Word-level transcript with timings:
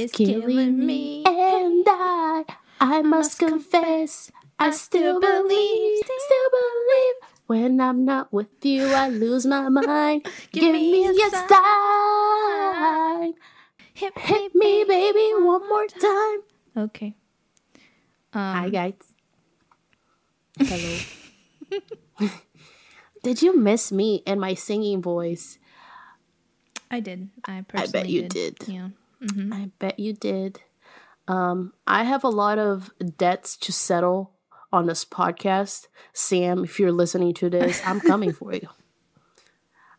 is, 0.00 0.12
killing, 0.12 0.40
killing 0.40 0.78
me. 0.78 0.86
me. 0.86 1.24
And 1.26 1.84
I, 1.86 2.44
I 2.80 3.02
must 3.02 3.38
confess, 3.38 4.30
I 4.58 4.70
still 4.70 5.20
believe, 5.20 6.02
still 6.04 6.50
believe. 6.50 7.14
When 7.46 7.80
I'm 7.80 8.04
not 8.04 8.32
with 8.32 8.64
you, 8.64 8.86
I 8.86 9.08
lose 9.08 9.44
my 9.44 9.68
mind. 9.70 10.26
Give, 10.52 10.72
me, 10.72 11.06
a 11.06 11.12
sign. 11.48 13.34
Hit, 13.92 14.16
Hit 14.16 14.54
me, 14.54 14.84
baby, 14.84 15.32
one 15.34 15.68
more 15.68 15.86
time. 15.86 16.40
Okay. 16.76 17.14
Um, 18.32 18.40
Hi, 18.54 18.68
guys. 18.70 18.94
Hello. 20.58 20.98
Did 23.22 23.42
you 23.42 23.56
miss 23.56 23.92
me 23.92 24.22
and 24.26 24.40
my 24.40 24.54
singing 24.54 25.02
voice? 25.02 25.58
I 26.90 27.00
did. 27.00 27.28
I 27.44 27.62
personally 27.62 27.88
I 27.88 28.02
bet 28.02 28.08
you 28.08 28.28
did. 28.28 28.58
Yeah. 28.66 28.88
I 29.22 29.70
bet 29.78 29.98
you 29.98 30.12
did. 30.12 30.60
Um, 31.28 31.72
I 31.86 32.04
have 32.04 32.24
a 32.24 32.28
lot 32.28 32.58
of 32.58 32.90
debts 33.18 33.56
to 33.58 33.72
settle 33.72 34.32
on 34.72 34.86
this 34.86 35.04
podcast. 35.04 35.86
Sam, 36.12 36.64
if 36.64 36.80
you're 36.80 36.92
listening 36.92 37.34
to 37.34 37.50
this, 37.50 37.80
I'm 37.86 38.00
coming 38.00 38.32
for 38.32 38.52
you. 38.54 38.68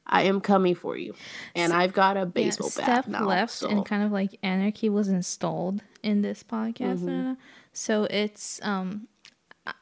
I 0.05 0.23
am 0.23 0.41
coming 0.41 0.75
for 0.75 0.97
you. 0.97 1.13
And 1.55 1.71
I've 1.71 1.93
got 1.93 2.17
a 2.17 2.21
Yeah, 2.21 2.25
baseball 2.25 2.67
bat 2.75 2.83
Steph 2.85 3.07
now. 3.07 3.25
left 3.25 3.53
so 3.53 3.69
and 3.69 3.85
kind 3.85 4.03
of 4.03 4.11
like 4.11 4.37
anarchy 4.43 4.89
was 4.89 5.07
installed 5.07 5.81
in 6.03 6.21
this 6.21 6.43
podcast. 6.43 6.99
Mm-hmm. 6.99 7.31
uh, 7.31 7.35
So 7.71 8.05
it's 8.05 8.59
um, 8.63 9.07
I, 9.65 9.73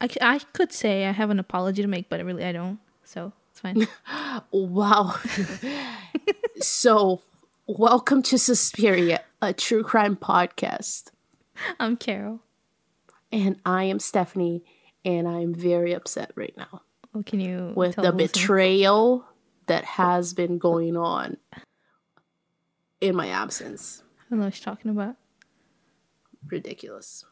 I, 0.00 0.08
I 0.20 0.38
could 0.54 0.72
say 0.72 1.06
I 1.06 1.10
have 1.12 1.28
an 1.30 1.38
apology 1.38 1.82
to 1.82 1.88
make, 1.88 2.08
but 2.08 2.24
really 2.24 2.44
I 2.44 2.52
don't. 2.52 2.78
So 3.04 3.32
it's 3.50 3.60
fine. 3.60 3.86
Wow. 4.52 5.14
so, 6.60 7.20
welcome 7.66 8.22
to 8.22 8.38
Suspiria, 8.38 9.22
a 9.40 9.52
true 9.52 9.82
crime 9.82 10.16
podcast. 10.16 11.10
I'm 11.78 11.96
Carol. 11.96 12.40
And 13.30 13.60
I 13.64 13.84
am 13.84 13.98
Stephanie, 13.98 14.64
and 15.04 15.26
I'm 15.26 15.54
very 15.54 15.92
upset 15.92 16.32
right 16.34 16.54
now. 16.56 16.82
Well, 17.12 17.22
can 17.22 17.40
you 17.40 17.72
with 17.74 17.96
the 17.96 18.12
betrayal 18.12 19.26
that 19.66 19.84
has 19.84 20.34
been 20.34 20.58
going 20.58 20.96
on 20.96 21.36
in 23.00 23.16
my 23.16 23.28
absence. 23.28 24.02
I 24.20 24.22
don't 24.30 24.38
know 24.38 24.46
what 24.46 24.58
you're 24.58 24.74
talking 24.74 24.90
about. 24.90 25.16
Ridiculous. 26.46 27.24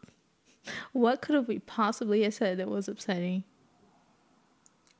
What 0.92 1.22
could 1.22 1.34
have 1.36 1.48
we 1.48 1.60
possibly 1.60 2.22
have 2.24 2.34
said 2.34 2.58
that 2.58 2.68
was 2.68 2.88
upsetting? 2.88 3.44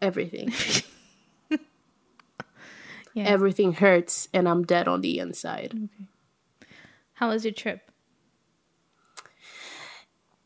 Everything. 0.01 0.53
Yeah. 3.15 3.25
Everything 3.25 3.73
hurts, 3.75 4.29
and 4.33 4.49
I'm 4.49 4.65
dead 4.65 4.87
on 4.89 5.01
the 5.01 5.19
inside. 5.19 5.73
Okay. 5.75 6.07
How 7.15 7.29
was 7.31 7.45
your 7.45 7.53
trip? 7.55 7.91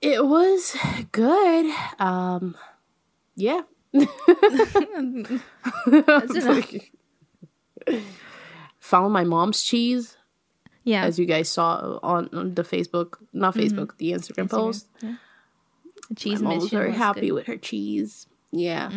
It 0.01 0.25
was 0.27 0.77
good. 1.12 1.75
Um, 1.98 2.56
yeah. 3.37 3.62
Found 8.81 9.12
my 9.12 9.25
mom's 9.25 9.62
cheese, 9.62 10.17
Yeah. 10.84 11.05
as 11.05 11.19
you 11.19 11.27
guys 11.27 11.49
saw 11.49 11.99
on, 12.03 12.28
on 12.33 12.55
the 12.55 12.62
Facebook, 12.62 13.15
not 13.33 13.55
Facebook, 13.55 13.97
the 13.99 14.12
Instagram, 14.12 14.50
post. 14.50 14.88
Yeah. 15.03 15.17
The 16.11 16.15
cheese 16.17 16.43
My 16.43 16.50
mom 16.50 16.59
was 16.61 16.71
very 16.71 16.93
happy 16.93 17.28
good. 17.28 17.33
with 17.33 17.47
her 17.47 17.56
cheese. 17.56 18.27
Yeah. 18.53 18.91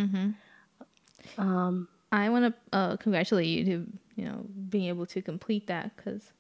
Um, 1.38 1.88
I 2.12 2.30
want 2.30 2.54
to 2.54 2.78
uh, 2.78 2.98
congratulate 2.98 3.48
you 3.48 3.66
to 3.66 3.88
you 4.16 4.26
know 4.26 4.46
being 4.70 4.86
able 4.86 5.06
to 5.08 5.22
complete 5.22 5.68
that 5.68 5.96
because 5.96 6.32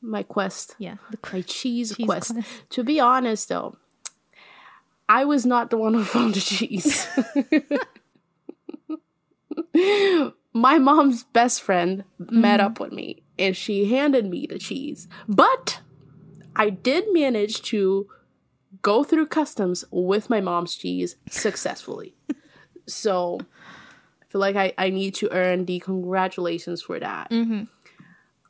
my 0.00 0.22
quest. 0.22 0.74
yeah 0.78 0.96
the 1.10 1.18
my 1.32 1.40
cheese, 1.46 1.94
Cheese 1.96 2.06
quest. 2.06 2.32
quest. 2.34 2.70
To 2.70 2.82
be 2.84 2.98
honest, 3.00 3.48
though, 3.48 3.76
I 5.08 5.24
was 5.24 5.44
not 5.46 5.70
the 5.70 5.76
one 5.76 5.94
who 5.94 6.04
found 6.16 6.34
the 6.34 6.40
cheese. 6.40 7.06
my 10.54 10.78
mom's 10.78 11.24
best 11.24 11.62
friend 11.62 12.04
met 12.18 12.60
up 12.60 12.80
with 12.80 12.92
me 12.92 13.22
and 13.38 13.56
she 13.56 13.86
handed 13.92 14.26
me 14.26 14.46
the 14.46 14.58
cheese. 14.58 15.08
But 15.28 15.80
I 16.56 16.70
did 16.70 17.04
manage 17.12 17.62
to 17.62 18.08
go 18.82 19.04
through 19.04 19.26
customs 19.26 19.84
with 19.90 20.28
my 20.28 20.40
mom's 20.40 20.74
cheese 20.74 21.16
successfully. 21.30 22.14
so 22.86 23.40
feel 24.32 24.40
like 24.40 24.56
I, 24.56 24.72
I 24.78 24.88
need 24.88 25.14
to 25.16 25.30
earn 25.30 25.66
the 25.66 25.78
congratulations 25.78 26.80
for 26.80 26.98
that. 26.98 27.30
Mm-hmm. 27.30 27.64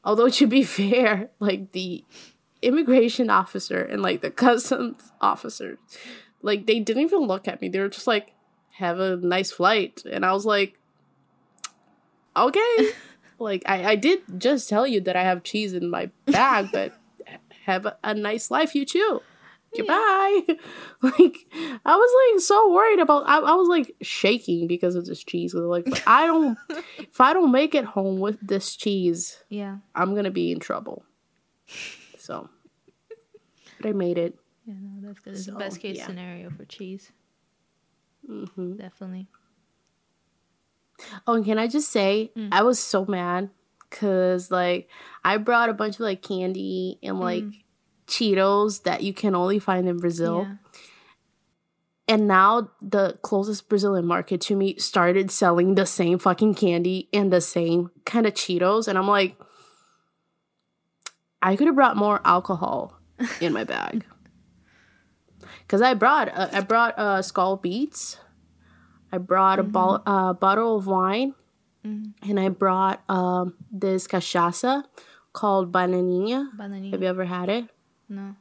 Although 0.04 0.28
to 0.28 0.46
be 0.46 0.62
fair, 0.78 1.30
like 1.40 1.72
the 1.72 2.04
immigration 2.62 3.28
officer 3.28 3.82
and 3.82 4.00
like 4.00 4.20
the 4.20 4.30
customs 4.30 5.10
officer, 5.20 5.78
like 6.40 6.66
they 6.66 6.78
didn't 6.78 7.02
even 7.02 7.22
look 7.22 7.48
at 7.48 7.60
me. 7.60 7.68
They 7.68 7.80
were 7.80 7.88
just 7.88 8.06
like, 8.06 8.32
"Have 8.76 9.00
a 9.00 9.16
nice 9.16 9.50
flight," 9.50 10.02
and 10.10 10.24
I 10.24 10.32
was 10.32 10.46
like, 10.46 10.78
"Okay." 12.36 12.90
like 13.38 13.64
I, 13.66 13.84
I 13.84 13.96
did 13.96 14.20
just 14.38 14.68
tell 14.68 14.86
you 14.86 15.00
that 15.00 15.16
I 15.16 15.24
have 15.24 15.42
cheese 15.42 15.72
in 15.72 15.90
my 15.90 16.10
bag, 16.26 16.68
but 16.72 16.92
have 17.66 17.86
a, 17.86 17.96
a 18.04 18.14
nice 18.14 18.50
life, 18.50 18.74
you 18.74 18.84
too. 18.84 19.20
Goodbye. 19.76 20.40
like 21.02 21.36
I 21.84 21.96
was 21.96 22.34
like 22.34 22.40
so 22.40 22.72
worried 22.72 22.98
about. 22.98 23.24
I, 23.26 23.38
I 23.38 23.54
was 23.54 23.68
like 23.68 23.94
shaking 24.02 24.66
because 24.66 24.94
of 24.94 25.06
this 25.06 25.22
cheese. 25.24 25.54
Like 25.54 25.86
I 26.06 26.26
don't, 26.26 26.58
if 26.98 27.20
I 27.20 27.32
don't 27.32 27.52
make 27.52 27.74
it 27.74 27.84
home 27.84 28.20
with 28.20 28.38
this 28.46 28.76
cheese, 28.76 29.42
yeah 29.48 29.78
I'm 29.94 30.14
gonna 30.14 30.30
be 30.30 30.52
in 30.52 30.60
trouble. 30.60 31.04
So, 32.18 32.48
but 33.80 33.88
I 33.88 33.92
made 33.92 34.18
it. 34.18 34.38
yeah 34.66 34.74
no 34.78 35.06
that's 35.06 35.20
good. 35.20 35.34
It's 35.34 35.46
the 35.46 35.52
best 35.52 35.80
case 35.80 35.96
yeah. 35.96 36.06
scenario 36.06 36.50
for 36.50 36.64
cheese. 36.64 37.10
hmm 38.26 38.76
Definitely. 38.76 39.28
Oh, 41.26 41.34
and 41.34 41.44
can 41.44 41.58
I 41.58 41.66
just 41.66 41.90
say, 41.90 42.30
I 42.52 42.62
was 42.62 42.78
so 42.78 43.04
mad 43.06 43.50
because 43.90 44.50
like 44.50 44.88
I 45.24 45.36
brought 45.36 45.68
a 45.68 45.74
bunch 45.74 45.96
of 45.96 46.00
like 46.00 46.22
candy 46.22 46.98
and 47.02 47.18
like 47.18 47.44
Cheetos 48.06 48.82
that 48.82 49.02
you 49.02 49.12
can 49.14 49.34
only 49.34 49.58
find 49.58 49.88
in 49.88 49.98
Brazil, 49.98 50.46
Yeah. 50.48 50.56
and 52.08 52.26
now 52.28 52.70
the 52.80 53.18
closest 53.22 53.68
Brazilian 53.68 54.06
market 54.06 54.40
to 54.42 54.56
me 54.56 54.76
started 54.78 55.30
selling 55.30 55.74
the 55.76 55.86
same 55.86 56.18
fucking 56.18 56.54
candy 56.54 57.08
and 57.12 57.32
the 57.32 57.40
same 57.40 57.90
kind 58.04 58.26
of 58.26 58.34
Cheetos, 58.34 58.88
and 58.88 58.98
I'm 58.98 59.08
like, 59.08 59.36
I 61.40 61.56
could 61.56 61.66
have 61.66 61.74
brought 61.76 61.96
more 61.96 62.20
alcohol 62.24 62.98
in 63.40 63.52
my 63.52 63.64
bag. 63.64 64.04
Cause 65.68 65.80
I 65.82 65.94
brought 65.94 66.28
uh, 66.28 66.48
I 66.52 66.60
brought 66.60 66.94
uh, 66.98 67.18
Skol 67.20 67.60
Beats, 67.60 68.18
I 69.10 69.18
brought 69.18 69.58
a 69.58 69.62
bo- 69.62 70.02
uh, 70.06 70.32
bottle 70.34 70.76
of 70.76 70.86
wine, 70.86 71.34
and 71.84 72.38
I 72.38 72.48
brought 72.50 73.02
um, 73.08 73.54
this 73.70 74.06
cachaça 74.06 74.84
called 75.32 75.72
bananinha. 75.72 76.48
Bananinha. 76.56 76.92
Have 76.92 77.02
you 77.02 77.08
ever 77.08 77.24
had 77.24 77.48
it? 77.48 77.64
No. 78.12 78.36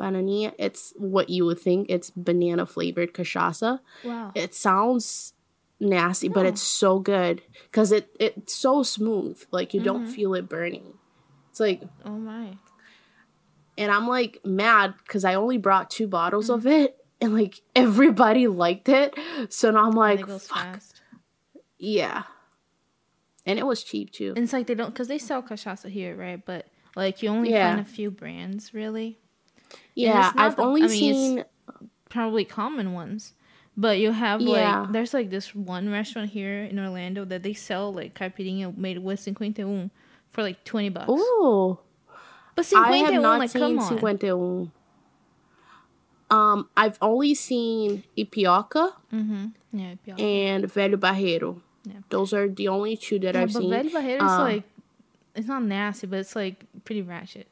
Bananinha. 0.00 0.54
It's 0.58 0.94
what 0.96 1.28
you 1.28 1.44
would 1.44 1.58
think. 1.58 1.90
It's 1.90 2.10
banana 2.10 2.66
flavored 2.66 3.12
cachaça. 3.12 3.80
Wow. 4.04 4.30
It 4.34 4.54
sounds 4.54 5.32
nasty, 5.80 6.28
but 6.28 6.46
it's 6.46 6.62
so 6.62 6.98
good 6.98 7.42
because 7.64 7.92
it 7.92 8.08
it's 8.18 8.54
so 8.54 8.82
smooth. 8.82 9.42
Like 9.50 9.74
you 9.74 9.80
don't 9.80 10.04
mm-hmm. 10.04 10.12
feel 10.12 10.34
it 10.34 10.48
burning. 10.48 10.94
It's 11.50 11.60
like 11.60 11.82
oh 12.04 12.10
my. 12.10 12.56
and 13.76 13.90
I'm 13.90 14.06
like 14.06 14.38
mad 14.44 14.94
because 14.98 15.24
I 15.24 15.34
only 15.34 15.58
brought 15.58 15.90
two 15.90 16.06
bottles 16.06 16.48
mm. 16.48 16.54
of 16.54 16.66
it, 16.66 16.96
and 17.20 17.34
like 17.34 17.60
everybody 17.74 18.46
liked 18.46 18.88
it. 18.88 19.14
So 19.48 19.70
now 19.70 19.86
I'm 19.86 19.92
like, 19.92 20.20
it 20.20 20.26
goes 20.26 20.46
fuck, 20.46 20.64
fast. 20.64 21.02
yeah. 21.78 22.24
And 23.46 23.58
it 23.58 23.66
was 23.66 23.82
cheap 23.82 24.12
too. 24.12 24.34
And 24.36 24.44
it's 24.44 24.52
like 24.52 24.66
they 24.66 24.74
don't 24.74 24.90
because 24.90 25.08
they 25.08 25.18
sell 25.18 25.42
cachaça 25.42 25.88
here, 25.88 26.14
right? 26.14 26.44
But 26.44 26.66
like 26.96 27.22
you 27.22 27.28
only 27.30 27.50
Yeah. 27.50 27.70
find 27.76 27.80
a 27.80 27.84
few 27.88 28.10
brands 28.10 28.72
really. 28.74 29.18
yeah, 29.94 30.32
I've 30.36 30.56
the- 30.56 30.62
only 30.62 30.82
I 30.82 30.86
mean, 30.88 31.14
seen. 31.14 31.44
probably 32.08 32.44
common 32.44 32.92
ones. 32.92 33.34
But 33.76 33.98
you 34.00 34.10
have 34.12 34.40
Yeah. 34.40 34.80
like 34.82 34.92
there's 34.92 35.14
like 35.14 35.30
this 35.30 35.54
one 35.54 35.88
restaurant 35.90 36.30
here 36.30 36.64
in 36.64 36.78
Orlando 36.80 37.24
that 37.26 37.42
they 37.44 37.52
sell 37.54 37.92
like 37.92 38.14
caipirinha 38.14 38.76
made 38.76 38.98
with 38.98 39.20
51 39.20 39.90
for 40.30 40.42
like 40.42 40.64
20 40.64 40.88
bucks. 40.88 41.10
Ooh, 41.10 41.78
but 42.56 42.64
51 42.66 42.92
I 42.92 42.96
have 43.12 43.22
not 43.22 43.38
like 43.38 43.50
seen 43.50 43.60
come 43.60 43.78
on. 43.78 43.88
51. 43.98 44.72
Um, 46.30 46.68
I've 46.76 46.98
only 47.00 47.34
seen 47.34 48.04
Ypióca 48.16 48.92
Mhm. 49.12 49.52
Yeah, 49.72 49.94
yeah. 50.04 50.16
and 50.16 50.64
Velho 50.64 50.96
Barreiro. 50.96 51.60
Yeah. 51.84 52.00
Those 52.10 52.32
are 52.34 52.48
the 52.48 52.68
only 52.68 52.96
two 52.96 53.18
that 53.20 53.34
yeah 53.34 53.42
I've 53.42 53.52
but 53.52 53.60
seen. 53.62 53.70
Velho 53.70 53.90
Barreiro 53.92 54.16
is 54.16 54.22
Uh, 54.22 54.42
like 54.42 54.64
it's 55.34 55.46
not 55.46 55.62
nasty, 55.62 56.06
but 56.06 56.18
it's 56.18 56.34
like 56.36 56.64
pretty 56.88 57.02
ratchet. 57.02 57.46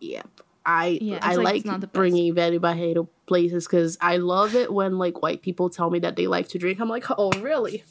Yep. 0.00 0.28
I 0.64 0.98
Yeah, 1.00 1.20
I 1.22 1.36
like 1.36 1.44
like, 1.44 1.56
it's 1.58 1.64
not 1.64 1.80
the 1.80 1.86
best. 1.86 1.94
bringing 1.94 2.34
Velho 2.34 2.58
Barreiro 2.58 3.06
places 3.26 3.66
because 3.68 3.96
I 4.00 4.16
love 4.16 4.56
it 4.56 4.72
when 4.72 4.98
like 4.98 5.22
white 5.22 5.42
people 5.42 5.70
tell 5.70 5.90
me 5.90 6.00
that 6.00 6.16
they 6.16 6.26
like 6.26 6.48
to 6.48 6.58
drink. 6.58 6.80
I'm 6.80 6.88
like, 6.88 7.04
oh 7.16 7.30
really? 7.40 7.84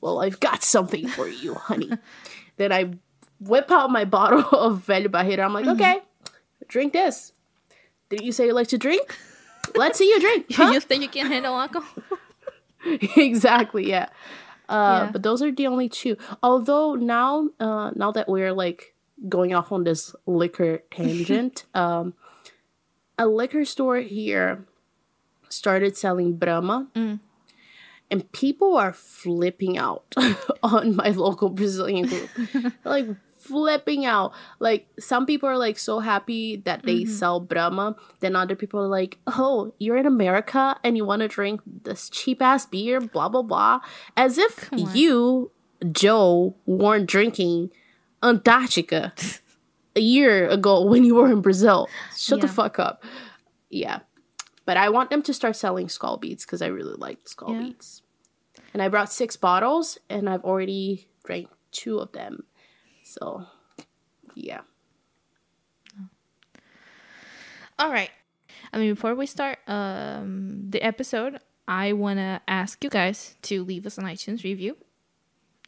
Well, 0.00 0.20
I've 0.20 0.40
got 0.40 0.64
something 0.64 1.06
for 1.06 1.28
you, 1.28 1.54
honey. 1.54 1.90
then 2.56 2.72
I 2.72 2.94
whip 3.40 3.70
out 3.70 3.90
my 3.90 4.04
bottle 4.04 4.40
of 4.52 4.84
Barreira. 4.86 5.44
I'm 5.44 5.52
like, 5.54 5.64
Mm-hmm. 5.64 5.80
okay, 5.80 6.00
drink 6.66 6.92
this. 6.92 7.32
Didn't 8.10 8.26
you 8.26 8.32
say 8.32 8.46
you 8.46 8.52
like 8.52 8.68
to 8.68 8.78
drink? 8.78 9.16
Let's 9.76 9.98
see 9.98 10.08
you 10.08 10.18
drink. 10.20 10.46
Huh? 10.54 10.72
you 10.72 10.80
think 10.80 11.02
you 11.04 11.08
can't 11.08 11.30
handle 11.30 11.54
alcohol? 11.54 12.02
exactly, 13.16 13.88
yeah. 13.88 14.08
Uh, 14.68 15.04
Yeah. 15.06 15.10
But 15.12 15.22
those 15.22 15.42
are 15.42 15.50
the 15.52 15.66
only 15.66 15.88
two. 15.88 16.16
Although 16.42 16.94
now, 16.94 17.48
uh, 17.60 17.90
now 17.96 18.12
that 18.12 18.28
we're 18.28 18.52
like 18.52 18.94
going 19.28 19.54
off 19.54 19.72
on 19.72 19.84
this 19.84 20.14
liquor 20.26 20.82
tangent, 20.90 21.64
um, 21.74 22.14
a 23.18 23.26
liquor 23.26 23.64
store 23.64 23.98
here 23.98 24.64
started 25.48 25.96
selling 25.96 26.36
Brahma, 26.36 26.86
Mm. 26.94 27.20
and 28.10 28.30
people 28.32 28.76
are 28.76 28.92
flipping 28.92 29.78
out 29.78 30.14
on 30.62 30.94
my 30.94 31.08
local 31.10 31.48
Brazilian 31.48 32.06
group, 32.06 32.28
like 32.84 33.06
flipping 33.48 34.04
out. 34.04 34.32
Like 34.60 34.86
some 34.98 35.26
people 35.26 35.48
are 35.48 35.58
like 35.58 35.78
so 35.78 36.00
happy 36.00 36.56
that 36.64 36.82
they 36.84 37.02
Mm-hmm. 37.02 37.12
sell 37.12 37.40
Brahma, 37.40 37.96
then 38.20 38.36
other 38.36 38.54
people 38.56 38.80
are 38.80 38.88
like, 38.88 39.18
"Oh, 39.26 39.72
you're 39.78 39.96
in 39.96 40.06
America 40.06 40.76
and 40.84 40.96
you 40.96 41.04
want 41.04 41.20
to 41.22 41.28
drink 41.28 41.60
this 41.84 42.08
cheap 42.10 42.40
ass 42.42 42.66
beer, 42.66 43.00
blah 43.00 43.28
blah 43.28 43.42
blah," 43.42 43.80
as 44.16 44.38
if 44.38 44.68
you, 44.72 45.50
Joe, 45.92 46.54
weren't 46.66 47.06
drinking 47.08 47.70
Antarctica 48.22 49.12
a 49.96 50.00
year 50.00 50.48
ago 50.48 50.82
when 50.84 51.04
you 51.04 51.14
were 51.14 51.30
in 51.30 51.40
Brazil. 51.40 51.88
Shut 52.16 52.40
the 52.40 52.48
fuck 52.48 52.78
up. 52.78 53.02
Yeah. 53.70 54.00
But 54.64 54.76
I 54.76 54.90
want 54.90 55.08
them 55.10 55.22
to 55.22 55.32
start 55.32 55.56
selling 55.56 55.86
Skol 55.86 56.20
Beats 56.20 56.44
because 56.44 56.60
I 56.60 56.66
really 56.66 56.94
like 56.96 57.24
Skol 57.24 57.52
Yeah. 57.54 57.60
beats. 57.68 58.02
And 58.74 58.82
I 58.82 58.88
brought 58.88 59.10
six 59.10 59.34
bottles 59.36 59.96
and 60.10 60.28
I've 60.28 60.44
already 60.44 61.08
drank 61.24 61.48
two 61.72 61.98
of 61.98 62.12
them. 62.12 62.44
So, 63.08 63.46
yeah. 64.34 64.60
All 67.78 67.90
right. 67.90 68.10
I 68.70 68.78
mean, 68.78 68.92
before 68.92 69.14
we 69.14 69.24
start 69.24 69.60
um, 69.66 70.66
the 70.68 70.82
episode, 70.82 71.38
I 71.66 71.94
want 71.94 72.18
to 72.18 72.42
ask 72.46 72.84
you 72.84 72.90
guys 72.90 73.36
to 73.42 73.64
leave 73.64 73.86
us 73.86 73.96
an 73.96 74.04
iTunes 74.04 74.44
review. 74.44 74.76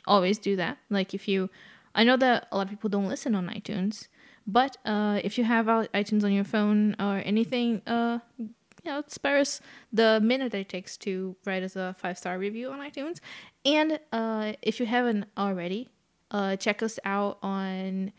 Always 0.07 0.37
do 0.37 0.55
that. 0.57 0.77
Like, 0.91 1.15
if 1.15 1.29
you, 1.29 1.49
I 1.95 2.05
know 2.05 2.19
that 2.19 2.47
a 2.53 2.57
lot 2.59 2.65
of 2.65 2.71
people 2.71 2.91
don't 2.91 3.09
listen 3.09 3.35
on 3.35 3.49
iTunes, 3.49 4.09
but 4.47 4.77
uh, 4.85 5.21
if 5.25 5.39
you 5.39 5.45
have 5.45 5.65
iTunes 5.67 6.25
on 6.25 6.33
your 6.33 6.45
phone 6.45 6.95
or 7.01 7.23
anything, 7.25 7.81
uh, 7.87 8.19
you 8.37 8.51
know, 8.85 9.03
spare 9.07 9.39
us 9.39 9.63
the 9.95 10.21
minute 10.23 10.53
it 10.55 10.69
takes 10.69 10.99
to 10.99 11.37
write 11.47 11.63
us 11.63 11.75
a 11.75 11.95
five 11.99 12.19
star 12.19 12.39
review 12.39 12.71
on 12.71 12.81
iTunes. 12.81 13.21
And 13.65 13.99
uh, 14.13 14.53
if 14.61 14.79
you 14.79 14.85
haven't 14.85 15.25
already, 15.39 15.89
uh, 16.31 16.57
check 16.57 16.83
us 16.83 16.99
out 17.05 17.39
on 17.43 18.13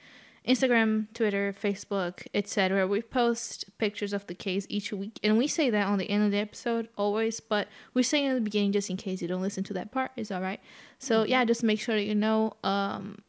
Instagram, 0.48 1.08
Twitter, 1.14 1.54
Facebook, 1.54 2.26
etc. 2.34 2.88
We 2.88 3.02
post 3.02 3.66
pictures 3.78 4.12
of 4.12 4.26
the 4.28 4.34
case 4.34 4.66
each 4.70 4.92
week, 4.92 5.20
and 5.24 5.38
we 5.38 5.48
say 5.48 5.70
that 5.70 5.88
on 5.88 5.98
the 6.00 6.10
end 6.10 6.24
of 6.24 6.32
the 6.32 6.38
episode 6.38 6.90
always, 6.98 7.40
but 7.40 7.68
we 7.94 8.02
say 8.02 8.26
it 8.26 8.30
in 8.30 8.36
the 8.36 8.42
beginning 8.42 8.72
just 8.72 8.90
in 8.90 8.98
case 8.98 9.22
you 9.22 9.28
don't 9.28 9.42
listen 9.42 9.64
to 9.66 9.74
that 9.74 9.92
part. 9.92 10.12
It's 10.18 10.32
all 10.32 10.42
right. 10.42 10.60
So 10.98 11.24
yeah, 11.24 11.46
just 11.46 11.64
make 11.64 11.80
sure 11.80 11.96
that 11.96 12.04
you 12.04 12.16
know. 12.16 12.54
Um, 12.64 13.20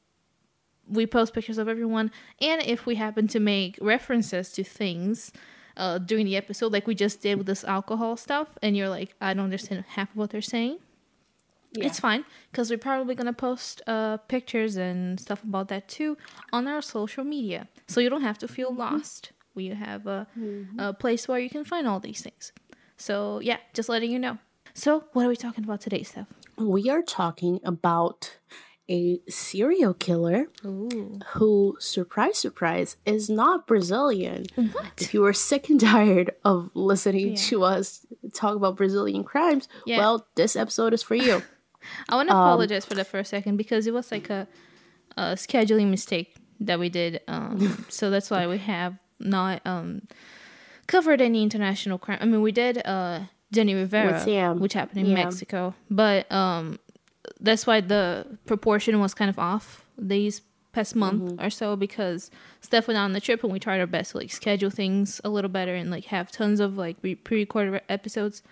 we 0.88 1.06
post 1.06 1.32
pictures 1.32 1.58
of 1.58 1.69
everyone, 1.69 2.11
and 2.40 2.61
if 2.62 2.87
we 2.87 2.96
happen 2.96 3.26
to 3.28 3.40
make 3.40 3.78
references 3.81 4.50
to 4.52 4.64
things 4.64 5.32
uh, 5.76 5.99
during 5.99 6.26
the 6.26 6.37
episode, 6.37 6.73
like 6.73 6.87
we 6.87 6.94
just 6.94 7.23
did 7.23 7.38
with 7.38 7.46
this 7.46 7.64
alcohol 7.64 8.17
stuff, 8.17 8.49
and 8.62 8.76
you're 8.76 8.88
like, 8.88 9.14
I 9.20 9.32
don't 9.32 9.44
understand 9.44 9.85
half 9.90 10.11
of 10.11 10.17
what 10.17 10.31
they're 10.31 10.43
saying. 10.43 10.78
Yeah. 11.75 11.87
It's 11.87 12.01
fine 12.01 12.25
because 12.51 12.71
we're 12.71 12.79
probably 12.79 13.15
gonna 13.15 13.33
post 13.33 13.81
uh, 13.87 14.19
pictures 14.29 14.77
and 14.77 15.19
stuff 15.19 15.43
about 15.43 15.69
that 15.69 15.89
too 15.89 16.17
on 16.53 16.69
our 16.69 16.83
social 16.83 17.25
media, 17.25 17.69
so 17.89 18.01
you 18.01 18.11
don't 18.11 18.23
have 18.23 18.39
to 18.39 18.49
feel 18.49 18.75
lost. 18.75 19.33
We 19.55 19.69
have 19.69 20.07
a, 20.07 20.27
a 20.79 20.93
place 20.95 21.29
where 21.29 21.39
you 21.39 21.51
can 21.51 21.65
find 21.65 21.87
all 21.87 22.01
these 22.01 22.21
things. 22.23 22.53
So 22.97 23.41
yeah, 23.41 23.59
just 23.75 23.89
letting 23.89 24.11
you 24.11 24.19
know. 24.19 24.39
So 24.75 25.05
what 25.13 25.25
are 25.27 25.29
we 25.29 25.37
talking 25.37 25.65
about 25.65 25.81
today, 25.81 26.03
Steph? 26.03 26.27
We 26.57 26.89
are 26.91 27.03
talking 27.03 27.61
about 27.65 28.39
a 28.91 29.21
serial 29.29 29.95
killer 29.95 30.47
Ooh, 30.65 31.21
who, 31.35 31.77
surprise, 31.79 32.39
surprise, 32.39 32.97
is 33.07 33.31
not 33.31 33.67
Brazilian. 33.67 34.45
what? 34.57 34.93
If 35.01 35.15
you 35.15 35.21
were 35.23 35.33
sick 35.33 35.69
and 35.71 35.81
tired 35.81 36.33
of 36.45 36.71
listening 36.75 37.31
Yeah. 37.31 37.37
to 37.49 37.65
us 37.65 38.07
talk 38.35 38.57
about 38.57 38.77
Brazilian 38.77 39.25
crimes, 39.25 39.69
Yeah. 39.87 39.99
well, 39.99 40.27
this 40.35 40.57
episode 40.57 40.93
is 40.95 41.03
for 41.03 41.15
you. 41.15 41.43
I 42.08 42.17
want 42.17 42.29
to 42.29 42.34
apologize 42.34 42.84
for 42.84 42.94
that 42.94 43.06
for 43.06 43.19
a 43.19 43.25
second 43.25 43.56
because 43.56 43.87
it 43.87 43.94
was 43.94 44.11
like 44.11 44.31
a, 44.31 44.46
a 45.17 45.23
scheduling 45.34 45.88
mistake 45.90 46.37
that 46.61 46.79
we 46.79 46.88
did. 46.88 47.20
Um, 47.29 47.84
so 47.88 48.11
that's 48.11 48.31
why 48.31 48.46
we 48.46 48.58
have 48.58 48.96
not 49.19 49.61
um, 49.67 50.02
covered 50.87 51.20
any 51.20 51.43
international 51.43 51.99
crime. 51.99 52.19
I 52.20 52.25
mean, 52.25 52.43
we 52.43 52.52
did 52.52 52.79
uh, 52.84 53.20
Jenni 53.55 53.75
Rivera, 53.75 54.12
which 54.55 54.73
happened 54.73 55.00
in 55.00 55.06
Yeah. 55.06 55.14
Mexico, 55.25 55.75
but 55.90 56.31
um, 56.32 56.79
that's 57.40 57.67
why 57.67 57.81
the 57.81 58.26
proportion 58.46 59.00
was 59.00 59.14
kind 59.14 59.28
of 59.28 59.38
off 59.38 59.85
these 59.99 60.43
past 60.73 60.96
month 60.96 61.38
or 61.38 61.50
so 61.50 61.76
because 61.76 62.31
Steph 62.62 62.88
went 62.88 62.96
on 62.99 63.12
the 63.12 63.20
trip 63.20 63.44
and 63.44 63.52
we 63.52 63.58
tried 63.58 63.78
our 63.78 63.87
best 63.87 64.12
to 64.12 64.17
like 64.19 64.32
schedule 64.32 64.70
things 64.70 65.20
a 65.23 65.28
little 65.28 65.50
better 65.50 65.75
and 65.75 65.90
like 65.90 66.06
have 66.06 66.32
tons 66.32 66.61
of 66.61 66.78
like 66.78 66.96
pre-recorded 67.25 67.82
episodes. 67.90 68.43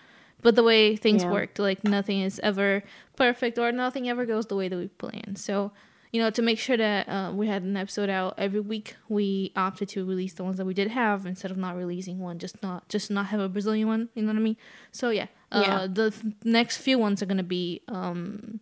But 0.41 0.55
the 0.55 0.63
way 0.63 0.95
things 0.95 1.23
Yeah. 1.23 1.31
worked, 1.31 1.59
like 1.59 1.83
nothing 1.83 2.21
is 2.21 2.39
ever 2.43 2.83
perfect 3.15 3.57
or 3.59 3.71
nothing 3.71 4.09
ever 4.09 4.25
goes 4.25 4.45
the 4.47 4.55
way 4.55 4.67
that 4.69 4.77
we 4.77 4.87
planned. 4.87 5.37
So, 5.37 5.71
you 6.11 6.19
know, 6.21 6.29
to 6.31 6.41
make 6.41 6.59
sure 6.59 6.75
that 6.77 7.07
uh, 7.07 7.31
we 7.33 7.47
had 7.47 7.63
an 7.63 7.77
episode 7.77 8.09
out 8.09 8.33
every 8.37 8.59
week, 8.59 8.95
we 9.07 9.51
opted 9.55 9.87
to 9.89 10.03
release 10.05 10.33
the 10.33 10.43
ones 10.43 10.57
that 10.57 10.65
we 10.65 10.73
did 10.73 10.89
have 10.89 11.25
instead 11.25 11.51
of 11.51 11.57
not 11.57 11.75
releasing 11.77 12.19
one, 12.19 12.37
just 12.39 12.61
not 12.63 12.89
just 12.89 13.09
not 13.11 13.27
have 13.27 13.39
a 13.39 13.47
Brazilian 13.47 13.87
one. 13.87 14.09
You 14.15 14.23
know 14.23 14.29
what 14.33 14.37
I 14.39 14.41
mean? 14.43 14.57
So 14.91 15.09
yeah, 15.11 15.27
uh, 15.51 15.63
Yeah. 15.65 15.87
the 15.87 16.11
th- 16.11 16.33
next 16.43 16.77
few 16.77 16.97
ones 16.97 17.21
are 17.21 17.27
gonna 17.27 17.43
be 17.43 17.81
um 17.87 18.59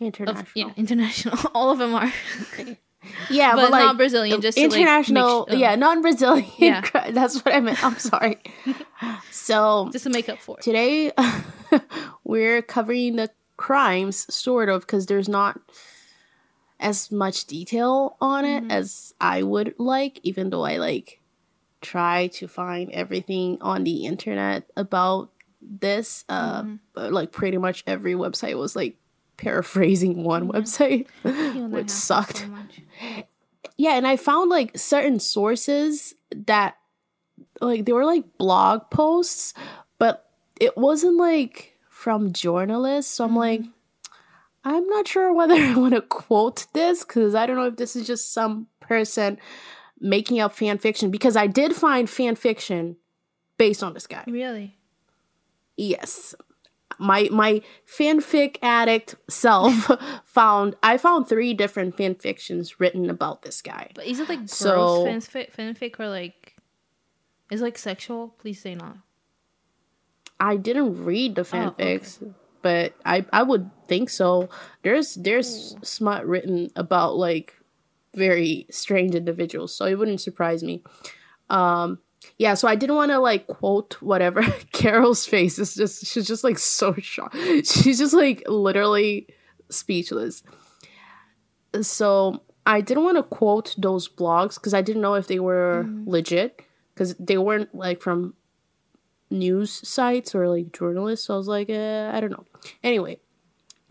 International. 0.00 0.40
of, 0.42 0.50
yeah 0.54 0.70
international. 0.76 1.38
All 1.54 1.70
of 1.70 1.78
them 1.78 1.94
are, 1.94 2.12
Yeah, 3.30 3.54
but, 3.54 3.62
but, 3.62 3.70
like 3.72 3.84
not 3.84 3.96
Brazilian. 3.96 4.40
Just 4.40 4.56
to, 4.58 4.62
like, 4.64 4.70
make 4.72 4.80
international. 4.80 5.46
sh- 5.48 5.52
uh, 5.52 5.56
yeah. 5.56 5.76
Yeah. 6.58 6.82
that's 7.10 7.44
what 7.44 7.54
I 7.54 7.60
meant. 7.60 7.82
I'm 7.84 7.98
sorry. 7.98 8.38
so 9.30 9.88
just 9.92 10.04
to 10.04 10.10
make 10.10 10.28
up 10.28 10.38
for 10.38 10.58
it. 10.58 10.62
today 10.62 11.12
we're 12.24 12.62
covering 12.62 13.16
the 13.16 13.30
crimes, 13.56 14.32
sort 14.34 14.68
of, 14.68 14.82
because 14.82 15.06
there's 15.06 15.28
not 15.28 15.60
as 16.78 17.10
much 17.10 17.46
detail 17.46 18.16
on 18.20 18.44
it 18.44 18.62
Mm-hmm. 18.62 18.70
as 18.70 19.14
I 19.20 19.42
would 19.42 19.74
like. 19.78 20.20
Even 20.22 20.50
though 20.50 20.64
I 20.64 20.76
like 20.76 21.20
try 21.80 22.26
to 22.28 22.48
find 22.48 22.90
everything 22.92 23.58
on 23.60 23.84
the 23.84 24.04
internet 24.06 24.64
about 24.76 25.30
this, 25.60 26.24
uh, 26.28 26.62
Mm-hmm. 26.62 26.74
but 26.94 27.12
like 27.12 27.32
pretty 27.32 27.58
much 27.58 27.82
every 27.86 28.14
website 28.14 28.58
was 28.58 28.76
like 28.76 28.96
paraphrasing 29.36 30.24
one 30.24 30.48
website, 30.48 31.06
which 31.70 31.90
sucked. 31.90 32.38
so. 32.38 33.24
Yeah, 33.76 33.92
and 33.92 34.06
I 34.06 34.16
found 34.16 34.50
like 34.50 34.76
certain 34.78 35.20
sources 35.20 36.14
that 36.46 36.76
like 37.60 37.84
they 37.84 37.92
were 37.92 38.04
like 38.04 38.38
blog 38.38 38.90
posts, 38.90 39.54
but 39.98 40.30
it 40.60 40.76
wasn't 40.76 41.16
like 41.16 41.76
from 41.88 42.32
journalists. 42.32 43.12
So 43.14 43.24
I'm 43.24 43.36
like, 43.36 43.62
I'm 44.64 44.86
not 44.88 45.08
sure 45.08 45.32
whether 45.32 45.54
I 45.56 45.74
want 45.74 45.94
to 45.94 46.00
quote 46.00 46.66
this 46.72 47.04
because 47.04 47.34
I 47.34 47.46
don't 47.46 47.56
know 47.56 47.66
if 47.66 47.76
this 47.76 47.96
is 47.96 48.06
just 48.06 48.32
some 48.32 48.66
person 48.80 49.38
making 50.00 50.40
up 50.40 50.52
fan 50.54 50.78
fiction. 50.78 51.10
Because 51.10 51.36
I 51.36 51.46
did 51.46 51.74
find 51.74 52.08
fan 52.08 52.36
fiction 52.36 52.96
based 53.58 53.82
on 53.82 53.94
this 53.94 54.06
guy. 54.06 54.24
Really? 54.26 54.76
Yes. 55.76 56.34
My 56.98 57.28
my 57.30 57.60
fanfic 57.86 58.56
addict 58.62 59.16
self 59.28 59.90
found 60.24 60.76
I 60.82 60.96
found 60.98 61.28
three 61.28 61.52
different 61.52 61.96
fan 61.96 62.14
fictions 62.14 62.80
written 62.80 63.10
about 63.10 63.42
this 63.42 63.60
guy. 63.60 63.90
But 63.94 64.06
is 64.06 64.20
it 64.20 64.28
like 64.28 64.38
gross 64.38 64.52
So- 64.52 65.04
fanfic, 65.04 65.52
fanfic 65.54 66.00
or 66.00 66.08
like 66.08 66.56
is 67.50 67.60
it 67.60 67.64
like 67.64 67.78
sexual? 67.78 68.28
Please 68.38 68.60
say 68.60 68.74
not. 68.74 68.98
I 70.40 70.56
didn't 70.56 71.04
read 71.04 71.34
the 71.34 71.42
Oh, 71.52 71.66
okay. 71.68 71.98
fanfics, 71.98 72.34
but 72.62 72.94
I 73.04 73.26
I 73.32 73.42
would 73.42 73.70
think 73.88 74.08
so. 74.10 74.48
There's 74.82 75.14
there's 75.16 75.76
smut 75.82 76.26
written 76.26 76.70
about 76.76 77.16
like 77.16 77.54
very 78.14 78.66
strange 78.70 79.14
individuals, 79.14 79.74
so 79.76 79.84
it 79.86 79.98
wouldn't 79.98 80.20
surprise 80.20 80.62
me. 80.62 80.82
Um 81.50 81.98
yeah, 82.38 82.54
so 82.54 82.68
I 82.68 82.74
didn't 82.74 82.96
want 82.96 83.10
to 83.12 83.18
like 83.18 83.46
quote 83.46 84.00
whatever. 84.00 84.42
Carol's 84.72 85.26
face 85.26 85.58
is 85.58 85.74
just 85.74 86.06
she's 86.06 86.26
just 86.26 86.44
like 86.44 86.58
so 86.58 86.94
shocked. 86.94 87.36
She's 87.64 87.98
just 87.98 88.14
like 88.14 88.42
literally 88.48 89.28
speechless. 89.70 90.42
So 91.82 92.42
I 92.64 92.80
didn't 92.80 93.04
want 93.04 93.16
to 93.16 93.22
quote 93.22 93.74
those 93.78 94.08
blogs 94.08 94.54
because 94.54 94.74
I 94.74 94.82
didn't 94.82 95.02
know 95.02 95.14
if 95.14 95.28
they 95.28 95.40
were 95.40 95.86
legit 96.04 96.62
because 96.94 97.14
they 97.14 97.38
weren't 97.38 97.74
like 97.74 98.00
from 98.00 98.34
news 99.30 99.86
sites 99.86 100.34
or 100.34 100.48
like 100.48 100.72
journalists. 100.72 101.26
So 101.26 101.34
I 101.34 101.36
was 101.36 101.48
like, 101.48 101.70
uh, 101.70 102.10
I 102.12 102.20
don't 102.20 102.30
know. 102.30 102.44
Anyway, 102.82 103.18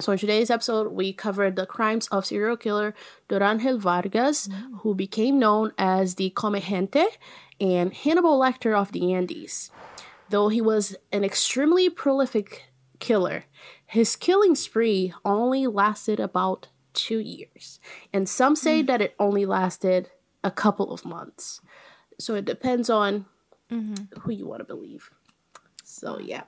So, 0.02 0.12
in 0.12 0.18
today's 0.18 0.50
episode, 0.50 0.92
we 0.92 1.14
covered 1.14 1.56
the 1.56 1.66
crimes 1.66 2.08
of 2.12 2.26
serial 2.26 2.58
killer 2.58 2.94
Dorángel 3.30 3.80
Vargas, 3.80 4.50
mm. 4.50 4.82
who 4.82 4.94
became 4.94 5.40
known 5.40 5.72
as 5.78 6.16
the 6.16 6.32
Comegente 6.36 7.06
and 7.60 7.94
Hannibal 7.94 8.40
Lecter 8.40 8.78
of 8.78 8.92
the 8.92 9.14
Andes. 9.14 9.72
Though 10.30 10.50
he 10.50 10.62
was 10.62 10.96
an 11.12 11.24
extremely 11.24 11.90
prolific 11.90 12.66
killer, 13.00 13.46
his 13.86 14.16
killing 14.16 14.56
spree 14.56 15.14
only 15.24 15.68
lasted 15.68 16.20
about 16.20 16.68
two 16.94 17.20
years. 17.20 17.80
And 18.12 18.28
some 18.28 18.56
say 18.56 18.82
mm. 18.82 18.88
that 18.88 19.02
it 19.02 19.16
only 19.20 19.46
lasted 19.46 20.10
a 20.44 20.52
couple 20.52 20.92
of 20.92 21.06
months. 21.06 21.62
So, 22.18 22.36
it 22.36 22.46
depends 22.46 22.90
on 22.90 23.26
mm-hmm. 23.70 24.20
who 24.22 24.32
you 24.32 24.48
want 24.48 24.62
to 24.62 24.66
believe. 24.66 25.12
So, 25.84 26.18
yeah. 26.20 26.44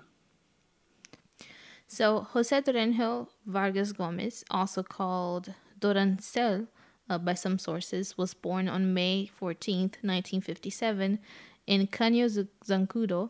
So 1.87 2.27
Jose 2.31 2.61
Dorángel 2.61 3.27
Vargas 3.45 3.93
Gomez, 3.93 4.43
also 4.51 4.83
called 4.83 5.53
Dorancel 5.79 6.67
uh, 7.09 7.17
by 7.17 7.33
some 7.33 7.59
sources, 7.59 8.17
was 8.17 8.33
born 8.33 8.67
on 8.67 8.93
May 8.93 9.29
14th, 9.39 9.97
1957 10.03 11.19
in 11.65 11.87
Caño 11.87 12.47
Zancudo 12.65 13.29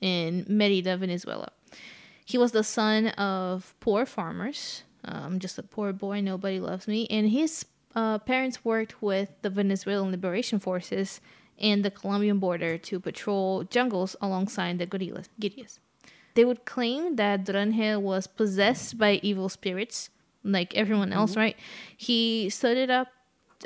in 0.00 0.44
Merida, 0.48 0.96
Venezuela. 0.96 1.48
He 2.24 2.38
was 2.38 2.52
the 2.52 2.64
son 2.64 3.08
of 3.08 3.74
poor 3.80 4.04
farmers. 4.04 4.82
Um, 5.04 5.38
just 5.38 5.58
a 5.58 5.62
poor 5.62 5.92
boy, 5.92 6.20
nobody 6.20 6.58
loves 6.58 6.88
me. 6.88 7.06
And 7.08 7.30
his 7.30 7.64
uh, 7.94 8.18
parents 8.18 8.64
worked 8.64 9.00
with 9.00 9.30
the 9.42 9.50
Venezuelan 9.50 10.10
Liberation 10.10 10.58
Forces 10.58 11.20
and 11.58 11.84
the 11.84 11.90
Colombian 11.90 12.38
border 12.38 12.76
to 12.76 13.00
patrol 13.00 13.64
jungles 13.64 14.16
alongside 14.20 14.78
the 14.78 14.86
guerrillas. 14.86 15.28
They 16.34 16.44
would 16.44 16.66
claim 16.66 17.16
that 17.16 17.46
Dorángel 17.46 18.02
was 18.02 18.26
possessed 18.26 18.98
by 18.98 19.20
evil 19.22 19.48
spirits, 19.48 20.10
like 20.52 20.74
everyone 20.74 21.12
else, 21.12 21.32
mm-hmm. 21.32 21.40
right? 21.40 21.56
He 21.96 22.48
studied 22.50 22.90
up 22.90 23.08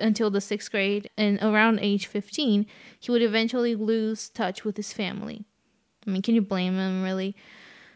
until 0.01 0.31
the 0.31 0.41
sixth 0.41 0.71
grade, 0.71 1.11
and 1.17 1.39
around 1.43 1.81
age 1.81 2.07
15, 2.07 2.67
he 2.99 3.11
would 3.11 3.23
eventually 3.23 3.75
lose 3.75 4.29
touch 4.29 4.65
with 4.65 4.77
his 4.77 4.93
family. 4.93 5.45
I 6.07 6.11
mean, 6.11 6.23
can 6.23 6.35
you 6.35 6.43
blame 6.43 6.75
him, 6.75 7.03
really? 7.03 7.37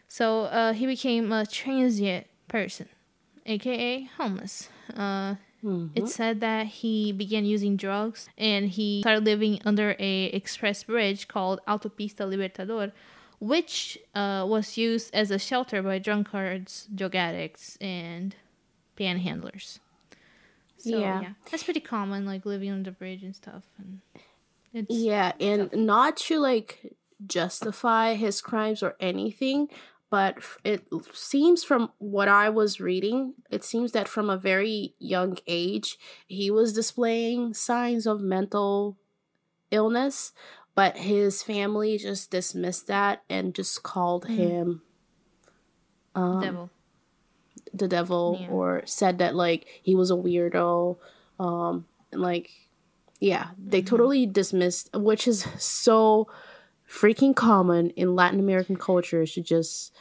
So 0.08 0.42
uh, 0.42 0.72
he 0.72 0.86
became 0.86 1.32
a 1.32 1.46
transient 1.46 2.26
person, 2.48 2.88
aka 3.46 4.04
homeless. 4.16 4.68
Uh, 4.94 5.36
mm-hmm. 5.64 5.86
It 5.94 6.08
said 6.08 6.40
that 6.40 6.66
he 6.66 7.12
began 7.12 7.44
using 7.44 7.76
drugs 7.76 8.28
and 8.36 8.68
he 8.68 9.00
started 9.00 9.24
living 9.24 9.60
under 9.64 9.96
a 9.98 10.26
express 10.26 10.84
bridge 10.84 11.26
called 11.26 11.60
Autopista 11.66 12.28
Libertador, 12.28 12.92
which 13.40 13.98
uh, 14.14 14.44
was 14.46 14.76
used 14.76 15.12
as 15.14 15.30
a 15.30 15.38
shelter 15.38 15.82
by 15.82 15.98
drunkards, 15.98 16.86
drug 16.94 17.14
addicts, 17.14 17.76
and 17.80 18.36
panhandlers. 18.98 19.78
So, 20.78 20.98
yeah. 20.98 21.20
yeah. 21.20 21.32
that's 21.50 21.62
pretty 21.62 21.80
common, 21.80 22.26
like 22.26 22.44
living 22.44 22.70
on 22.70 22.82
the 22.82 22.90
bridge 22.90 23.22
and 23.22 23.34
stuff. 23.34 23.62
And 23.78 24.00
it's 24.72 24.94
yeah, 24.94 25.32
and 25.40 25.70
tough. 25.70 25.80
not 25.80 26.16
to 26.18 26.38
like 26.38 26.94
justify 27.26 28.14
his 28.14 28.40
crimes 28.40 28.82
or 28.82 28.96
anything, 29.00 29.68
but 30.10 30.38
it 30.62 30.86
seems 31.12 31.64
from 31.64 31.90
what 31.98 32.28
I 32.28 32.50
was 32.50 32.80
reading, 32.80 33.34
it 33.50 33.64
seems 33.64 33.92
that 33.92 34.08
from 34.08 34.28
a 34.28 34.36
very 34.36 34.94
young 34.98 35.38
age, 35.46 35.98
he 36.26 36.50
was 36.50 36.72
displaying 36.72 37.54
signs 37.54 38.06
of 38.06 38.20
mental 38.20 38.98
illness 39.70 40.32
but 40.74 40.96
his 40.96 41.42
family 41.42 41.98
just 41.98 42.30
dismissed 42.30 42.86
that 42.88 43.22
and 43.30 43.54
just 43.54 43.82
called 43.82 44.26
mm. 44.26 44.36
him 44.36 44.82
um, 46.14 46.40
devil. 46.40 46.70
The 47.74 47.88
devil 47.88 48.38
yeah. 48.40 48.48
or 48.48 48.82
said 48.84 49.18
that 49.18 49.34
like 49.34 49.66
he 49.82 49.94
was 49.94 50.10
a 50.10 50.14
weirdo 50.14 50.96
um 51.40 51.84
and 52.12 52.22
like 52.22 52.50
yeah 53.20 53.48
they 53.58 53.80
mm-hmm. 53.80 53.88
totally 53.88 54.26
dismissed 54.26 54.90
which 54.94 55.26
is 55.26 55.46
so 55.58 56.28
freaking 56.88 57.34
common 57.34 57.90
in 57.90 58.14
latin 58.14 58.40
american 58.40 58.76
culture 58.76 59.26
to 59.26 59.42
just 59.42 59.92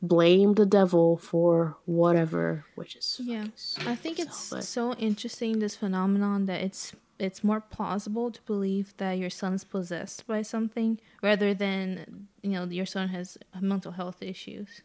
blame 0.00 0.54
the 0.54 0.66
devil 0.66 1.18
for 1.18 1.76
whatever 1.84 2.64
which 2.76 2.96
is 2.96 3.20
yeah 3.22 3.44
i 3.86 3.94
think 3.94 4.18
it's 4.18 4.38
so, 4.38 4.60
so 4.60 4.94
interesting 4.94 5.58
this 5.58 5.74
phenomenon 5.74 6.46
that 6.46 6.62
it's 6.62 6.94
it's 7.18 7.42
more 7.42 7.60
plausible 7.60 8.30
to 8.30 8.40
believe 8.42 8.94
that 8.98 9.18
your 9.18 9.30
son's 9.30 9.64
possessed 9.64 10.26
by 10.26 10.42
something 10.42 11.00
rather 11.22 11.52
than 11.52 12.28
you 12.42 12.50
know 12.50 12.64
your 12.64 12.86
son 12.86 13.08
has 13.08 13.36
mental 13.60 13.92
health 13.92 14.22
issues. 14.22 14.82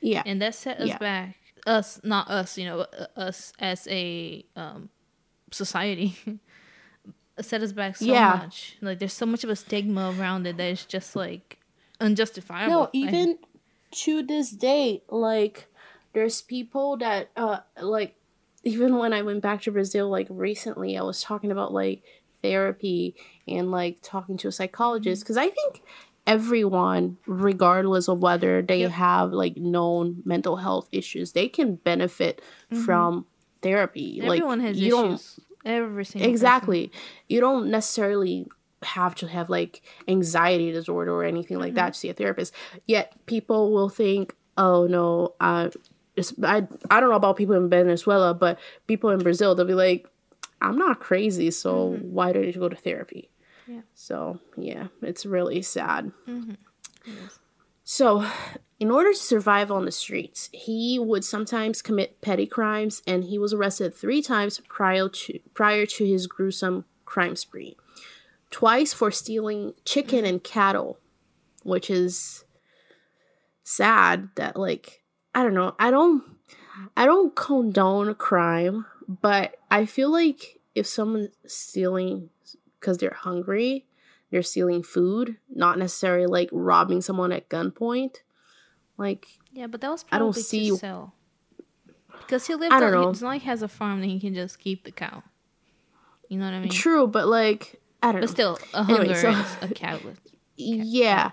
Yeah, 0.00 0.22
and 0.26 0.40
that 0.42 0.54
set 0.54 0.78
us 0.80 0.88
yeah. 0.88 0.98
back. 0.98 1.36
Us, 1.66 2.00
not 2.04 2.30
us. 2.30 2.56
You 2.56 2.66
know, 2.66 2.80
uh, 2.80 3.06
us 3.16 3.52
as 3.58 3.86
a 3.90 4.44
um, 4.54 4.88
society. 5.50 6.16
set 7.40 7.62
us 7.62 7.72
back 7.72 7.96
so 7.96 8.06
yeah. 8.06 8.40
much. 8.42 8.76
Like 8.80 8.98
there's 8.98 9.12
so 9.12 9.26
much 9.26 9.44
of 9.44 9.50
a 9.50 9.56
stigma 9.56 10.14
around 10.18 10.46
it 10.46 10.56
that 10.56 10.70
it's 10.70 10.84
just 10.84 11.14
like 11.14 11.58
unjustifiable. 12.00 12.72
No, 12.72 12.90
even 12.92 13.38
to 13.92 14.22
this 14.22 14.50
day, 14.50 15.02
like 15.08 15.66
there's 16.12 16.40
people 16.42 16.96
that 16.98 17.30
uh 17.36 17.60
like 17.80 18.14
even 18.64 18.96
when 18.96 19.12
I 19.12 19.22
went 19.22 19.42
back 19.42 19.62
to 19.62 19.72
Brazil, 19.72 20.08
like 20.08 20.26
recently, 20.30 20.96
I 20.98 21.02
was 21.02 21.22
talking 21.22 21.52
about 21.52 21.72
like 21.72 22.02
therapy 22.42 23.14
and 23.46 23.70
like 23.70 23.98
talking 24.02 24.36
to 24.38 24.48
a 24.48 24.52
psychologist 24.52 25.22
because 25.22 25.36
I 25.36 25.48
think 25.48 25.82
everyone, 26.26 27.18
regardless 27.26 28.08
of 28.08 28.20
whether 28.20 28.62
they 28.62 28.80
yep. 28.80 28.90
have 28.92 29.32
like 29.32 29.56
known 29.56 30.22
mental 30.24 30.56
health 30.56 30.88
issues, 30.92 31.32
they 31.32 31.48
can 31.48 31.76
benefit 31.76 32.42
mm-hmm. 32.70 32.84
from 32.84 33.26
therapy. 33.62 34.20
Everyone 34.22 34.58
like, 34.58 34.68
has 34.68 34.78
you 34.80 35.08
issues. 35.08 35.36
Don't, 35.36 35.46
Every 35.66 36.04
single 36.04 36.30
exactly. 36.30 36.88
Person. 36.88 37.02
You 37.28 37.40
don't 37.40 37.70
necessarily 37.70 38.46
have 38.82 39.14
to 39.16 39.26
have 39.26 39.50
like 39.50 39.82
anxiety 40.06 40.70
disorder 40.70 41.12
or 41.12 41.24
anything 41.24 41.56
mm-hmm. 41.56 41.64
like 41.64 41.74
that 41.74 41.94
to 41.94 41.98
see 41.98 42.08
a 42.08 42.14
therapist. 42.14 42.54
Yet 42.86 43.12
people 43.26 43.72
will 43.72 43.88
think, 43.88 44.34
oh 44.56 44.86
no, 44.86 45.34
uh, 45.40 45.70
I 46.42 46.66
I 46.90 47.00
don't 47.00 47.10
know 47.10 47.16
about 47.16 47.36
people 47.36 47.56
in 47.56 47.68
Venezuela, 47.68 48.32
but 48.32 48.58
people 48.86 49.10
in 49.10 49.18
Brazil 49.18 49.54
they'll 49.54 49.66
be 49.66 49.74
like, 49.74 50.08
I'm 50.62 50.78
not 50.78 51.00
crazy, 51.00 51.50
so 51.50 51.90
mm-hmm. 51.90 52.12
why 52.12 52.32
do 52.32 52.40
I 52.40 52.46
need 52.46 52.52
to 52.52 52.58
go 52.60 52.68
to 52.68 52.76
therapy? 52.76 53.28
Yeah. 53.66 53.82
So 53.94 54.40
yeah, 54.56 54.88
it's 55.02 55.26
really 55.26 55.62
sad. 55.62 56.12
Mm-hmm. 56.28 56.54
So, 57.88 58.26
in 58.80 58.90
order 58.90 59.12
to 59.12 59.18
survive 59.18 59.70
on 59.70 59.84
the 59.84 59.92
streets, 59.92 60.50
he 60.52 60.98
would 60.98 61.24
sometimes 61.24 61.82
commit 61.82 62.20
petty 62.20 62.44
crimes, 62.44 63.00
and 63.06 63.22
he 63.22 63.38
was 63.38 63.52
arrested 63.52 63.94
three 63.94 64.20
times 64.22 64.60
prior 64.68 65.08
to 65.08 65.38
prior 65.54 65.86
to 65.86 66.04
his 66.04 66.26
gruesome 66.26 66.84
crime 67.04 67.36
spree. 67.36 67.76
Twice 68.50 68.92
for 68.92 69.12
stealing 69.12 69.74
chicken 69.84 70.24
and 70.24 70.42
cattle, 70.42 70.98
which 71.62 71.88
is 71.88 72.44
sad 73.62 74.30
that 74.34 74.56
like 74.56 75.02
I 75.32 75.44
don't 75.44 75.54
know. 75.54 75.76
I 75.78 75.92
don't 75.92 76.24
I 76.96 77.06
don't 77.06 77.36
condone 77.36 78.14
crime, 78.16 78.86
but 79.06 79.56
I 79.70 79.86
feel 79.86 80.10
like 80.10 80.60
if 80.74 80.86
someone's 80.86 81.30
stealing 81.46 82.30
because 82.86 82.98
they're 82.98 83.16
hungry, 83.18 83.84
they're 84.30 84.44
stealing 84.44 84.80
food, 84.80 85.38
not 85.52 85.76
necessarily 85.76 86.26
like 86.26 86.48
robbing 86.52 87.00
someone 87.00 87.32
at 87.32 87.48
gunpoint. 87.48 88.18
Like 88.96 89.26
yeah, 89.52 89.66
but 89.66 89.80
that 89.80 89.90
was 89.90 90.04
probably 90.04 90.16
I 90.16 90.18
don't 90.24 90.36
see 90.36 90.70
to 90.70 90.76
sell 90.76 91.14
because 92.20 92.46
he 92.46 92.54
lives. 92.54 92.72
I 92.72 92.78
don't 92.78 92.94
on, 92.94 93.02
know. 93.02 93.10
It's 93.10 93.22
not 93.22 93.28
like 93.28 93.42
he 93.42 93.48
has 93.48 93.62
a 93.62 93.68
farm 93.68 94.00
that 94.02 94.06
he 94.06 94.20
can 94.20 94.34
just 94.34 94.60
keep 94.60 94.84
the 94.84 94.92
cow. 94.92 95.24
You 96.28 96.38
know 96.38 96.44
what 96.44 96.54
I 96.54 96.60
mean? 96.60 96.68
True, 96.68 97.08
but 97.08 97.26
like 97.26 97.80
I 98.04 98.12
don't 98.12 98.20
but 98.20 98.28
know. 98.28 98.32
still, 98.32 98.58
a 98.72 98.84
hunger 98.84 99.02
anyway, 99.02 99.20
so, 99.20 99.30
is 99.30 99.56
a 99.62 99.74
catalyst. 99.74 100.20
Yeah. 100.58 101.32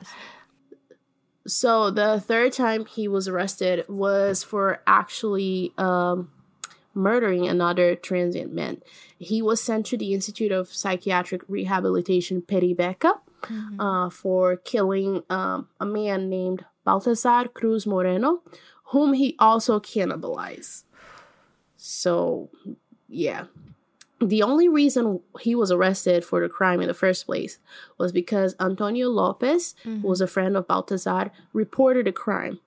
So 1.47 1.91
the 1.91 2.19
third 2.19 2.51
time 2.51 2.85
he 2.85 3.07
was 3.07 3.29
arrested 3.29 3.85
was 3.87 4.43
for 4.43 4.81
actually 4.85 5.71
um, 5.77 6.29
murdering 6.93 7.47
another 7.47 7.95
transient 7.95 8.53
man. 8.53 8.81
He 9.17 9.41
was 9.41 9.61
sent 9.61 9.85
to 9.87 9.97
the 9.97 10.13
Institute 10.13 10.51
of 10.51 10.73
Psychiatric 10.73 11.41
Rehabilitation 11.47 12.41
Peribeca 12.41 13.19
mm-hmm. 13.41 13.79
uh, 13.79 14.09
for 14.09 14.57
killing 14.57 15.23
um, 15.29 15.67
a 15.79 15.85
man 15.85 16.29
named 16.29 16.65
Baltazar 16.83 17.47
Cruz 17.47 17.87
Moreno, 17.87 18.41
whom 18.85 19.13
he 19.13 19.35
also 19.39 19.79
cannibalized. 19.79 20.83
So, 21.77 22.49
yeah 23.07 23.45
the 24.29 24.43
only 24.43 24.67
reason 24.67 25.19
he 25.41 25.55
was 25.55 25.71
arrested 25.71 26.23
for 26.23 26.41
the 26.41 26.49
crime 26.49 26.81
in 26.81 26.87
the 26.87 26.93
first 26.93 27.25
place 27.25 27.59
was 27.97 28.11
because 28.11 28.55
Antonio 28.59 29.09
Lopez, 29.09 29.75
mm-hmm. 29.83 30.01
who 30.01 30.07
was 30.07 30.21
a 30.21 30.27
friend 30.27 30.55
of 30.55 30.67
Baltazar, 30.67 31.31
reported 31.51 32.05
the 32.05 32.11
crime. 32.11 32.59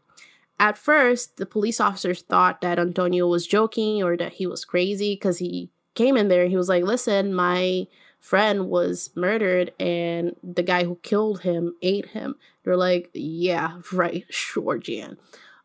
At 0.58 0.78
first, 0.78 1.36
the 1.36 1.46
police 1.46 1.80
officers 1.80 2.22
thought 2.22 2.60
that 2.62 2.78
Antonio 2.78 3.26
was 3.26 3.46
joking 3.46 4.02
or 4.02 4.16
that 4.16 4.34
he 4.34 4.46
was 4.46 4.64
crazy 4.64 5.14
because 5.14 5.38
he 5.38 5.70
came 5.94 6.16
in 6.16 6.28
there 6.28 6.46
he 6.46 6.56
was 6.56 6.68
like, 6.68 6.84
Listen, 6.84 7.34
my 7.34 7.86
friend 8.20 8.68
was 8.68 9.10
murdered 9.14 9.72
and 9.78 10.34
the 10.42 10.62
guy 10.62 10.84
who 10.84 10.96
killed 11.02 11.40
him 11.42 11.74
ate 11.82 12.06
him. 12.06 12.36
They're 12.64 12.76
like, 12.76 13.10
Yeah, 13.12 13.80
right, 13.92 14.24
sure, 14.30 14.78
Jan. 14.78 15.16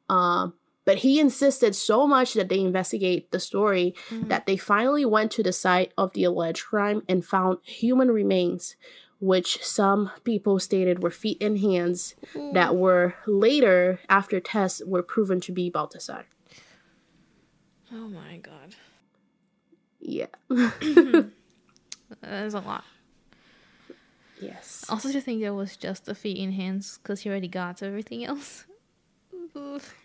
Uh, 0.09 0.49
But 0.83 0.99
he 0.99 1.19
insisted 1.19 1.75
so 1.75 2.07
much 2.07 2.33
that 2.33 2.49
they 2.49 2.59
investigate 2.59 3.31
the 3.31 3.39
story 3.39 3.93
that 4.27 4.45
they 4.45 4.57
finally 4.57 5.05
went 5.05 5.31
to 5.33 5.43
the 5.43 5.53
site 5.53 5.93
of 5.97 6.11
the 6.13 6.23
alleged 6.25 6.65
crime 6.65 7.03
and 7.07 7.23
found 7.23 7.59
human 7.63 8.09
remains, 8.11 8.75
which 9.21 9.63
some 9.63 10.11
people 10.23 10.59
stated 10.59 11.01
were 11.01 11.11
feet 11.11 11.41
and 11.41 11.59
hands 11.59 12.15
hmm. 12.33 12.53
that 12.53 12.75
were 12.75 13.15
later, 13.27 13.99
after 14.09 14.39
tests, 14.39 14.81
were 14.85 15.03
proven 15.03 15.39
to 15.39 15.51
be 15.51 15.69
Baltasar. 15.71 16.23
Oh 17.93 18.07
my 18.07 18.37
god. 18.37 18.75
Yeah. 19.99 20.25
That's 22.21 22.53
a 22.55 22.59
lot. 22.59 22.83
yes. 24.41 24.85
Also, 24.89 25.11
to 25.11 25.21
think 25.21 25.41
that 25.41 25.53
was 25.53 25.77
just 25.77 26.05
the 26.05 26.15
feet 26.15 26.39
and 26.39 26.53
hands 26.53 26.97
because 26.97 27.21
he 27.21 27.29
already 27.29 27.47
got 27.47 27.83
everything 27.83 28.25
else. 28.25 28.65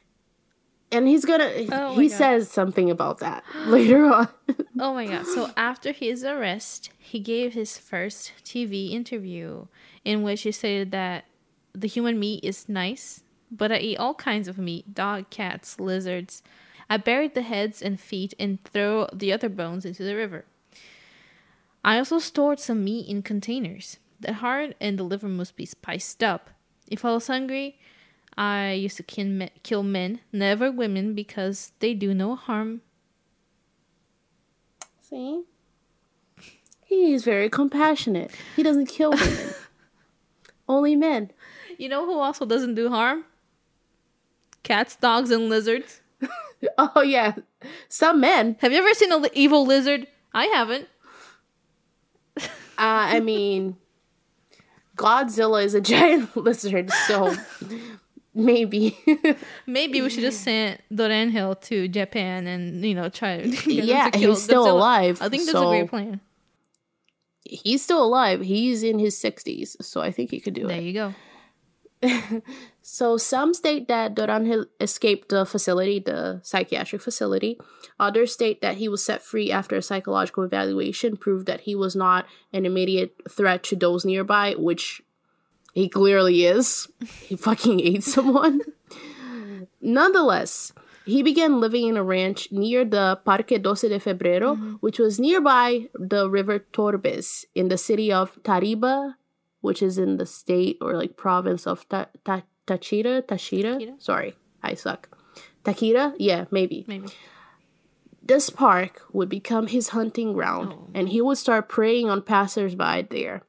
And 0.92 1.08
he's 1.08 1.24
gonna 1.24 1.50
oh 1.72 1.98
he 1.98 2.08
God. 2.08 2.16
says 2.16 2.50
something 2.50 2.90
about 2.90 3.18
that 3.18 3.44
later 3.66 4.04
on. 4.06 4.28
Oh 4.78 4.92
my 4.92 5.06
god. 5.06 5.26
So 5.26 5.50
after 5.56 5.90
his 5.90 6.22
arrest, 6.22 6.90
he 6.98 7.18
gave 7.18 7.54
his 7.54 7.78
first 7.78 8.32
TV 8.44 8.92
interview 8.92 9.66
in 10.04 10.22
which 10.22 10.42
he 10.42 10.52
stated 10.52 10.90
that 10.90 11.24
the 11.72 11.88
human 11.88 12.20
meat 12.20 12.44
is 12.44 12.68
nice, 12.68 13.22
but 13.50 13.72
I 13.72 13.78
eat 13.78 13.96
all 13.96 14.12
kinds 14.14 14.48
of 14.48 14.58
meat 14.58 14.94
dog, 14.94 15.30
cats, 15.30 15.80
lizards. 15.80 16.42
I 16.90 16.98
buried 16.98 17.34
the 17.34 17.40
heads 17.42 17.80
and 17.80 17.98
feet 17.98 18.34
and 18.38 18.62
throw 18.64 19.08
the 19.14 19.32
other 19.32 19.48
bones 19.48 19.86
into 19.86 20.04
the 20.04 20.14
river. 20.14 20.44
I 21.82 21.96
also 21.98 22.18
stored 22.18 22.60
some 22.60 22.84
meat 22.84 23.08
in 23.08 23.22
containers. 23.22 23.98
The 24.20 24.34
heart 24.34 24.76
and 24.78 24.98
the 24.98 25.04
liver 25.04 25.28
must 25.28 25.56
be 25.56 25.64
spiced 25.66 26.22
up. 26.22 26.50
If 26.88 27.04
I 27.04 27.12
was 27.12 27.28
hungry, 27.28 27.78
I 28.36 28.72
used 28.72 28.96
to 28.98 29.02
kill 29.02 29.26
men, 29.26 29.50
kill 29.62 29.82
men, 29.82 30.20
never 30.32 30.70
women, 30.70 31.14
because 31.14 31.72
they 31.80 31.94
do 31.94 32.12
no 32.14 32.36
harm 32.36 32.82
See? 35.08 35.44
He's 36.84 37.22
very 37.22 37.48
compassionate. 37.48 38.32
He 38.56 38.64
doesn't 38.64 38.86
kill 38.86 39.12
women. 39.12 39.54
Only 40.68 40.96
men. 40.96 41.30
You 41.78 41.88
know 41.88 42.06
who 42.06 42.18
also 42.18 42.44
doesn't 42.44 42.74
do 42.74 42.88
harm? 42.88 43.24
Cats, 44.64 44.96
dogs, 44.96 45.30
and 45.30 45.48
lizards. 45.48 46.00
Oh 46.78 47.02
yeah. 47.02 47.34
Some 47.88 48.20
men. 48.20 48.56
Have 48.60 48.72
you 48.72 48.78
ever 48.78 48.94
seen 48.94 49.12
an 49.12 49.26
evil 49.34 49.66
lizard? 49.66 50.06
I 50.32 50.46
haven't. 50.46 50.88
Uh, 52.38 52.40
I 52.78 53.20
mean, 53.20 53.76
Godzilla 54.96 55.62
is 55.62 55.74
a 55.74 55.82
giant 55.82 56.34
lizard, 56.34 56.90
so 57.06 57.36
maybe. 58.36 58.96
Maybe 59.66 60.00
we 60.02 60.10
should 60.10 60.20
just 60.22 60.42
send 60.42 60.78
Dorángel 60.92 61.60
to 61.62 61.88
Japan 61.88 62.46
and 62.46 62.84
you 62.84 62.94
know 62.94 63.08
try 63.08 63.40
to. 63.42 63.48
get 63.50 63.64
him 63.66 63.84
Yeah, 63.84 64.10
to 64.10 64.18
kill 64.18 64.30
he's 64.34 64.42
still 64.44 64.64
Godzilla. 64.66 64.72
alive, 64.72 65.18
I 65.22 65.28
think 65.28 65.42
that's 65.44 65.52
so- 65.58 65.68
a 65.72 65.78
great 65.78 65.90
plan. 65.90 66.20
He's 67.48 67.82
still 67.82 68.02
alive. 68.04 68.40
He's 68.40 68.82
in 68.82 68.98
his 68.98 69.14
60s, 69.16 69.80
so 69.80 70.00
I 70.00 70.10
think 70.10 70.30
he 70.32 70.40
could 70.40 70.54
do 70.54 70.66
There 70.66 70.78
it. 70.78 70.80
There 70.80 70.82
you 70.82 70.92
go. 70.92 72.42
So 72.88 73.16
some 73.16 73.52
state 73.52 73.88
that 73.88 74.14
Dorángel 74.14 74.66
escaped 74.80 75.28
the 75.30 75.44
facility, 75.44 75.98
the 75.98 76.38
psychiatric 76.44 77.02
facility. 77.02 77.58
Others 77.98 78.32
state 78.32 78.60
that 78.62 78.76
he 78.76 78.88
was 78.88 79.04
set 79.04 79.22
free 79.22 79.50
after 79.50 79.74
a 79.74 79.82
psychological 79.82 80.44
evaluation 80.44 81.16
proved 81.16 81.46
that 81.46 81.62
he 81.62 81.74
was 81.74 81.96
not 81.96 82.26
an 82.52 82.64
immediate 82.64 83.16
threat 83.28 83.64
to 83.64 83.74
those 83.76 84.04
nearby, 84.04 84.54
which 84.56 85.02
he 85.76 85.90
clearly 85.90 86.46
is. 86.46 86.88
He 87.28 87.36
fucking 87.36 87.80
ate 87.90 88.02
someone. 88.02 88.62
Nonetheless, 89.80 90.72
he 91.04 91.22
began 91.22 91.60
living 91.60 91.86
in 91.86 91.96
a 91.98 92.02
ranch 92.02 92.48
near 92.50 92.82
the 92.84 93.20
Parque 93.26 93.60
12 93.62 93.80
de 93.92 94.00
Febrero, 94.00 94.56
mm-hmm. 94.56 94.72
which 94.80 94.98
was 94.98 95.20
nearby 95.20 95.88
the 95.94 96.30
river 96.30 96.60
Torbes 96.72 97.44
in 97.54 97.68
the 97.68 97.76
city 97.76 98.10
of 98.10 98.42
Tariba, 98.42 99.14
which 99.60 99.82
is 99.82 99.98
in 99.98 100.16
the 100.16 100.24
state 100.26 100.78
or 100.80 100.94
like 100.94 101.16
province 101.16 101.66
of 101.66 101.86
Ta- 101.90 102.08
Ta- 102.24 102.48
Tachira. 102.66 103.20
Tachira? 103.22 104.00
Sorry, 104.00 104.34
I 104.62 104.74
suck. 104.74 105.10
Takira? 105.62 106.14
Yeah, 106.18 106.46
maybe. 106.50 106.84
Maybe. 106.88 107.08
This 108.22 108.48
park 108.50 109.02
would 109.12 109.28
become 109.28 109.66
his 109.68 109.88
hunting 109.90 110.32
ground, 110.32 110.72
Oh. 110.72 110.88
and 110.94 111.10
he 111.10 111.20
would 111.20 111.38
start 111.38 111.68
preying 111.68 112.08
on 112.08 112.22
passersby 112.22 113.06
there. 113.10 113.42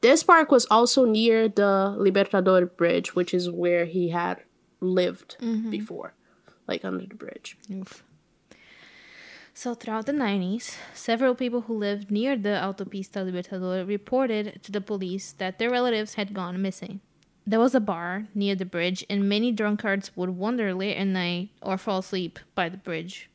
This 0.00 0.22
park 0.22 0.50
was 0.52 0.66
also 0.70 1.04
near 1.04 1.48
the 1.48 1.96
Libertador 1.98 2.74
Bridge, 2.76 3.14
which 3.14 3.34
is 3.34 3.50
where 3.50 3.84
he 3.84 4.10
had 4.10 4.42
lived 4.80 5.36
Mm-hmm. 5.40 5.70
before, 5.70 6.14
like 6.68 6.84
under 6.84 7.04
the 7.06 7.14
bridge. 7.16 7.56
Oof. 7.72 8.04
So 9.54 9.74
throughout 9.74 10.06
the 10.06 10.12
90s, 10.12 10.76
several 10.94 11.34
people 11.34 11.62
who 11.62 11.74
lived 11.76 12.12
near 12.12 12.36
the 12.36 12.50
Autopista 12.62 13.24
Libertador 13.26 13.86
reported 13.86 14.60
to 14.62 14.70
the 14.70 14.80
police 14.80 15.32
that 15.38 15.58
their 15.58 15.70
relatives 15.70 16.14
had 16.14 16.32
gone 16.32 16.62
missing. 16.62 17.00
There 17.44 17.58
was 17.58 17.74
a 17.74 17.80
bar 17.80 18.28
near 18.34 18.54
the 18.54 18.64
bridge, 18.66 19.04
and 19.10 19.28
many 19.28 19.50
drunkards 19.50 20.12
would 20.14 20.30
wander 20.30 20.72
late 20.74 20.96
at 20.96 21.06
night 21.08 21.48
or 21.60 21.76
fall 21.76 21.98
asleep 21.98 22.38
by 22.54 22.68
the 22.68 22.76
bridge. 22.76 23.30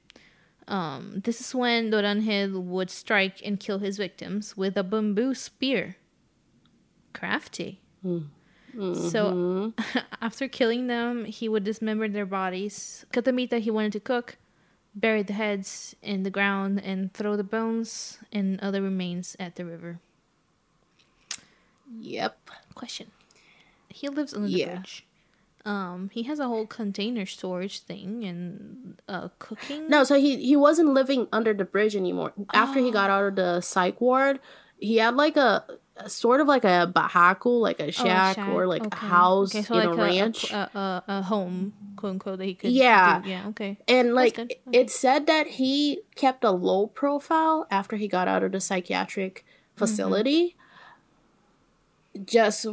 Um, 0.65 1.21
this 1.25 1.41
is 1.41 1.53
when 1.53 1.91
Dorángel 1.91 2.53
would 2.63 2.89
strike 2.89 3.41
and 3.43 3.59
kill 3.59 3.79
his 3.79 3.97
victims 3.97 4.55
with 4.55 4.77
a 4.77 4.83
bamboo 4.83 5.33
spear. 5.33 5.97
Crafty. 7.13 7.79
So, 8.75 9.73
after 10.21 10.47
killing 10.47 10.87
them, 10.87 11.25
he 11.25 11.47
would 11.47 11.63
dismember 11.63 12.07
their 12.07 12.25
bodies, 12.25 13.05
cut 13.11 13.23
the 13.25 13.31
meat 13.31 13.51
that 13.51 13.61
he 13.61 13.71
wanted 13.71 13.93
to 13.93 13.99
cook, 13.99 14.37
bury 14.95 15.21
the 15.21 15.33
heads 15.33 15.95
in 16.01 16.23
the 16.23 16.31
ground, 16.31 16.81
and 16.83 17.13
throw 17.13 17.37
the 17.37 17.43
bones 17.43 18.17
and 18.31 18.59
other 18.61 18.81
remains 18.81 19.35
at 19.39 19.55
the 19.55 19.63
river. 19.65 19.99
Yep. 21.99 22.49
Question: 22.73 23.11
He 23.89 24.09
lives 24.09 24.33
under 24.33 24.47
Yeah. 24.47 24.65
the 24.65 24.71
bridge. 24.77 25.05
Um, 25.65 26.09
he 26.11 26.23
has 26.23 26.39
a 26.39 26.47
whole 26.47 26.65
container 26.65 27.25
storage 27.25 27.79
thing 27.79 28.25
and 28.25 28.99
uh, 29.07 29.29
cooking. 29.39 29.87
No, 29.87 30.03
so 30.03 30.19
he 30.19 30.43
he 30.43 30.55
wasn't 30.55 30.89
living 30.89 31.27
under 31.31 31.53
the 31.53 31.63
bridge 31.63 31.95
anymore. 31.95 32.33
After 32.53 32.79
he 32.79 32.91
got 32.91 33.09
out 33.09 33.25
of 33.25 33.35
the 33.35 33.61
psych 33.61 34.01
ward, 34.01 34.39
he 34.77 34.97
had 34.97 35.15
like 35.15 35.37
a 35.37 35.63
sort 36.07 36.41
of 36.41 36.47
like 36.47 36.63
a 36.63 36.91
barraco, 36.93 37.59
like 37.61 37.79
a 37.79 37.85
Oh, 37.85 37.87
a 37.87 37.91
shack, 37.91 38.37
or 38.37 38.67
like 38.67 38.85
a 38.85 38.95
house 38.95 39.53
in 39.53 39.65
a 39.71 39.93
ranch. 39.93 40.51
a, 40.51 40.55
a, 40.55 40.77
uh, 40.77 40.79
uh, 40.79 41.01
a 41.07 41.21
home, 41.23 41.73
quote 41.95 42.11
unquote, 42.13 42.39
that 42.39 42.45
he 42.45 42.55
could. 42.55 42.71
Yeah. 42.71 43.21
do. 43.21 43.29
yeah, 43.29 43.47
okay. 43.49 43.77
and 43.87 44.13
like 44.13 44.35
good. 44.35 44.53
it 44.71 44.89
said 44.89 45.27
that 45.27 45.47
he 45.47 46.01
kept 46.15 46.43
a 46.43 46.51
low 46.51 46.87
profile 46.87 47.67
after 47.69 47.95
he 47.95 48.07
got 48.07 48.27
out 48.27 48.43
of 48.43 48.51
the 48.51 48.59
psychiatric 48.59 49.39
mm-hmm. 49.45 49.79
facility. 49.79 50.55
Just, 52.25 52.67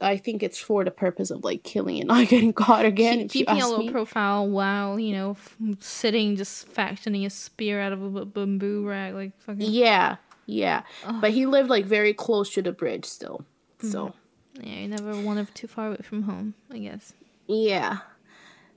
I 0.00 0.16
think 0.16 0.44
it's 0.44 0.58
for 0.58 0.84
the 0.84 0.92
purpose 0.92 1.32
of 1.32 1.42
like 1.42 1.64
killing 1.64 1.98
and 1.98 2.06
not 2.08 2.28
getting 2.28 2.52
caught 2.52 2.84
again. 2.84 3.26
Keep- 3.26 3.26
if 3.26 3.34
you 3.34 3.46
keeping 3.46 3.62
a 3.62 3.68
low 3.68 3.78
me. 3.78 3.90
profile 3.90 4.48
while 4.48 5.00
you 5.00 5.12
know 5.12 5.30
f- 5.32 5.56
sitting 5.80 6.36
just 6.36 6.68
fashioning 6.68 7.26
a 7.26 7.30
spear 7.30 7.80
out 7.80 7.92
of 7.92 8.02
a 8.02 8.24
b- 8.24 8.30
bamboo 8.32 8.86
rag, 8.86 9.14
like 9.14 9.36
fucking. 9.40 9.62
yeah, 9.62 10.16
yeah, 10.46 10.82
but 11.20 11.30
he 11.32 11.46
lived 11.46 11.70
like 11.70 11.84
very 11.86 12.12
close 12.14 12.50
to 12.54 12.62
the 12.62 12.72
bridge 12.72 13.04
still. 13.04 13.44
Mm-hmm. 13.78 13.90
So 13.90 14.14
Yeah, 14.60 14.80
you 14.80 14.88
never 14.88 15.18
wanted 15.20 15.54
too 15.54 15.66
far 15.66 15.88
away 15.88 16.02
from 16.02 16.22
home, 16.24 16.54
I 16.70 16.78
guess. 16.78 17.12
Yeah. 17.46 17.98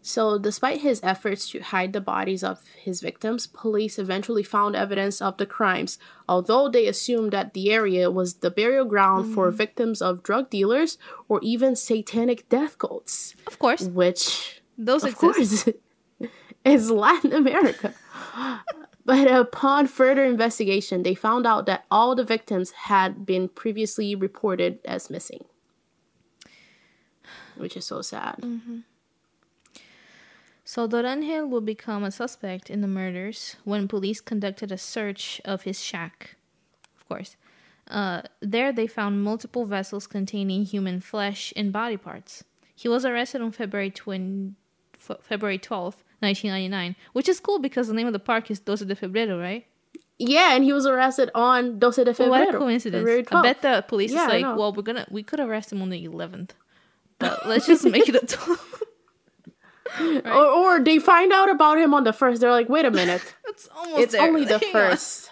So, 0.01 0.38
despite 0.39 0.82
his 0.82 1.01
efforts 1.03 1.49
to 1.49 1.60
hide 1.60 1.91
the 1.91 1.99
bodies 1.99 2.41
of 2.41 2.62
his 2.82 3.01
victims, 3.01 3.45
police 3.45 3.99
eventually 3.99 4.43
found 4.43 4.73
evidence 4.73 5.21
of 5.21 5.36
the 5.36 5.45
crimes, 5.45 5.99
although 6.30 6.69
they 6.69 6.88
assumed 6.88 7.34
that 7.34 7.53
the 7.53 7.71
area 7.73 8.10
was 8.10 8.36
the 8.36 8.49
burial 8.49 8.86
ground 8.86 9.34
for 9.34 9.51
victims 9.51 10.01
of 10.01 10.23
drug 10.23 10.49
dealers 10.49 10.97
or 11.27 11.39
even 11.43 11.75
satanic 11.75 12.47
death 12.47 12.77
cults, 12.77 13.36
Of 13.47 13.60
course, 13.60 13.82
which, 13.82 14.62
those 14.77 15.03
of 15.03 15.10
exist. 15.12 15.65
course, 15.65 16.30
is 16.63 16.89
Latin 16.89 17.34
America. 17.34 17.93
But 19.08 19.32
upon 19.32 19.88
further 19.88 20.26
investigation, 20.26 21.04
they 21.04 21.15
found 21.15 21.48
out 21.48 21.65
that 21.65 21.86
all 21.89 22.13
the 22.13 22.26
victims 22.26 22.72
had 22.72 23.26
been 23.26 23.48
previously 23.48 24.15
reported 24.15 24.80
as 24.84 25.10
missing, 25.10 25.46
which 27.56 27.78
is 27.78 27.86
so 27.86 28.02
sad. 28.02 28.43
So 30.65 30.89
Dorangel 30.89 31.48
would 31.48 31.65
become 31.65 32.04
a 32.04 32.12
suspect 32.12 32.70
in 32.70 32.82
the 32.82 32.88
murders 32.89 33.56
when 33.63 33.88
police 33.88 34.20
conducted 34.20 34.74
a 34.74 34.78
search 34.78 35.39
of 35.46 35.62
his 35.62 35.82
shack. 35.82 36.36
Of 36.98 37.08
course. 37.08 37.38
Uh, 37.89 38.24
there 38.41 38.74
they 38.74 38.88
found 38.88 39.24
multiple 39.24 39.65
vessels 39.65 40.06
containing 40.06 40.65
human 40.65 41.00
flesh 41.00 41.54
and 41.56 41.72
body 41.72 41.96
parts. 41.96 42.43
He 42.76 42.89
was 42.89 43.06
arrested 43.06 43.41
on 43.41 43.54
February 43.54 43.89
20, 43.89 44.52
February 45.22 45.60
12th, 45.60 46.04
1999, 46.19 46.95
which 47.13 47.30
is 47.30 47.39
cool 47.39 47.60
because 47.60 47.88
the 47.88 47.93
name 47.93 48.08
of 48.08 48.13
the 48.13 48.19
park 48.19 48.49
is 48.51 48.60
12 48.60 48.88
de 48.88 48.95
Febrero, 48.95 49.39
right? 49.39 49.65
Yeah, 50.19 50.56
and 50.56 50.63
he 50.63 50.73
was 50.73 50.86
arrested 50.88 51.30
on 51.36 51.80
12 51.80 51.95
de 51.95 52.13
febrero. 52.13 52.30
what 52.30 52.56
a 52.56 52.58
coincidence. 52.58 53.27
I 53.32 53.41
bet 53.43 53.62
the 53.62 53.86
police 53.88 54.12
Yeah, 54.12 54.23
is 54.25 54.30
like, 54.41 54.58
well, 54.58 54.73
we're 54.73 54.82
gonna 54.82 55.06
we 55.12 55.21
could 55.21 55.39
arrest 55.39 55.71
him 55.71 55.82
on 55.82 55.89
the 55.89 56.08
11th, 56.08 56.51
but 57.19 57.47
let's 57.47 57.67
just 57.67 57.86
make 57.86 58.10
it 58.10 58.15
a 58.15 58.25
12th. 58.25 58.82
or, 60.25 60.34
or 60.45 60.80
they 60.84 60.99
find 60.99 61.32
out 61.32 61.49
about 61.49 61.77
him 61.77 61.93
on 61.93 62.03
the 62.03 62.13
first. 62.13 62.41
They're 62.41 62.51
like, 62.51 62.67
wait 62.67 62.86
a 62.86 62.91
minute, 62.91 63.21
It's 63.47 63.69
almost 63.75 64.01
it's 64.01 64.13
there. 64.13 64.23
only 64.23 64.43
the 64.45 64.58
Hang 64.60 64.71
first. 64.71 65.30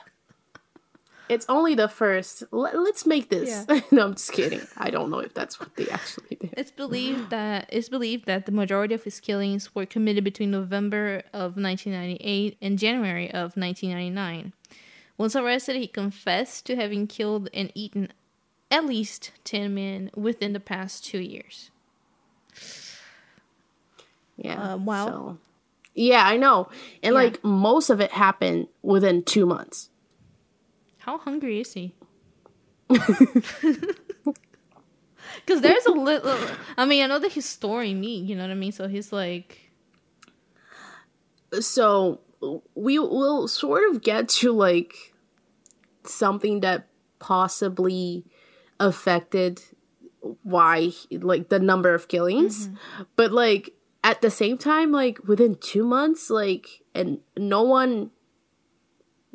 It's 1.27 1.45
only 1.49 1.73
the 1.75 1.87
first. 1.87 2.43
Let, 2.51 2.77
let's 2.79 3.05
make 3.05 3.29
this. 3.29 3.65
Yeah. 3.67 3.79
no, 3.91 4.05
I'm 4.05 4.13
just 4.15 4.31
kidding. 4.31 4.61
I 4.77 4.89
don't 4.89 5.09
know 5.09 5.19
if 5.19 5.33
that's 5.33 5.59
what 5.59 5.75
they 5.75 5.87
actually 5.89 6.37
did. 6.39 6.53
It's 6.55 6.71
believed 6.71 7.29
that 7.31 7.67
it's 7.71 7.89
believed 7.89 8.25
that 8.25 8.45
the 8.45 8.51
majority 8.51 8.93
of 8.93 9.03
his 9.03 9.19
killings 9.19 9.73
were 9.73 9.85
committed 9.85 10.23
between 10.23 10.51
November 10.51 11.23
of 11.33 11.57
1998 11.57 12.57
and 12.61 12.77
January 12.77 13.27
of 13.29 13.57
1999. 13.57 14.53
Once 15.17 15.35
arrested, 15.35 15.77
he 15.77 15.87
confessed 15.87 16.65
to 16.65 16.75
having 16.75 17.07
killed 17.07 17.49
and 17.53 17.71
eaten 17.73 18.11
at 18.69 18.85
least 18.85 19.31
10 19.45 19.73
men 19.73 20.11
within 20.15 20.53
the 20.53 20.59
past 20.59 21.05
two 21.05 21.19
years. 21.19 21.71
Yeah. 24.37 24.73
Uh, 24.73 24.77
wow. 24.77 25.07
So, 25.07 25.37
yeah, 25.93 26.25
I 26.25 26.37
know. 26.37 26.67
And 27.01 27.13
Yeah. 27.13 27.21
like 27.21 27.43
most 27.43 27.89
of 27.89 28.01
it 28.01 28.11
happened 28.11 28.67
within 28.81 29.23
two 29.23 29.45
months. 29.45 29.89
How 31.05 31.19
hungry 31.19 31.61
is 31.61 31.73
he? 31.73 31.93
Because 35.45 35.61
there's 35.61 35.85
a 35.85 35.91
little. 35.91 36.35
I 36.77 36.85
mean, 36.85 37.03
I 37.03 37.07
know 37.07 37.19
that 37.19 37.31
he's 37.31 37.45
storing 37.45 37.99
meat. 37.99 38.25
You 38.25 38.35
know 38.35 38.43
what 38.43 38.49
I 38.51 38.55
mean? 38.55 38.71
So 38.71 38.87
he's 38.87 39.13
like, 39.13 39.71
So 41.59 42.21
we 42.73 42.97
will 42.97 43.47
sort 43.47 43.89
of 43.89 44.01
get 44.01 44.29
to 44.29 44.51
like 44.51 45.13
something 46.03 46.61
that 46.61 46.87
possibly 47.19 48.25
affected 48.79 49.61
why 50.41 50.91
like 51.11 51.49
the 51.49 51.59
number 51.59 51.93
of 51.93 52.07
killings 52.07 52.67
mm-hmm. 52.67 53.03
but 53.15 53.31
like 53.31 53.73
at 54.03 54.21
the 54.21 54.29
same 54.29 54.57
time 54.57 54.91
like 54.91 55.17
within 55.27 55.55
two 55.55 55.85
months 55.85 56.29
like 56.29 56.83
and 56.93 57.19
no 57.37 57.61
one 57.61 58.11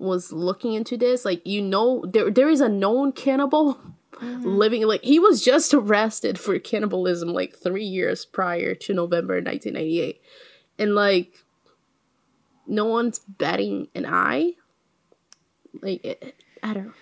was 0.01 0.33
looking 0.33 0.73
into 0.73 0.97
this 0.97 1.25
like 1.25 1.47
you 1.47 1.61
know 1.63 2.05
there 2.13 2.31
there 2.31 2.49
is 2.49 2.61
a 2.61 2.69
known 2.69 3.13
cannibal 3.13 3.79
living 4.23 4.87
like 4.87 5.03
he 5.03 5.19
was 5.19 5.45
just 5.45 5.73
arrested 5.75 6.39
for 6.39 6.59
cannibalism 6.59 7.29
like 7.29 7.55
three 7.57 7.85
years 7.85 8.25
prior 8.25 8.75
to 8.75 8.93
november 8.95 9.35
1998 9.35 10.21
and 10.79 10.95
like 10.95 11.45
no 12.67 12.85
one's 12.85 13.19
batting 13.21 13.89
an 13.95 14.05
eye 14.07 14.53
like 15.83 16.05
it, 16.05 16.35
i 16.63 16.73
don't 16.75 16.87
know 16.87 16.93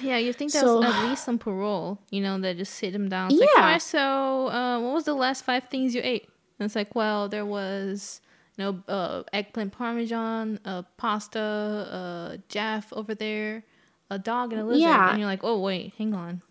yeah, 0.00 0.16
you 0.16 0.32
think 0.32 0.52
that's 0.52 0.64
So- 0.64 0.80
at 0.84 1.08
least 1.08 1.24
some 1.24 1.38
parole, 1.38 1.98
you 2.12 2.20
know, 2.20 2.38
that 2.38 2.56
just 2.56 2.74
sit 2.74 2.94
him 2.94 3.08
down. 3.08 3.32
It's 3.32 3.40
like, 3.40 3.48
Yeah. 3.56 3.78
so 3.78 4.46
uh, 4.46 4.78
what 4.78 4.94
was 4.94 5.04
the 5.06 5.14
last 5.14 5.44
five 5.44 5.64
things 5.64 5.92
you 5.92 6.00
ate? 6.04 6.28
And 6.60 6.66
it's 6.66 6.76
like, 6.76 6.94
well, 6.94 7.28
there 7.28 7.44
was, 7.44 8.20
know, 8.64 8.82
uh, 8.88 9.22
eggplant 9.32 9.72
parmesan, 9.72 10.58
uh, 10.64 10.82
pasta, 10.96 11.40
uh, 11.40 12.36
Jaff 12.48 12.92
over 12.92 13.14
there, 13.14 13.64
a 14.10 14.18
dog 14.18 14.52
and 14.52 14.62
a 14.62 14.64
lizard. 14.64 14.80
Yeah. 14.80 15.10
And 15.10 15.18
you're 15.18 15.28
like, 15.28 15.44
oh, 15.44 15.60
wait, 15.60 15.92
hang 15.98 16.14
on. 16.14 16.42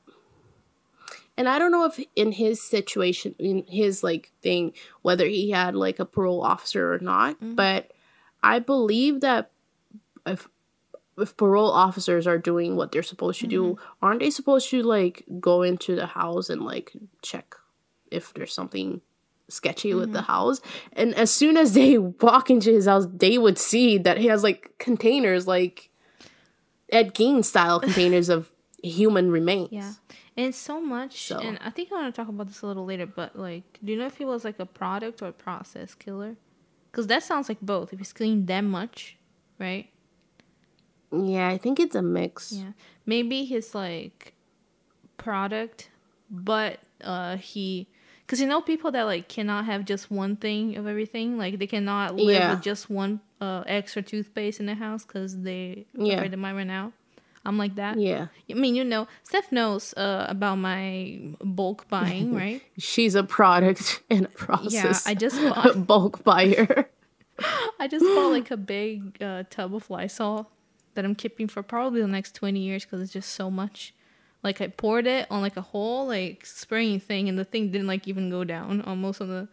and 1.37 1.49
I 1.49 1.59
don't 1.59 1.71
know 1.71 1.85
if 1.85 1.99
in 2.15 2.31
his 2.33 2.61
situation, 2.61 3.35
in 3.39 3.65
his 3.67 4.03
like 4.03 4.31
thing, 4.41 4.73
whether 5.01 5.25
he 5.25 5.51
had 5.51 5.75
like 5.75 5.99
a 5.99 6.05
parole 6.05 6.41
officer 6.43 6.93
or 6.93 6.99
not, 6.99 7.37
but 7.41 7.91
I 8.43 8.59
believe 8.59 9.21
that 9.21 9.51
if 10.25 10.47
if 11.17 11.35
parole 11.37 11.71
officers 11.71 12.27
are 12.27 12.37
doing 12.37 12.75
what 12.75 12.91
they're 12.91 13.01
supposed 13.03 13.39
to 13.39 13.47
do, 13.47 13.77
aren't 14.01 14.19
they 14.19 14.29
supposed 14.29 14.69
to 14.69 14.83
like 14.83 15.23
go 15.39 15.61
into 15.61 15.95
the 15.95 16.07
house 16.07 16.49
and 16.49 16.61
like 16.61 16.91
check 17.21 17.55
if 18.11 18.33
there's 18.33 18.53
something 18.53 19.01
sketchy 19.49 19.93
with 19.93 20.12
the 20.13 20.23
house? 20.23 20.62
And 20.93 21.13
as 21.15 21.31
soon 21.31 21.58
as 21.58 21.73
they 21.73 21.97
walk 22.27 22.49
into 22.49 22.71
his 22.71 22.86
house, 22.86 23.08
they 23.13 23.38
would 23.38 23.58
see 23.58 23.97
that 23.99 24.17
he 24.17 24.27
has 24.27 24.43
like 24.43 24.71
containers, 24.79 25.47
like 25.47 25.89
Ed 26.91 27.13
Gein 27.13 27.43
style 27.43 27.79
containers 27.79 28.29
of 28.29 28.51
human 28.84 29.31
remains. 29.31 29.69
Yeah. 29.71 29.93
And 30.38 30.47
it's 30.47 30.58
so 30.58 30.81
much. 30.81 31.27
So- 31.27 31.39
And 31.39 31.58
I 31.63 31.69
think 31.69 31.91
I 31.91 31.95
want 31.95 32.13
to 32.13 32.21
talk 32.21 32.27
about 32.29 32.47
this 32.47 32.62
a 32.62 32.67
little 32.67 32.86
later, 32.86 33.05
but 33.05 33.38
like, 33.38 33.79
do 33.84 33.91
you 33.91 33.97
know 33.97 34.05
if 34.05 34.17
he 34.17 34.25
was 34.25 34.43
like 34.43 34.60
a 34.60 34.65
product 34.65 35.21
or 35.21 35.27
a 35.27 35.34
process 35.34 35.95
killer? 35.95 36.36
Because 36.91 37.08
that 37.08 37.23
sounds 37.23 37.49
like 37.49 37.60
both. 37.62 37.91
If 37.93 37.99
he's 37.99 38.13
killing 38.13 38.45
that 38.45 38.62
much, 38.62 39.17
right? 39.60 39.89
Yeah, 41.12 41.47
I 41.47 41.58
think 41.58 41.79
it's 41.79 41.95
a 41.95 42.01
mix. 42.01 42.51
Yeah. 42.51 42.71
Maybe 43.05 43.45
he's 43.45 43.73
like 43.75 44.34
product, 45.17 45.89
but 46.29 46.79
uh 47.03 47.38
he 47.38 47.88
because 48.25 48.41
you 48.41 48.47
know 48.47 48.61
people 48.61 48.91
that 48.91 49.03
like 49.03 49.27
cannot 49.27 49.65
have 49.65 49.85
just 49.85 50.09
one 50.11 50.35
thing 50.35 50.75
of 50.77 50.88
everything 50.88 51.38
like 51.38 51.59
they 51.59 51.67
cannot 51.67 52.15
live 52.15 52.35
Yeah. 52.35 52.51
with 52.51 52.61
just 52.61 52.89
one 52.89 53.19
uh 53.41 53.63
extra 53.67 54.01
toothpaste 54.01 54.59
in 54.59 54.65
the 54.65 54.75
house 54.75 55.03
because 55.05 55.41
they 55.41 55.85
Yeah. 55.93 56.15
afraid 56.15 56.31
they 56.31 56.38
might 56.38 56.53
run 56.53 56.69
out 56.69 56.93
i'm 57.45 57.57
like 57.57 57.75
that 57.75 57.99
Yeah. 57.99 58.27
i 58.49 58.53
mean 58.53 58.75
you 58.75 58.83
know 58.83 59.07
steph 59.23 59.51
knows 59.51 59.93
uh 59.97 60.25
about 60.29 60.55
my 60.55 61.19
bulk 61.43 61.88
buying 61.89 62.33
right 62.43 62.61
She's 62.77 63.15
a 63.15 63.23
product 63.23 64.01
in 64.09 64.25
a 64.25 64.29
process. 64.29 65.05
Yeah. 65.05 65.11
I 65.11 65.13
just 65.15 65.39
bought 65.49 65.85
bulk 65.88 66.23
buyer. 66.23 66.89
i 67.79 67.88
just 67.88 68.05
bought 68.05 68.31
like 68.31 68.49
a 68.51 68.57
big 68.57 69.21
uh, 69.21 69.43
tub 69.49 69.75
of 69.75 69.89
lysol 69.89 70.49
that 70.93 71.03
i'm 71.05 71.15
keeping 71.15 71.47
for 71.47 71.61
probably 71.61 72.01
the 72.01 72.07
next 72.07 72.33
20 72.35 72.59
years 72.59 72.85
because 72.85 73.01
it's 73.01 73.11
just 73.11 73.31
so 73.33 73.51
much 73.51 73.93
like 74.45 74.62
i 74.62 74.67
poured 74.67 75.05
it 75.08 75.27
on 75.29 75.41
like 75.41 75.58
a 75.58 75.62
whole 75.62 76.08
like 76.08 76.45
spraying 76.45 76.99
thing 77.01 77.27
and 77.27 77.38
the 77.38 77.43
thing 77.43 77.69
didn't 77.71 77.88
like 77.88 78.08
even 78.08 78.29
go 78.29 78.43
down 78.45 78.81
almost 78.84 79.19
on 79.19 79.27
the 79.27 79.47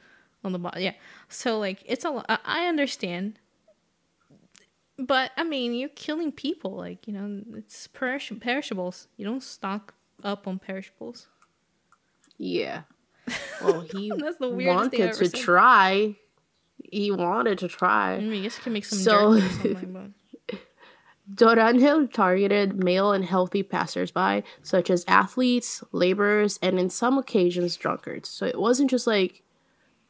on 0.44 0.52
the 0.52 0.59
bottom 0.59 0.81
yeah 0.81 0.92
so 1.28 1.59
like 1.59 1.83
it's 1.87 2.05
a 2.05 2.11
lot 2.11 2.24
I- 2.28 2.38
i 2.44 2.66
understand 2.66 3.38
but 4.98 5.33
i 5.37 5.42
mean 5.44 5.74
you're 5.74 5.88
killing 5.90 6.31
people 6.33 6.72
like 6.76 7.07
you 7.09 7.12
know 7.14 7.42
it's 7.57 7.87
perish- 7.88 8.33
perishables 8.40 9.09
you 9.16 9.24
don't 9.24 9.42
stock 9.42 9.94
up 10.22 10.46
on 10.46 10.59
perishables 10.59 11.26
Yeah. 12.38 12.83
Well, 13.62 13.81
he 13.83 14.11
That's 14.16 14.38
the 14.38 14.48
weirdest 14.50 14.90
thing 14.90 15.02
I've 15.02 15.09
wanted 15.09 15.14
ever 15.14 15.24
to 15.24 15.31
seen. 15.31 15.42
try. 15.44 16.16
He 16.90 17.11
wanted 17.12 17.59
to 17.59 17.68
try. 17.68 18.14
i 18.14 18.20
mean 18.20 18.40
i 18.40 18.42
guess 18.42 18.57
you 18.59 18.62
can 18.64 18.72
make 18.72 18.85
some 18.85 18.98
So- 18.98 19.40
jerky 19.40 19.46
or 19.46 19.50
something 19.74 19.92
but 19.98 20.11
Dorángel 21.30 22.12
targeted 22.12 22.82
male 22.82 23.12
and 23.12 23.24
healthy 23.24 23.62
passersby, 23.62 24.42
such 24.62 24.90
as 24.90 25.04
athletes, 25.06 25.82
laborers, 25.92 26.58
and 26.61 26.78
in 26.78 26.90
some 26.90 27.16
occasions 27.16 27.76
drunkards. 27.76 28.28
So 28.28 28.44
it 28.44 28.61
wasn't 28.61 28.90
just 28.90 29.06
like 29.06 29.42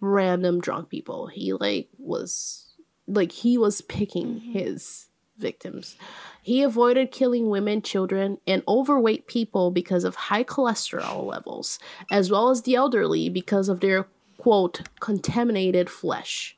random 0.00 0.60
drunk 0.60 0.88
people. 0.88 1.26
He 1.26 1.52
like 1.52 1.88
was 1.98 2.74
like 3.06 3.32
he 3.32 3.58
was 3.58 3.82
picking 3.82 4.40
mm-hmm. 4.40 4.52
his 4.52 5.08
victims. 5.36 5.96
He 6.40 6.62
avoided 6.62 7.10
killing 7.10 7.50
women, 7.50 7.82
children, 7.82 8.38
and 8.46 8.62
overweight 8.66 9.26
people 9.26 9.70
because 9.70 10.04
of 10.04 10.14
high 10.14 10.44
cholesterol 10.44 11.24
levels, 11.24 11.78
as 12.10 12.30
well 12.30 12.50
as 12.50 12.62
the 12.62 12.74
elderly 12.74 13.28
because 13.28 13.68
of 13.68 13.80
their 13.80 14.06
quote 14.38 14.88
contaminated 15.00 15.90
flesh 15.90 16.56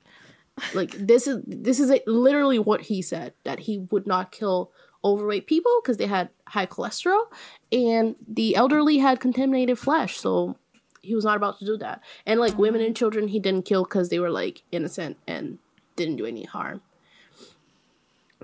like 0.74 0.92
this 0.92 1.26
is 1.26 1.42
this 1.46 1.80
is 1.80 1.92
literally 2.06 2.58
what 2.58 2.82
he 2.82 3.02
said 3.02 3.32
that 3.44 3.60
he 3.60 3.78
would 3.90 4.06
not 4.06 4.30
kill 4.30 4.70
overweight 5.04 5.46
people 5.46 5.80
because 5.82 5.96
they 5.96 6.06
had 6.06 6.30
high 6.46 6.66
cholesterol 6.66 7.24
and 7.72 8.14
the 8.26 8.54
elderly 8.54 8.98
had 8.98 9.20
contaminated 9.20 9.78
flesh 9.78 10.16
so 10.16 10.56
he 11.04 11.14
was 11.14 11.24
not 11.24 11.36
about 11.36 11.58
to 11.58 11.64
do 11.64 11.76
that. 11.76 12.02
And 12.26 12.40
like 12.40 12.58
women 12.58 12.80
and 12.80 12.96
children 12.96 13.28
he 13.28 13.38
didn't 13.38 13.66
kill 13.66 13.84
because 13.84 14.08
they 14.08 14.18
were 14.18 14.30
like 14.30 14.62
innocent 14.72 15.18
and 15.26 15.58
didn't 15.96 16.16
do 16.16 16.26
any 16.26 16.44
harm. 16.44 16.80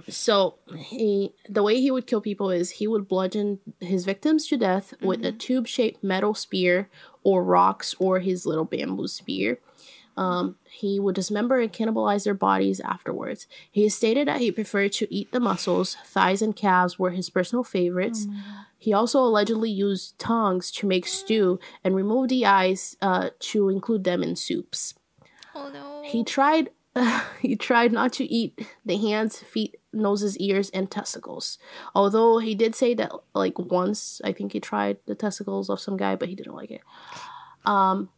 So 0.09 0.57
he 0.77 1.33
the 1.49 1.63
way 1.63 1.81
he 1.81 1.91
would 1.91 2.07
kill 2.07 2.21
people 2.21 2.51
is 2.51 2.73
he 2.73 2.87
would 2.87 3.09
bludgeon 3.09 3.61
his 3.81 4.05
victims 4.05 4.47
to 4.49 4.57
death 4.57 4.95
with 5.01 5.25
a 5.25 5.29
mm-hmm. 5.29 5.39
tube-shaped 5.39 6.05
metal 6.05 6.35
spear 6.35 6.89
or 7.23 7.43
rocks 7.43 7.95
or 7.99 8.21
his 8.21 8.47
little 8.47 8.65
bamboo 8.65 9.09
spear 9.09 9.59
um, 10.17 10.57
he 10.71 11.01
would 11.01 11.15
dismember 11.15 11.61
and 11.61 11.73
cannibalize 11.73 12.25
their 12.25 12.35
bodies 12.35 12.81
afterwards. 12.81 13.47
He 13.71 13.89
stated 13.89 14.29
that 14.29 14.41
he 14.41 14.53
preferred 14.53 14.93
to 14.93 15.13
eat 15.15 15.33
the 15.33 15.41
muscles, 15.41 15.97
thighs, 16.05 16.43
and 16.43 16.55
calves 16.55 16.99
were 16.99 17.11
his 17.11 17.31
personal 17.31 17.65
favorites. 17.65 18.27
he 18.79 18.93
also 18.93 19.21
allegedly 19.21 19.71
used 19.71 20.19
tongues 20.19 20.71
to 20.73 20.87
make 20.87 21.07
stew 21.07 21.59
and 21.85 21.95
remove 21.95 22.29
the 22.29 22.47
eyes 22.47 22.97
uh, 23.01 23.31
to 23.39 23.69
include 23.69 24.05
them 24.05 24.23
in 24.23 24.37
soups. 24.37 24.95
oh 25.55 25.71
no 25.71 26.03
He 26.05 26.25
tried. 26.25 26.71
he 27.41 27.55
tried 27.55 27.93
not 27.93 28.13
to 28.13 28.25
eat 28.25 28.67
the 28.85 28.97
hands, 28.97 29.39
feet, 29.39 29.77
noses, 29.93 30.37
ears, 30.39 30.71
and 30.71 30.91
testicles. 30.91 31.57
Although 31.95 32.39
he 32.39 32.57
did 32.57 32.75
say 32.75 32.95
that, 32.95 33.13
like 33.33 33.57
once, 33.59 34.21
I 34.25 34.33
think 34.33 34.53
he 34.53 34.61
tried 34.61 34.99
the 35.07 35.15
testicles 35.15 35.71
of 35.71 35.79
some 35.79 35.97
guy, 35.97 36.17
but 36.17 36.29
he 36.29 36.35
didn't 36.35 36.57
like 36.57 36.73
it. 36.73 36.81
Um, 37.65 38.09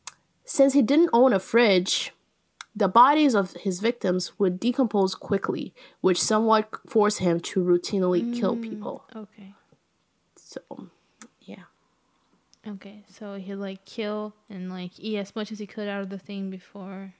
since 0.53 0.75
he 0.75 0.83
didn't 0.83 1.09
own 1.15 1.33
a 1.33 1.39
fridge, 1.39 2.13
the 2.77 2.87
bodies 2.87 3.35
of 3.35 3.53
his 3.55 3.81
victims 3.81 4.39
would 4.39 4.61
decompose 4.61 5.15
quickly, 5.15 5.73
which 6.03 6.21
somewhat 6.21 6.69
forced 6.87 7.21
him 7.21 7.41
to 7.41 7.65
routinely 7.65 8.39
kill 8.39 8.57
people. 8.57 9.07
okay 9.17 9.55
So, 10.37 10.61
yeah. 11.41 11.65
Okay, 12.69 13.03
so 13.09 13.37
he'd 13.37 13.55
like 13.55 13.87
kill 13.87 14.35
and 14.51 14.71
like 14.71 14.93
eat 14.99 15.17
as 15.17 15.35
much 15.35 15.53
as 15.53 15.59
he 15.59 15.67
could 15.67 15.89
out 15.89 16.03
of 16.03 16.11
the 16.11 16.19
thing 16.19 16.51
before. 16.51 17.15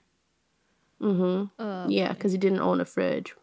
Mm-hmm. 1.01 1.59
Uh, 1.59 1.87
Yeah, 1.89 2.13
because 2.13 2.33
he 2.33 2.39
didn't 2.39 2.61
own 2.61 2.83
a 2.83 2.85
fridge. 2.85 3.35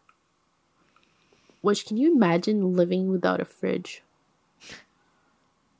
Which 1.62 1.84
can 1.84 1.96
you 1.96 2.14
imagine 2.14 2.74
living 2.74 3.10
without 3.10 3.40
a 3.40 3.44
fridge? 3.44 4.04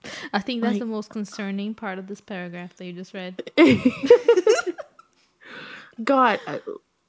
I 0.33 0.39
think 0.41 0.63
that's 0.63 0.73
Like- 0.75 0.81
the 0.81 0.87
most 0.87 1.11
concerning 1.11 1.75
part 1.75 1.99
of 1.99 2.07
this 2.07 2.21
paragraph 2.21 2.77
that 2.77 2.85
you 2.87 2.93
just 2.93 3.13
read. 3.15 3.43
God, 6.03 6.41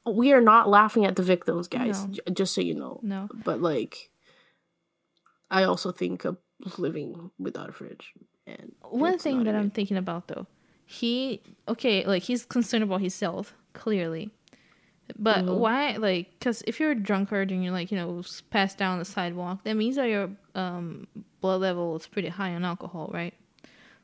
we 0.05 0.33
are 0.33 0.41
not 0.41 0.67
laughing 0.69 1.05
at 1.05 1.15
the 1.15 1.23
victims, 1.23 1.67
guys. 1.67 2.05
No. 2.05 2.13
j- 2.13 2.21
just 2.33 2.53
so 2.53 2.61
you 2.61 2.73
know. 2.75 2.99
No. 3.03 3.29
But 3.33 3.61
like, 3.61 4.09
I 5.49 5.63
also 5.63 5.91
think 5.91 6.25
of 6.25 6.37
living 6.77 7.31
without 7.39 7.69
a 7.69 7.71
fridge. 7.71 8.13
And 8.47 8.73
One 8.81 9.17
thing 9.17 9.43
that 9.45 9.55
I'm 9.55 9.69
thinking 9.69 9.97
about 9.97 10.27
though, 10.27 10.47
he 10.85 11.41
okay, 11.67 12.05
like 12.05 12.23
he's 12.23 12.45
concerned 12.45 12.83
about 12.83 12.99
himself 13.01 13.53
clearly, 13.73 14.31
but 15.17 15.45
Mhm. 15.45 15.57
why? 15.57 15.95
Like, 15.97 16.31
because 16.39 16.63
if 16.67 16.79
you're 16.79 16.91
a 16.91 16.95
drunkard 16.95 17.51
and 17.51 17.63
you're 17.63 17.73
like 17.73 17.91
you 17.91 17.97
know 17.97 18.21
passed 18.49 18.77
down 18.77 18.99
the 18.99 19.05
sidewalk, 19.05 19.63
that 19.63 19.75
means 19.75 19.95
that 19.95 20.07
your 20.09 20.29
um 20.55 21.07
blood 21.41 21.61
level 21.61 21.95
is 21.95 22.07
pretty 22.07 22.29
high 22.29 22.53
on 22.53 22.63
alcohol, 22.65 23.09
right? 23.13 23.33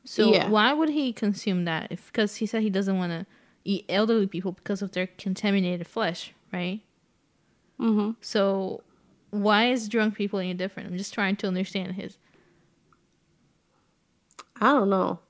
So 0.04 0.30
Yeah. 0.30 0.48
why 0.50 0.72
would 0.72 0.88
he 0.90 1.12
consume 1.12 1.64
that? 1.66 1.88
If 1.90 2.06
because 2.06 2.36
he 2.36 2.46
said 2.46 2.62
he 2.62 2.70
doesn't 2.70 2.96
want 2.98 3.12
to 3.12 3.26
eat 3.64 3.84
elderly 3.88 4.26
people 4.26 4.52
because 4.52 4.80
of 4.82 4.92
their 4.92 5.06
contaminated 5.06 5.86
flesh, 5.86 6.32
right? 6.52 6.80
Mhm. 7.78 8.16
So 8.20 8.82
why 9.30 9.70
is 9.70 9.88
drunk 9.88 10.14
people 10.14 10.38
any 10.38 10.54
different? 10.54 10.88
I'm 10.90 10.96
just 10.96 11.12
trying 11.12 11.36
to 11.36 11.46
understand 11.46 11.92
his. 11.92 12.16
I 14.60 14.72
don't 14.72 14.90
know. 14.90 15.20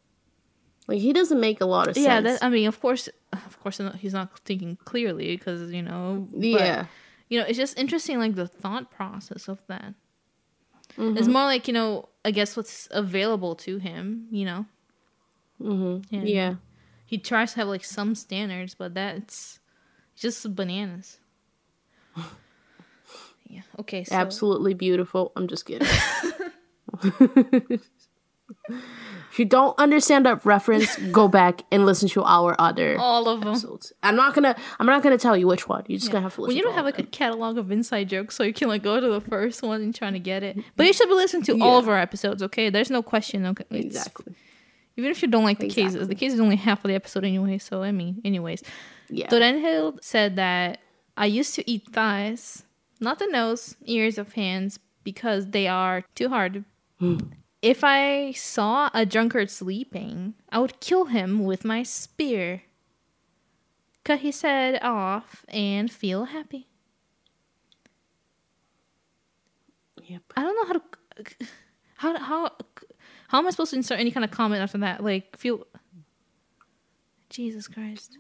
Like 0.86 1.00
he 1.00 1.12
doesn't 1.12 1.40
make 1.40 1.60
a 1.60 1.66
lot 1.66 1.88
of 1.88 1.94
sense. 1.94 2.06
Yeah, 2.06 2.20
that, 2.22 2.42
I 2.42 2.48
mean, 2.48 2.66
of 2.66 2.80
course, 2.80 3.08
of 3.32 3.60
course, 3.60 3.80
he's 3.98 4.12
not 4.14 4.38
thinking 4.40 4.76
clearly 4.84 5.36
because 5.36 5.70
you 5.72 5.82
know. 5.82 6.26
but, 6.30 6.40
yeah. 6.40 6.86
you 7.28 7.38
know, 7.40 7.46
it's 7.46 7.58
just 7.58 7.78
interesting, 7.78 8.18
like 8.18 8.34
the 8.34 8.46
thought 8.48 8.90
process 8.90 9.48
of 9.48 9.60
that. 9.68 9.94
Mhm. 10.96 11.18
It's 11.18 11.28
more 11.28 11.44
like 11.44 11.68
you 11.68 11.74
know, 11.74 12.08
I 12.24 12.30
guess 12.30 12.56
what's 12.56 12.88
available 12.90 13.54
to 13.56 13.78
him. 13.78 14.26
You 14.30 14.44
know, 14.46 14.66
Mhm. 15.60 16.04
Yeah. 16.10 16.22
Yeah. 16.22 16.54
he 17.06 17.18
tries 17.18 17.52
to 17.52 17.58
have 17.60 17.68
like 17.68 17.84
some 17.84 18.14
standards, 18.14 18.74
but 18.74 18.94
that's 18.94 19.60
just 20.16 20.54
bananas. 20.54 21.18
yeah. 23.46 23.62
Okay. 23.80 24.04
So, 24.04 24.14
Absolutely 24.14 24.74
beautiful. 24.74 25.32
I'm 25.36 25.46
just 25.48 25.66
kidding. 25.66 25.86
if 29.38 29.40
you 29.40 29.46
don't 29.46 29.78
understand 29.78 30.26
that 30.26 30.44
reference, 30.44 30.96
go 31.12 31.28
back 31.28 31.62
and 31.70 31.86
listen 31.86 32.08
to 32.08 32.24
our 32.24 32.56
other 32.58 32.98
all 32.98 33.28
of 33.28 33.38
them. 33.38 33.50
episodes. 33.50 33.92
I'm 34.02 34.16
not 34.16 34.34
gonna. 34.34 34.56
I'm 34.80 34.86
not 34.86 35.00
gonna 35.04 35.16
tell 35.16 35.36
you 35.36 35.46
which 35.46 35.68
one. 35.68 35.84
You're 35.86 36.00
just 36.00 36.10
gonna 36.10 36.22
have 36.22 36.34
to 36.34 36.40
listen. 36.40 36.48
When 36.48 36.56
you 36.56 36.64
don't 36.64 36.74
have 36.74 36.84
like 36.84 36.98
a 36.98 37.04
catalog 37.04 37.56
of 37.56 37.70
inside 37.70 38.08
jokes, 38.08 38.34
so 38.34 38.42
you 38.42 38.52
can 38.52 38.66
like 38.66 38.82
go 38.82 38.98
to 38.98 39.08
the 39.08 39.20
first 39.20 39.62
one 39.62 39.80
and 39.80 39.94
trying 39.94 40.14
to 40.14 40.18
get 40.18 40.42
it. 40.42 40.56
But 40.56 40.62
mm-hmm. 40.62 40.82
you 40.88 40.92
should 40.92 41.06
be 41.08 41.14
listening 41.14 41.44
to 41.44 41.60
all 41.62 41.78
of 41.78 41.88
our 41.88 41.96
episodes. 41.96 42.42
Okay, 42.42 42.68
there's 42.68 42.90
no 42.90 43.00
question. 43.00 43.46
Okay. 43.46 43.64
It's- 43.70 43.84
exactly. 43.84 44.34
Even 44.96 45.12
if 45.12 45.22
you 45.22 45.28
don't 45.28 45.44
like 45.44 45.60
the 45.60 45.68
cases, 45.68 46.08
the 46.08 46.16
case 46.16 46.32
is 46.32 46.40
only 46.40 46.56
half 46.56 46.84
of 46.84 46.88
the 46.88 46.96
episode 46.96 47.22
anyway. 47.22 47.58
So 47.58 47.84
I 47.84 47.92
mean, 47.92 48.20
anyways, 48.24 48.64
Yeah. 49.08 49.28
Dorángel 49.28 50.02
said 50.02 50.34
that 50.34 50.80
I 51.16 51.26
used 51.26 51.54
to 51.54 51.70
eat 51.70 51.86
thighs, 51.92 52.64
not 52.98 53.20
the 53.20 53.28
nose, 53.28 53.76
ears 53.84 54.18
of 54.18 54.32
hands, 54.32 54.80
because 55.04 55.46
they 55.50 55.68
are 55.68 56.02
too 56.16 56.28
hard. 56.28 56.64
Hmm. 56.98 57.18
If 57.62 57.82
I 57.82 58.32
saw 58.32 58.90
a 58.94 59.04
drunkard 59.04 59.50
sleeping, 59.50 60.34
I 60.50 60.58
would 60.58 60.80
kill 60.80 61.06
him 61.06 61.44
with 61.44 61.64
my 61.64 61.82
spear. 61.82 62.62
Cut 64.04 64.20
his 64.20 64.40
head 64.42 64.78
off 64.82 65.44
and 65.48 65.90
feel 65.90 66.24
happy. 66.24 66.68
Yep. 70.04 70.22
I 70.36 70.42
don't 70.42 70.56
know 70.56 70.66
how 70.66 70.72
to 70.72 71.46
how 71.96 72.18
how 72.18 72.50
how 73.28 73.38
am 73.38 73.46
I 73.46 73.50
supposed 73.50 73.72
to 73.72 73.76
insert 73.76 73.98
any 73.98 74.10
kind 74.10 74.24
of 74.24 74.30
comment 74.30 74.62
after 74.62 74.78
that? 74.78 75.04
Like 75.04 75.36
feel 75.36 75.66
Jesus 77.28 77.68
Christ. 77.68 78.16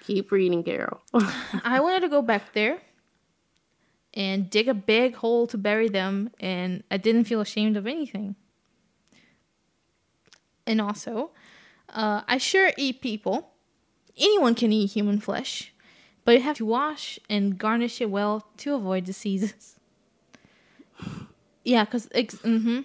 Keep 0.00 0.32
reading, 0.32 0.64
Carol. 0.64 1.00
I 1.64 1.80
wanted 1.80 2.00
to 2.00 2.08
go 2.08 2.20
back 2.20 2.52
there 2.52 2.80
and 4.14 4.50
dig 4.50 4.68
a 4.68 4.74
big 4.74 5.16
hole 5.16 5.46
to 5.46 5.58
bury 5.58 5.88
them, 5.88 6.30
and 6.40 6.82
I 6.90 6.96
didn't 6.96 7.24
feel 7.24 7.40
ashamed 7.40 7.76
of 7.76 7.86
anything. 7.86 8.36
And 10.66 10.80
also, 10.80 11.30
uh, 11.88 12.22
I 12.26 12.38
sure 12.38 12.72
eat 12.76 13.00
people. 13.00 13.50
Anyone 14.16 14.54
can 14.54 14.72
eat 14.72 14.92
human 14.92 15.20
flesh, 15.20 15.72
but 16.24 16.32
you 16.32 16.40
have 16.42 16.58
to 16.58 16.66
wash 16.66 17.18
and 17.28 17.58
garnish 17.58 18.00
it 18.00 18.10
well 18.10 18.46
to 18.58 18.74
avoid 18.74 19.04
diseases. 19.04 19.76
Yeah, 21.64 21.84
because 21.84 22.08
ex- 22.12 22.36
mm-hmm. 22.36 22.80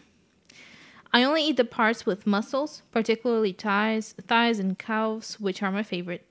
I 1.14 1.24
only 1.24 1.44
eat 1.46 1.58
the 1.58 1.66
parts 1.66 2.06
with 2.06 2.28
muscles, 2.28 2.82
particularly 2.92 3.54
thighs, 3.54 4.14
thighs 4.28 4.60
and 4.60 4.78
calves, 4.78 5.40
which 5.40 5.64
are 5.64 5.72
my 5.72 5.84
favorite. 5.84 6.28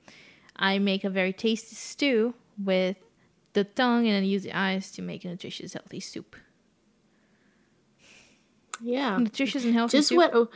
I 0.56 0.78
make 0.78 1.04
a 1.04 1.10
very 1.10 1.32
tasty 1.32 1.74
stew 1.74 2.34
with 2.62 2.96
the 3.54 3.64
tongue 3.64 4.06
and 4.06 4.14
then 4.16 4.24
use 4.24 4.42
the 4.42 4.52
eyes 4.52 4.90
to 4.92 5.02
make 5.02 5.24
a 5.24 5.28
nutritious, 5.28 5.72
healthy 5.72 6.00
soup. 6.00 6.36
yeah. 8.82 9.16
Nutritious 9.18 9.64
and 9.64 9.74
healthy 9.74 9.98
Just 9.98 10.08
soup. 10.08 10.18
what? 10.18 10.34
uh, 10.34 10.46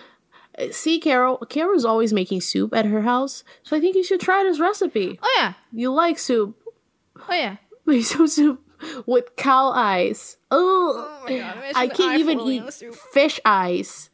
See, 0.72 0.98
Carol. 0.98 1.38
Carol's 1.48 1.84
always 1.84 2.12
making 2.12 2.40
soup 2.40 2.74
at 2.74 2.84
her 2.84 3.02
house, 3.02 3.44
so 3.62 3.76
I 3.76 3.80
think 3.80 3.94
you 3.96 4.02
should 4.02 4.20
try 4.20 4.42
this 4.42 4.58
recipe. 4.58 5.18
Oh 5.22 5.34
yeah, 5.38 5.54
You 5.72 5.92
like 5.92 6.18
soup? 6.18 6.56
oh 7.28 7.32
yeah. 7.34 7.56
Some 8.02 8.26
soup 8.26 8.60
with 9.06 9.34
cow 9.36 9.70
eyes. 9.70 10.36
Oh, 10.50 11.22
my 11.24 11.38
God, 11.38 11.58
I 11.74 11.88
can't 11.88 12.18
even 12.20 12.40
eat 12.40 12.58
in 12.58 12.66
the 12.66 12.72
soup. 12.72 12.94
fish 13.12 13.40
eyes, 13.44 14.10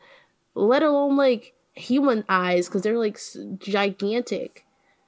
let 0.54 0.82
alone 0.82 1.16
like 1.16 1.54
human 1.72 2.24
eyes, 2.28 2.68
because 2.68 2.82
they're 2.82 2.98
like 2.98 3.18
gigantic. 3.58 4.63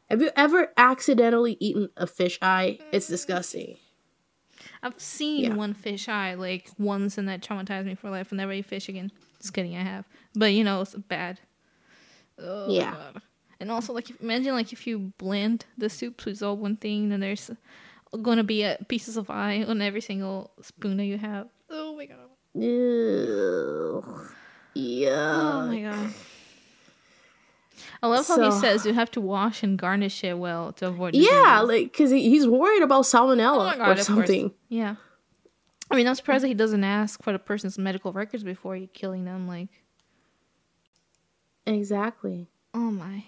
Have 0.08 0.22
you 0.22 0.30
ever 0.36 0.72
accidentally 0.76 1.56
eaten 1.60 1.88
a 1.96 2.06
fish 2.06 2.38
eye? 2.40 2.78
It's 2.92 3.08
disgusting. 3.08 3.76
I've 4.82 5.00
seen 5.00 5.44
Yeah. 5.44 5.54
one 5.54 5.74
fish 5.74 6.08
eye 6.08 6.34
like 6.34 6.70
once, 6.78 7.18
and 7.18 7.28
that 7.28 7.40
traumatized 7.42 7.86
me 7.86 7.94
for 7.94 8.10
life. 8.10 8.28
I'll 8.32 8.36
never 8.36 8.52
eat 8.52 8.66
fish 8.66 8.88
again. 8.88 9.10
Just 9.40 9.52
kidding, 9.52 9.76
I 9.76 9.82
have, 9.82 10.04
but 10.34 10.52
you 10.52 10.62
know 10.64 10.80
it's 10.80 10.94
bad. 10.94 11.40
Oh, 12.38 12.70
Yeah. 12.72 12.92
God. 12.92 13.22
And 13.58 13.70
also, 13.70 13.92
like, 13.94 14.10
if, 14.10 14.20
imagine 14.20 14.52
like 14.54 14.72
if 14.72 14.86
you 14.86 15.12
blend 15.18 15.64
the 15.78 15.88
soup 15.88 16.18
to 16.18 16.46
all 16.46 16.56
one 16.56 16.76
thing, 16.76 17.08
then 17.08 17.20
there's 17.20 17.50
gonna 18.22 18.44
be 18.44 18.64
uh, 18.64 18.76
pieces 18.88 19.16
of 19.16 19.30
eye 19.30 19.64
on 19.66 19.80
every 19.82 20.00
single 20.02 20.52
spoon 20.62 20.98
that 20.98 21.06
you 21.06 21.16
have. 21.18 21.48
Oh 21.70 21.96
my 21.96 22.04
god. 22.06 22.18
Ew. 22.54 24.04
Yeah. 24.74 25.32
Oh 25.42 25.66
my 25.66 25.80
god. 25.80 26.14
I 28.02 28.08
love 28.08 28.26
how 28.26 28.40
he 28.42 28.50
says 28.60 28.84
you 28.86 28.92
have 28.94 29.10
to 29.12 29.20
wash 29.20 29.62
and 29.62 29.78
garnish 29.78 30.22
it 30.22 30.38
well 30.38 30.72
to 30.74 30.88
avoid. 30.88 31.14
Yeah, 31.14 31.60
disease. 31.62 31.68
like 31.68 31.92
because 31.92 32.10
he's 32.10 32.46
worried 32.46 32.82
about 32.82 33.04
salmonella 33.04 33.74
Oh 33.74 33.78
God, 33.78 33.80
or 33.80 33.90
of 33.92 33.96
course. 33.96 34.06
something. 34.06 34.52
Yeah. 34.68 34.96
I 35.90 35.94
mean, 35.96 36.06
I'm 36.08 36.14
surprised 36.16 36.42
that 36.44 36.48
he 36.48 36.54
doesn't 36.54 36.82
ask 36.84 37.22
for 37.22 37.32
the 37.32 37.38
person's 37.38 37.78
medical 37.78 38.12
records 38.12 38.42
before 38.42 38.78
killing 38.92 39.24
them. 39.24 39.46
Like, 39.46 39.68
Exactly. 41.64 42.48
oh 42.74 42.90
my. 42.90 43.24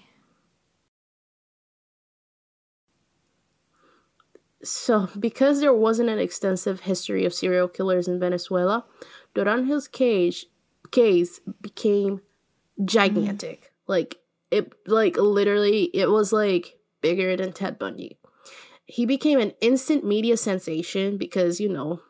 So, 4.62 5.08
because 5.18 5.60
there 5.60 5.72
wasn't 5.72 6.08
an 6.08 6.18
extensive 6.18 6.80
history 6.80 7.24
of 7.24 7.32
serial 7.32 7.68
killers 7.68 8.08
in 8.08 8.18
Venezuela, 8.18 8.84
Dorángel's 9.34 9.86
cage 9.86 10.46
case 10.90 11.40
became 11.60 12.20
gigantic. 12.84 13.72
Like 13.86 14.16
it 14.50 14.72
like 14.86 15.16
literally 15.16 15.84
it 15.94 16.10
was 16.10 16.32
like 16.32 16.74
bigger 17.00 17.36
than 17.36 17.52
Ted 17.52 17.78
Bundy. 17.78 18.18
He 18.86 19.04
became 19.04 19.38
an 19.38 19.52
instant 19.60 20.04
media 20.04 20.36
sensation 20.36 21.18
because, 21.18 21.60
you 21.60 21.68
know, 21.68 22.00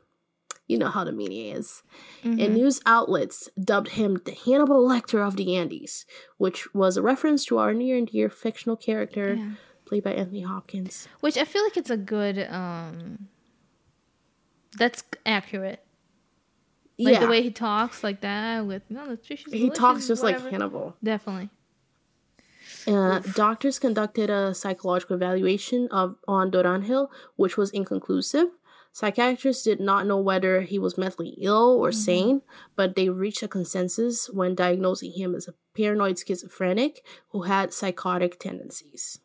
you 0.68 0.78
know 0.78 0.88
how 0.90 1.02
the 1.02 1.12
media 1.12 1.56
is. 1.56 1.82
Mm-hmm. 2.22 2.40
And 2.40 2.54
news 2.54 2.80
outlets 2.86 3.48
dubbed 3.62 3.88
him 3.90 4.20
the 4.24 4.32
Hannibal 4.32 4.86
Lecter 4.86 5.26
of 5.26 5.36
the 5.36 5.56
Andes, 5.56 6.06
which 6.36 6.72
was 6.74 6.96
a 6.96 7.02
reference 7.02 7.44
to 7.46 7.58
our 7.58 7.74
near 7.74 7.96
and 7.96 8.06
dear 8.06 8.28
fictional 8.28 8.76
character 8.76 9.34
Yeah. 9.34 9.50
played 9.86 10.04
by 10.04 10.12
Anthony 10.12 10.42
Hopkins. 10.42 11.08
Which 11.20 11.36
I 11.36 11.44
feel 11.44 11.64
like 11.64 11.76
it's 11.76 11.90
a 11.90 11.96
good. 11.96 12.38
um 12.50 13.28
That's 14.78 15.02
accurate. 15.26 15.82
Like 17.00 17.20
the 17.20 17.28
way 17.28 17.42
he 17.42 17.50
talks, 17.50 18.02
like 18.02 18.20
that, 18.22 18.66
with 18.66 18.82
no 18.90 19.04
nutritious. 19.06 19.52
he 19.52 19.70
talks 19.70 20.06
just 20.08 20.22
like. 20.22 20.38
Hannibal. 20.50 20.96
Definitely. 21.02 21.48
Uh, 22.88 23.20
doctors 23.34 23.78
conducted 23.78 24.30
a 24.30 24.54
psychological 24.54 25.16
evaluation 25.16 25.88
of 25.90 26.16
on 26.26 26.50
Dorángel, 26.50 27.08
which 27.36 27.56
was 27.56 27.70
inconclusive. 27.70 28.48
Psychiatrists 28.92 29.62
did 29.62 29.78
not 29.78 30.06
know 30.06 30.18
whether 30.18 30.62
he 30.62 30.78
was 30.78 30.98
mentally 30.98 31.36
ill 31.40 31.78
or 31.78 31.92
sane, 31.92 32.42
but 32.74 32.96
they 32.96 33.08
reached 33.08 33.42
a 33.42 33.48
consensus 33.48 34.28
when 34.30 34.54
diagnosing 34.54 35.12
him 35.12 35.34
as 35.34 35.46
a 35.46 35.54
paranoid 35.76 36.18
schizophrenic 36.18 37.04
who 37.28 37.42
had 37.42 37.72
psychotic 37.72 38.40
tendencies. 38.40 39.20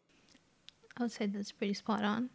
I 0.97 1.03
would 1.03 1.11
say 1.11 1.25
that's 1.25 1.51
pretty 1.51 1.73
spot 1.73 2.03
on. 2.03 2.29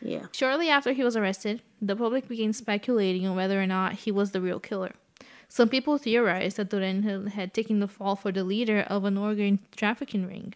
Yeah. 0.00 0.26
Shortly 0.32 0.70
after 0.70 0.92
he 0.92 1.04
was 1.04 1.16
arrested, 1.16 1.62
the 1.80 1.94
public 1.94 2.26
began 2.26 2.52
speculating 2.52 3.26
on 3.26 3.36
whether 3.36 3.62
or 3.62 3.66
not 3.66 3.92
he 3.92 4.10
was 4.10 4.32
the 4.32 4.40
real 4.40 4.58
killer. 4.58 4.94
Some 5.54 5.68
people 5.68 5.98
theorized 5.98 6.56
that 6.56 6.70
Dorángel 6.70 7.28
had 7.28 7.54
taken 7.54 7.78
the 7.78 7.86
fall 7.86 8.16
for 8.16 8.32
the 8.32 8.42
leader 8.42 8.80
of 8.80 9.04
an 9.04 9.16
organ 9.16 9.60
trafficking 9.76 10.26
ring. 10.26 10.54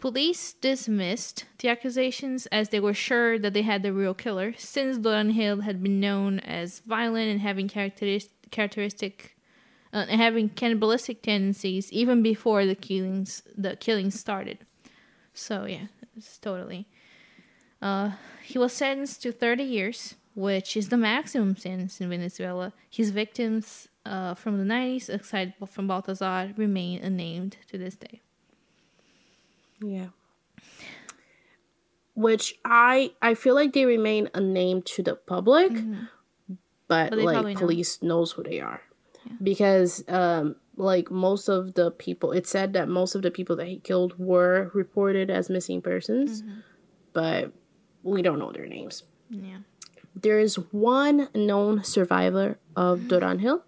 Police 0.00 0.52
dismissed 0.54 1.44
the 1.60 1.68
accusations 1.68 2.46
as 2.46 2.70
they 2.70 2.80
were 2.80 2.92
sure 2.92 3.38
that 3.38 3.52
they 3.52 3.62
had 3.62 3.84
the 3.84 3.92
real 3.92 4.14
killer, 4.14 4.52
since 4.58 4.98
Dorángel 4.98 5.62
had 5.62 5.80
been 5.80 6.00
known 6.00 6.40
as 6.40 6.80
violent 6.80 7.30
and 7.30 7.40
having 7.40 7.68
characteris- 7.68 8.30
characteristic 8.50 9.36
uh, 9.92 10.06
having 10.06 10.48
cannibalistic 10.48 11.22
tendencies 11.22 11.92
even 11.92 12.24
before 12.24 12.66
the 12.66 12.74
killings 12.74 13.44
the 13.56 13.76
killings 13.76 14.18
started. 14.18 14.58
So 15.34 15.66
yeah, 15.66 15.86
it's 16.16 16.36
totally. 16.38 16.88
Uh, 17.80 18.10
he 18.42 18.58
was 18.58 18.72
sentenced 18.72 19.22
to 19.22 19.30
30 19.30 19.62
years, 19.62 20.16
which 20.36 20.76
is 20.76 20.90
the 20.90 20.98
maximum 20.98 21.56
sentence 21.56 21.98
in 21.98 22.10
Venezuela. 22.10 22.74
His 22.90 23.08
victims 23.10 23.88
uh, 24.04 24.34
from 24.34 24.58
the 24.58 24.72
90s, 24.72 25.08
aside 25.08 25.54
from 25.66 25.88
Baltazar, 25.88 26.52
remain 26.58 27.02
unnamed 27.02 27.56
to 27.68 27.78
this 27.78 27.96
day. 27.96 28.20
Yeah. 29.80 30.08
Which 32.14 32.54
I 32.64 33.12
I 33.20 33.34
feel 33.34 33.54
like 33.54 33.72
they 33.72 33.84
remain 33.84 34.30
unnamed 34.34 34.86
to 34.86 35.02
the 35.02 35.16
public, 35.16 35.72
but, 35.72 36.58
But 36.88 37.08
probably 37.08 37.24
like 37.24 37.54
know. 37.54 37.60
police 37.60 38.02
knows 38.02 38.32
who 38.32 38.42
they 38.42 38.60
are. 38.60 38.80
Because 39.42 40.04
um 40.08 40.56
like 40.76 41.10
most 41.10 41.48
of 41.48 41.74
the 41.74 41.90
people 41.90 42.32
it 42.32 42.46
said 42.46 42.72
that 42.74 42.88
most 42.88 43.14
of 43.14 43.22
the 43.22 43.30
people 43.30 43.56
that 43.56 43.66
he 43.68 43.78
killed 43.78 44.18
were 44.18 44.70
reported 44.72 45.30
as 45.30 45.50
missing 45.50 45.82
persons, 45.82 46.42
but 47.12 47.52
we 48.02 48.22
don't 48.22 48.38
know 48.38 48.52
their 48.52 48.66
names. 48.66 49.02
Yeah. 49.28 49.58
There 50.16 50.38
is 50.38 50.54
one 50.72 51.28
known 51.34 51.84
survivor 51.84 52.58
of 52.74 53.00
Dorángel, 53.00 53.60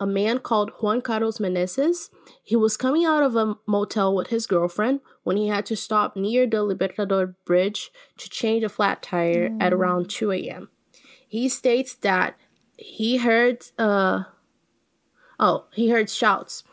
a 0.00 0.06
man 0.06 0.40
called 0.40 0.72
Juan 0.80 1.00
Carlos 1.00 1.38
Meneses. 1.38 2.10
He 2.42 2.56
was 2.56 2.76
coming 2.76 3.04
out 3.04 3.22
of 3.22 3.36
a 3.36 3.56
motel 3.64 4.12
with 4.12 4.26
his 4.26 4.48
girlfriend 4.48 5.00
when 5.22 5.36
he 5.36 5.46
had 5.46 5.64
to 5.66 5.76
stop 5.76 6.16
near 6.16 6.48
the 6.48 6.58
Libertador 6.58 7.36
Bridge 7.44 7.92
to 8.18 8.28
change 8.28 8.64
a 8.64 8.68
flat 8.68 9.02
tire 9.02 9.56
at 9.60 9.72
around 9.72 10.10
2 10.10 10.32
a.m. 10.32 10.68
He 11.28 11.48
states 11.48 11.94
that 11.94 12.36
he 12.76 13.18
heard, 13.18 13.64
uh, 13.78 14.24
oh, 15.38 15.66
he 15.72 15.90
heard 15.90 16.10
shouts. 16.10 16.64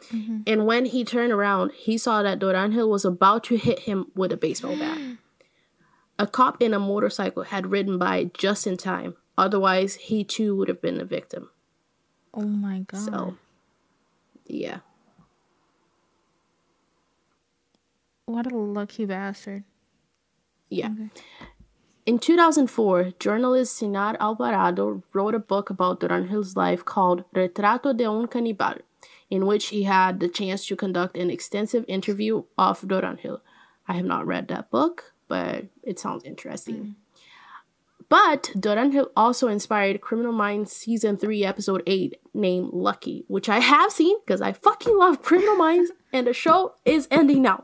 And 0.47 0.65
when 0.65 0.85
he 0.85 1.05
turned 1.05 1.31
around, 1.31 1.73
he 1.73 1.95
saw 1.99 2.23
that 2.23 2.39
Dorángel 2.39 2.89
was 2.89 3.05
about 3.05 3.43
to 3.45 3.57
hit 3.57 3.81
him 3.81 4.07
with 4.15 4.31
a 4.31 4.37
baseball 4.37 4.75
bat. 4.75 4.97
A 6.21 6.27
cop 6.27 6.61
in 6.61 6.71
a 6.71 6.77
motorcycle 6.77 7.41
had 7.41 7.71
ridden 7.71 7.97
by 7.97 8.29
just 8.37 8.67
in 8.67 8.77
time. 8.77 9.15
Otherwise, 9.39 9.95
he 9.95 10.23
too 10.23 10.55
would 10.55 10.67
have 10.67 10.79
been 10.79 11.01
a 11.01 11.03
victim. 11.03 11.49
Oh 12.31 12.43
my 12.45 12.81
god. 12.81 13.01
So, 13.01 13.37
yeah. 14.45 14.81
What 18.27 18.51
a 18.51 18.55
lucky 18.55 19.05
bastard. 19.05 19.63
Yeah. 20.69 20.91
In 22.05 22.19
2004, 22.19 23.13
journalist 23.17 23.81
Sinar 23.81 24.15
Alvarado 24.19 25.01
wrote 25.13 25.33
a 25.33 25.39
book 25.39 25.71
about 25.71 26.01
Dorángel's 26.01 26.55
life 26.55 26.85
called 26.85 27.23
Retrato 27.33 27.97
de 27.97 28.05
un 28.05 28.27
Canibal, 28.27 28.81
in 29.31 29.47
which 29.47 29.69
he 29.69 29.83
had 29.83 30.19
the 30.19 30.27
chance 30.27 30.67
to 30.67 30.75
conduct 30.75 31.17
an 31.17 31.31
extensive 31.31 31.83
interview 31.87 32.43
of 32.59 32.81
Dorángel. 32.81 33.41
I 33.87 33.93
have 33.93 34.05
not 34.05 34.27
read 34.27 34.49
that 34.49 34.69
book, 34.69 35.10
but 35.31 35.67
it 35.81 35.97
sounds 35.97 36.25
interesting. 36.25 36.97
But 38.09 38.51
Dorángel 38.57 39.07
also 39.15 39.47
inspired 39.47 40.01
Criminal 40.01 40.33
Minds 40.33 40.73
Season 40.73 41.15
3, 41.15 41.45
Episode 41.45 41.83
8, 41.87 42.19
named 42.33 42.71
Lucky, 42.73 43.23
which 43.29 43.47
I 43.47 43.59
have 43.59 43.93
seen 43.93 44.17
because 44.25 44.41
I 44.41 44.51
fucking 44.51 44.97
love 44.97 45.21
Criminal 45.21 45.55
Minds, 45.55 45.89
and 46.13 46.27
the 46.27 46.33
show 46.33 46.73
is 46.83 47.07
ending 47.09 47.43
now. 47.43 47.63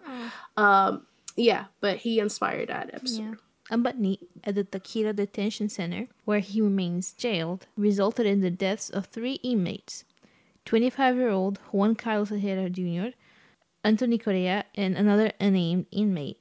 Um, 0.56 1.06
yeah, 1.36 1.66
but 1.82 1.98
he 1.98 2.22
inspired 2.22 2.70
that 2.70 2.92
episode. 2.94 3.22
Yeah. 3.22 3.34
A 3.70 3.78
mutiny 3.78 4.22
at 4.46 4.56
the 4.56 4.64
Táchira 4.64 5.14
Detention 5.14 5.68
Center, 5.68 6.08
where 6.24 6.40
he 6.40 6.62
remains 6.62 7.12
jailed, 7.12 7.68
resulted 7.76 8.26
in 8.26 8.40
the 8.40 8.50
deaths 8.50 8.90
of 8.90 9.08
three 9.08 9.42
inmates 9.44 10.06
25 10.64 11.18
year 11.18 11.32
old 11.32 11.58
Juan 11.74 11.96
Carlos 11.96 12.32
Ojeda 12.32 12.70
Jr., 12.70 13.10
Anthony 13.84 14.18
Correa, 14.18 14.64
and 14.76 14.96
another 14.96 15.34
unnamed 15.42 15.88
inmate. 15.92 16.40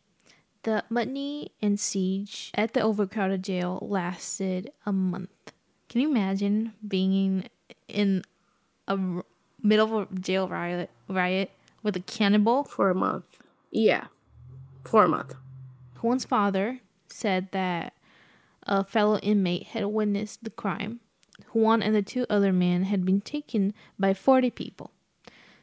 The 0.67 0.83
mutiny 0.91 1.53
and 1.63 1.79
siege 1.79 2.51
at 2.53 2.75
the 2.75 2.81
overcrowded 2.81 3.45
jail 3.45 3.79
lasted 3.89 4.73
a 4.85 4.93
month. 4.93 5.53
Can 5.89 6.01
you 6.01 6.11
imagine 6.11 6.73
being 6.87 7.49
in 7.87 8.25
a 8.89 8.99
middle 9.63 9.97
of 9.97 10.11
a 10.11 10.15
jail 10.19 10.49
riot, 10.49 10.91
riot 11.09 11.53
with 11.85 11.95
a 11.95 12.01
cannibal 12.01 12.65
For 12.65 12.91
a 12.91 12.97
month. 12.97 13.27
Yeah. 13.71 14.09
For 14.83 15.05
a 15.05 15.09
month. 15.09 15.37
Juan's 16.03 16.25
father 16.25 16.81
said 17.07 17.53
that 17.53 17.93
a 18.65 18.83
fellow 18.83 19.19
inmate 19.19 19.69
had 19.69 19.87
witnessed 19.87 20.43
the 20.43 20.51
crime. 20.51 20.99
Juan 21.53 21.81
and 21.81 21.95
the 21.95 22.03
two 22.03 22.27
other 22.29 22.53
men 22.53 22.83
had 22.83 23.05
been 23.05 23.21
taken 23.21 23.73
by 24.01 24.15
40 24.15 24.51
people. 24.51 24.91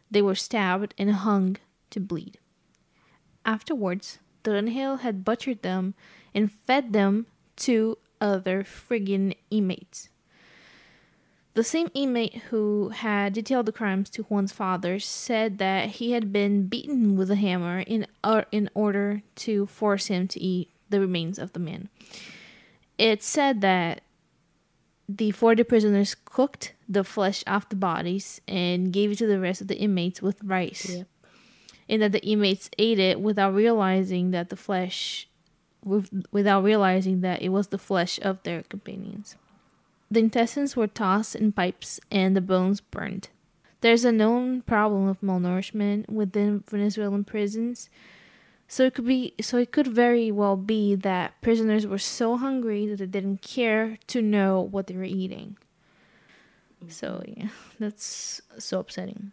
They 0.09 0.21
were 0.21 0.33
stabbed 0.33 0.93
and 0.97 1.11
hung 1.11 1.57
to 1.89 1.99
bleed. 1.99 2.37
Afterwards, 3.45 4.19
Dorángel 4.43 4.99
had 4.99 5.25
butchered 5.25 5.61
them 5.61 5.93
and 6.33 6.51
fed 6.51 6.93
them 6.93 7.27
to 7.57 7.97
other 8.19 8.63
friggin' 8.63 9.35
inmates. 9.49 10.09
The 11.53 11.63
same 11.63 11.89
inmate 11.93 12.35
who 12.49 12.89
had 12.89 13.33
detailed 13.33 13.67
the 13.67 13.71
crimes 13.71 14.09
to 14.11 14.23
Juan's 14.23 14.51
father 14.51 14.99
said 14.99 15.59
that 15.59 15.89
he 15.89 16.11
had 16.11 16.33
been 16.33 16.67
beaten 16.67 17.15
with 17.15 17.29
a 17.29 17.35
hammer 17.35 17.81
in 17.81 18.07
uh, 18.23 18.43
in 18.51 18.69
order 18.73 19.21
to 19.35 19.67
force 19.67 20.07
him 20.07 20.27
to 20.29 20.39
eat 20.39 20.71
the 20.89 20.99
remains 20.99 21.37
of 21.37 21.53
the 21.53 21.59
man. 21.59 21.89
It 22.97 23.21
said 23.21 23.61
that 23.61 24.01
the 25.07 25.31
40 25.31 25.63
prisoners 25.63 26.15
cooked 26.25 26.73
the 26.89 27.03
flesh 27.03 27.43
off 27.45 27.69
the 27.69 27.75
bodies 27.75 28.41
and 28.47 28.91
gave 28.91 29.11
it 29.11 29.17
to 29.19 29.27
the 29.27 29.39
rest 29.39 29.61
of 29.61 29.67
the 29.67 29.77
inmates 29.77 30.21
with 30.21 30.43
rice. 30.43 30.89
Yep. 30.89 31.07
And 31.89 32.01
that 32.01 32.11
the 32.11 32.25
inmates 32.25 32.69
ate 32.77 32.99
it 32.99 33.19
without 33.19 33.53
realizing 33.53 34.31
that 34.31 34.49
the 34.49 34.55
flesh 34.55 35.27
without 36.31 36.63
realizing 36.63 37.21
that 37.21 37.41
it 37.41 37.49
was 37.49 37.67
the 37.67 37.77
flesh 37.77 38.19
of 38.21 38.41
their 38.43 38.63
companions. 38.63 39.35
The 40.09 40.21
intestines 40.21 40.75
were 40.75 40.87
tossed 40.87 41.35
in 41.35 41.51
pipes 41.51 41.99
and 42.11 42.35
the 42.35 42.41
bones 42.41 42.79
burned. 42.79 43.29
There's 43.81 44.05
a 44.05 44.11
known 44.11 44.61
problem 44.61 45.07
of 45.07 45.19
malnourishment 45.21 46.09
within 46.09 46.63
Venezuelan 46.69 47.25
prisons. 47.25 47.89
So 48.67 48.85
it 48.85 48.93
could 48.93 49.05
be 49.05 49.33
so 49.41 49.57
it 49.57 49.71
could 49.71 49.87
very 49.87 50.31
well 50.31 50.55
be 50.55 50.95
that 50.95 51.41
prisoners 51.41 51.85
were 51.85 51.97
so 51.97 52.37
hungry 52.37 52.87
that 52.87 52.97
they 52.97 53.05
didn't 53.05 53.41
care 53.41 53.97
to 54.07 54.21
know 54.21 54.61
what 54.61 54.87
they 54.87 54.95
were 54.95 55.03
eating. 55.03 55.57
So 56.87 57.23
yeah, 57.27 57.49
that's 57.79 58.41
so 58.57 58.79
upsetting. 58.79 59.31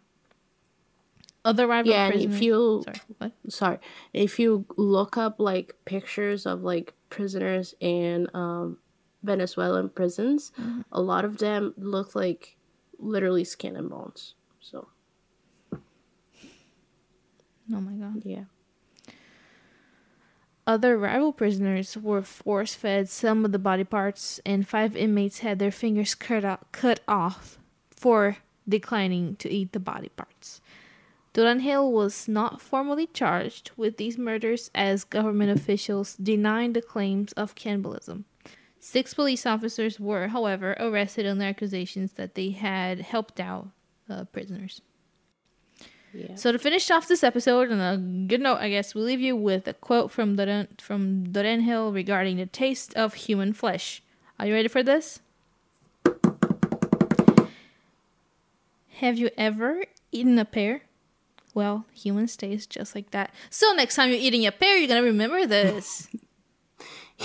Other 1.43 1.65
rival 1.67 1.91
Yeah, 1.91 2.05
and 2.05 2.13
prisoners. 2.13 2.35
if 2.35 2.41
you 2.43 2.83
sorry, 2.85 2.99
what? 3.17 3.31
sorry, 3.49 3.77
if 4.13 4.39
you 4.39 4.65
look 4.77 5.17
up 5.17 5.39
like 5.39 5.75
pictures 5.85 6.45
of 6.45 6.61
like 6.63 6.93
prisoners 7.09 7.73
in 7.79 8.27
um 8.33 8.77
Venezuelan 9.23 9.89
prisons, 9.89 10.51
a 10.91 11.01
lot 11.01 11.25
of 11.25 11.37
them 11.39 11.73
look 11.77 12.13
like 12.15 12.57
literally 12.99 13.43
skin 13.43 13.75
and 13.75 13.89
bones. 13.89 14.35
So 14.59 14.87
Oh 17.73 17.79
my 17.81 17.93
god. 17.93 18.21
yeah. 18.25 18.43
Other 20.67 20.97
rival 20.97 21.33
prisoners 21.33 21.97
were 21.97 22.21
force 22.21 22.75
fed 22.75 23.09
some 23.09 23.43
of 23.45 23.51
the 23.51 23.59
body 23.59 23.83
parts, 23.83 24.39
and 24.45 24.67
five 24.67 24.95
inmates 24.95 25.39
had 25.39 25.57
their 25.59 25.71
fingers 25.71 26.13
cut, 26.13 26.45
out, 26.45 26.71
cut 26.71 26.99
off 27.07 27.57
for 27.89 28.37
declining 28.69 29.35
to 29.37 29.49
eat 29.49 29.73
the 29.73 29.79
body 29.79 30.09
parts. 30.09 30.60
Dorángel 31.33 31.91
was 31.91 32.27
not 32.27 32.61
formally 32.61 33.07
charged 33.07 33.71
with 33.77 33.95
these 33.97 34.17
murders 34.17 34.69
as 34.75 35.05
government 35.05 35.51
officials 35.51 36.15
denied 36.15 36.73
the 36.73 36.81
claims 36.81 37.31
of 37.33 37.55
cannibalism. 37.55 38.25
Six 38.79 39.13
police 39.13 39.45
officers 39.45 39.99
were, 39.99 40.29
however, 40.29 40.75
arrested 40.79 41.25
on 41.25 41.37
the 41.37 41.45
accusations 41.45 42.13
that 42.13 42.35
they 42.35 42.49
had 42.49 42.99
helped 42.99 43.39
out 43.39 43.69
uh, 44.09 44.25
prisoners. 44.25 44.81
Yeah. 46.13 46.35
So 46.35 46.51
to 46.51 46.59
finish 46.59 46.91
off 46.91 47.07
this 47.07 47.23
episode 47.23 47.71
on 47.71 47.79
a 47.79 47.97
good 48.27 48.41
note, 48.41 48.57
I 48.57 48.69
guess 48.69 48.93
we'll 48.93 49.05
leave 49.05 49.21
you 49.21 49.35
with 49.35 49.67
a 49.67 49.73
quote 49.73 50.11
from 50.11 50.35
Doren 50.35 50.67
from 50.81 51.27
Dorángel 51.27 51.93
regarding 51.93 52.37
the 52.37 52.45
taste 52.45 52.93
of 52.95 53.13
human 53.13 53.53
flesh. 53.53 54.03
Are 54.37 54.47
you 54.47 54.53
ready 54.53 54.67
for 54.67 54.83
this? 54.83 55.21
Have 58.95 59.17
you 59.17 59.29
ever 59.37 59.85
eaten 60.11 60.37
a 60.37 60.45
pear? 60.45 60.81
Well, 61.53 61.85
humans 61.93 62.35
taste 62.37 62.69
just 62.69 62.95
like 62.95 63.11
that. 63.11 63.33
So 63.49 63.73
next 63.73 63.95
time 63.95 64.09
you're 64.09 64.19
eating 64.19 64.45
a 64.45 64.51
pear, 64.51 64.77
you're 64.77 64.87
gonna 64.87 65.03
remember 65.03 65.45
this. 65.45 66.07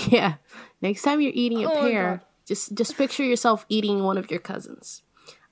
Yeah. 0.09 0.35
Next 0.79 1.01
time 1.01 1.21
you're 1.21 1.31
eating 1.33 1.65
a 1.65 1.71
Oh 1.71 1.81
pear, 1.81 2.21
just 2.45 2.75
just 2.75 2.97
picture 2.97 3.23
yourself 3.23 3.65
eating 3.67 4.03
one 4.03 4.17
of 4.17 4.29
your 4.29 4.39
cousins. 4.39 5.01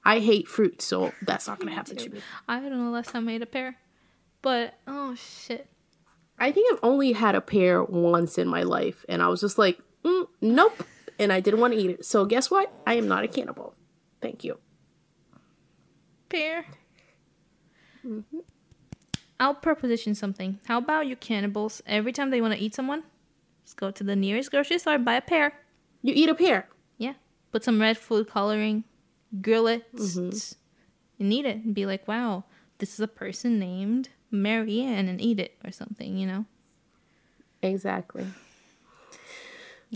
I 0.04 0.20
hate 0.20 0.48
fruit, 0.48 0.84
so 0.84 1.14
that's 1.24 1.48
not 1.48 1.60
gonna 1.60 1.74
happen 1.74 1.98
to 1.98 2.10
me. 2.10 2.22
I 2.48 2.60
don't 2.60 2.78
know 2.78 2.92
last 2.92 3.10
time 3.10 3.28
I 3.28 3.34
ate 3.34 3.42
a 3.42 3.48
pear, 3.48 3.78
but 4.44 4.76
oh 4.88 5.16
shit. 5.16 5.68
I 6.38 6.52
think 6.52 6.72
I've 6.72 6.80
only 6.84 7.14
had 7.14 7.34
a 7.34 7.42
pear 7.42 7.84
once 7.84 8.38
in 8.38 8.48
my 8.48 8.62
life, 8.64 9.04
and 9.10 9.24
I 9.24 9.30
was 9.30 9.42
just 9.42 9.58
like, 9.58 9.80
mm, 10.04 10.28
nope, 10.42 10.84
and 11.18 11.34
I 11.34 11.40
didn't 11.40 11.60
want 11.60 11.74
to 11.74 11.80
eat 11.80 11.90
it. 11.90 12.06
So 12.06 12.26
guess 12.26 12.52
what? 12.52 12.72
I 12.86 12.96
am 12.96 13.08
not 13.08 13.24
a 13.24 13.28
cannibal. 13.28 13.74
Thank 14.22 14.44
you. 14.44 14.60
Pear. 16.30 16.66
I'll 19.40 19.56
proposition 19.56 20.16
something. 20.16 20.60
How 20.66 20.78
about 20.78 21.08
you 21.08 21.16
cannibals? 21.16 21.82
Every 21.86 22.12
time 22.12 22.30
they 22.30 22.42
want 22.42 22.54
to 22.54 22.60
eat 22.60 22.74
someone, 22.74 23.04
just 23.64 23.78
go 23.78 23.92
to 23.92 24.04
the 24.04 24.16
nearest 24.16 24.52
grocery 24.52 24.78
store, 24.80 24.96
and 24.96 25.06
buy 25.06 25.16
a 25.16 25.22
pear. 25.22 25.54
You 26.02 26.14
eat 26.16 26.30
a 26.30 26.36
pear. 26.36 26.70
Yeah. 26.98 27.14
Put 27.52 27.64
some 27.64 27.82
red 27.82 27.98
food 27.98 28.30
coloring, 28.30 28.84
grill 29.42 29.68
it, 29.68 29.94
mm-hmm. 29.94 30.30
and 31.20 31.34
eat 31.34 31.46
it, 31.46 31.58
and 31.58 31.76
be 31.76 31.86
like, 31.86 32.08
wow, 32.08 32.46
this 32.78 32.94
is 32.94 33.00
a 33.00 33.08
person 33.08 33.60
named 33.60 34.10
Marianne, 34.32 35.08
and 35.08 35.20
eat 35.20 35.40
it 35.40 35.58
or 35.64 35.72
something, 35.72 36.18
you 36.18 36.28
know? 36.28 36.46
Exactly. 37.62 38.28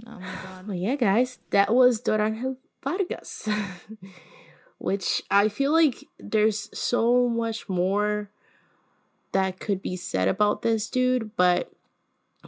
Oh 0.08 0.20
my 0.20 0.36
god. 0.44 0.68
Well, 0.68 0.78
yeah, 0.78 0.96
guys, 0.96 1.40
that 1.52 1.74
was 1.74 2.02
Dorángel 2.02 2.58
Vargas, 2.84 3.48
which 4.78 5.22
I 5.30 5.50
feel 5.50 5.72
like 5.72 6.06
there's 6.18 6.70
so 6.78 7.28
much 7.28 7.68
more 7.68 8.30
that 9.32 9.60
could 9.60 9.82
be 9.82 9.96
said 9.96 10.28
about 10.28 10.62
this 10.62 10.90
dude, 10.90 11.36
but 11.36 11.72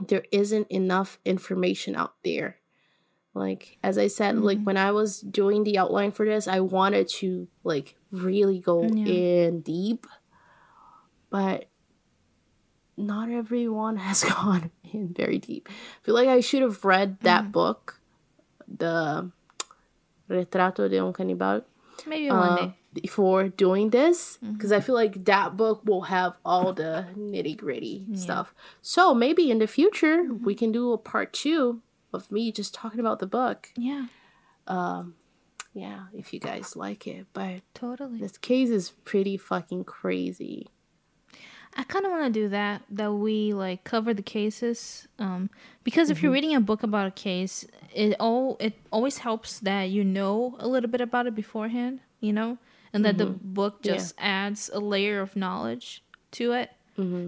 there 0.07 0.23
isn't 0.31 0.67
enough 0.69 1.19
information 1.25 1.95
out 1.95 2.15
there. 2.23 2.57
Like 3.33 3.77
as 3.83 3.97
I 3.97 4.07
said, 4.07 4.37
like 4.37 4.61
when 4.63 4.77
I 4.77 4.91
was 4.91 5.21
doing 5.21 5.63
the 5.63 5.77
outline 5.77 6.11
for 6.11 6.25
this, 6.25 6.47
I 6.47 6.59
wanted 6.59 7.07
to 7.19 7.47
like 7.63 7.95
really 8.11 8.59
go 8.59 8.83
Yeah. 8.83 9.05
in 9.05 9.61
deep, 9.61 10.05
but 11.29 11.69
not 12.97 13.29
everyone 13.29 13.95
has 14.07 14.23
gone 14.23 14.71
in 14.91 15.13
very 15.13 15.37
deep. 15.37 15.69
I 15.69 16.05
feel 16.05 16.15
like 16.15 16.27
I 16.27 16.41
should 16.41 16.61
have 16.61 16.83
read 16.83 17.19
that 17.21 17.51
book, 17.53 18.01
the 18.67 19.31
Retrato 20.29 20.89
de 20.89 20.99
un 21.01 21.13
Canibal, 21.13 21.63
Maybe 22.05 22.29
one 22.29 22.37
uh, 22.37 22.55
day. 22.57 22.77
Before 22.93 23.47
doing 23.49 23.89
this, 23.91 24.37
because 24.41 24.71
I 24.71 24.79
feel 24.81 24.95
like 24.95 25.25
that 25.25 25.55
book 25.55 25.81
will 25.85 26.01
have 26.03 26.33
all 26.43 26.73
the 26.73 27.05
nitty 27.17 27.55
gritty 27.57 28.05
stuff. 28.15 28.53
So 28.81 29.13
maybe 29.13 29.49
in 29.49 29.59
the 29.59 29.67
future 29.67 30.23
we 30.33 30.55
can 30.55 30.71
do 30.71 30.91
a 30.91 30.97
part 30.97 31.31
two 31.33 31.81
of 32.13 32.29
me 32.31 32.51
just 32.51 32.73
talking 32.73 32.99
about 32.99 33.19
the 33.19 33.27
book. 33.27 33.69
Yeah, 33.77 34.07
Um, 34.67 35.15
Yeah, 35.73 36.07
if 36.13 36.33
you 36.33 36.39
guys 36.41 36.75
like 36.75 37.07
it, 37.07 37.27
but 37.31 37.61
totally. 37.73 38.19
this 38.19 38.37
case 38.37 38.69
is 38.69 38.91
pretty 39.05 39.37
fucking 39.37 39.85
crazy. 39.85 40.67
I 41.77 41.83
kind 41.83 42.03
of 42.05 42.11
want 42.11 42.25
to 42.33 42.39
do 42.41 42.49
that. 42.49 42.81
That 42.89 43.13
we 43.13 43.53
like 43.53 43.85
cover 43.85 44.13
the 44.13 44.21
cases, 44.21 45.07
um, 45.17 45.49
because 45.85 46.09
if 46.09 46.21
you're 46.21 46.33
reading 46.33 46.53
a 46.53 46.59
book 46.59 46.83
about 46.83 47.07
a 47.07 47.11
case, 47.11 47.65
it 47.95 48.17
all 48.19 48.57
it 48.59 48.73
always 48.91 49.19
helps 49.19 49.59
that 49.61 49.83
you 49.89 50.03
know 50.03 50.57
a 50.59 50.67
little 50.67 50.89
bit 50.89 50.99
about 50.99 51.27
it 51.27 51.33
beforehand, 51.35 52.01
you 52.19 52.33
know, 52.33 52.57
and 52.93 53.05
that 53.05 53.17
the 53.17 53.25
book 53.25 53.79
Yeah. 53.83 53.93
just 53.93 54.15
adds 54.17 54.69
a 54.73 54.79
layer 54.79 55.21
of 55.21 55.35
knowledge 55.35 56.03
to 56.31 56.51
it. 56.53 56.71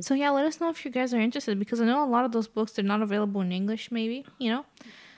So 0.02 0.14
yeah, 0.14 0.30
let 0.30 0.46
us 0.46 0.60
know 0.60 0.70
if 0.70 0.86
you 0.86 0.92
guys 0.92 1.16
are 1.16 1.20
interested 1.20 1.58
because 1.58 1.82
I 1.82 1.86
know 1.86 2.04
a 2.04 2.06
lot 2.06 2.26
of 2.26 2.32
those 2.32 2.48
books 2.48 2.74
they're 2.74 2.86
not 2.86 3.02
available 3.02 3.42
in 3.42 3.52
English, 3.52 3.90
maybe 3.92 4.24
you 4.38 4.52
know. 4.52 4.66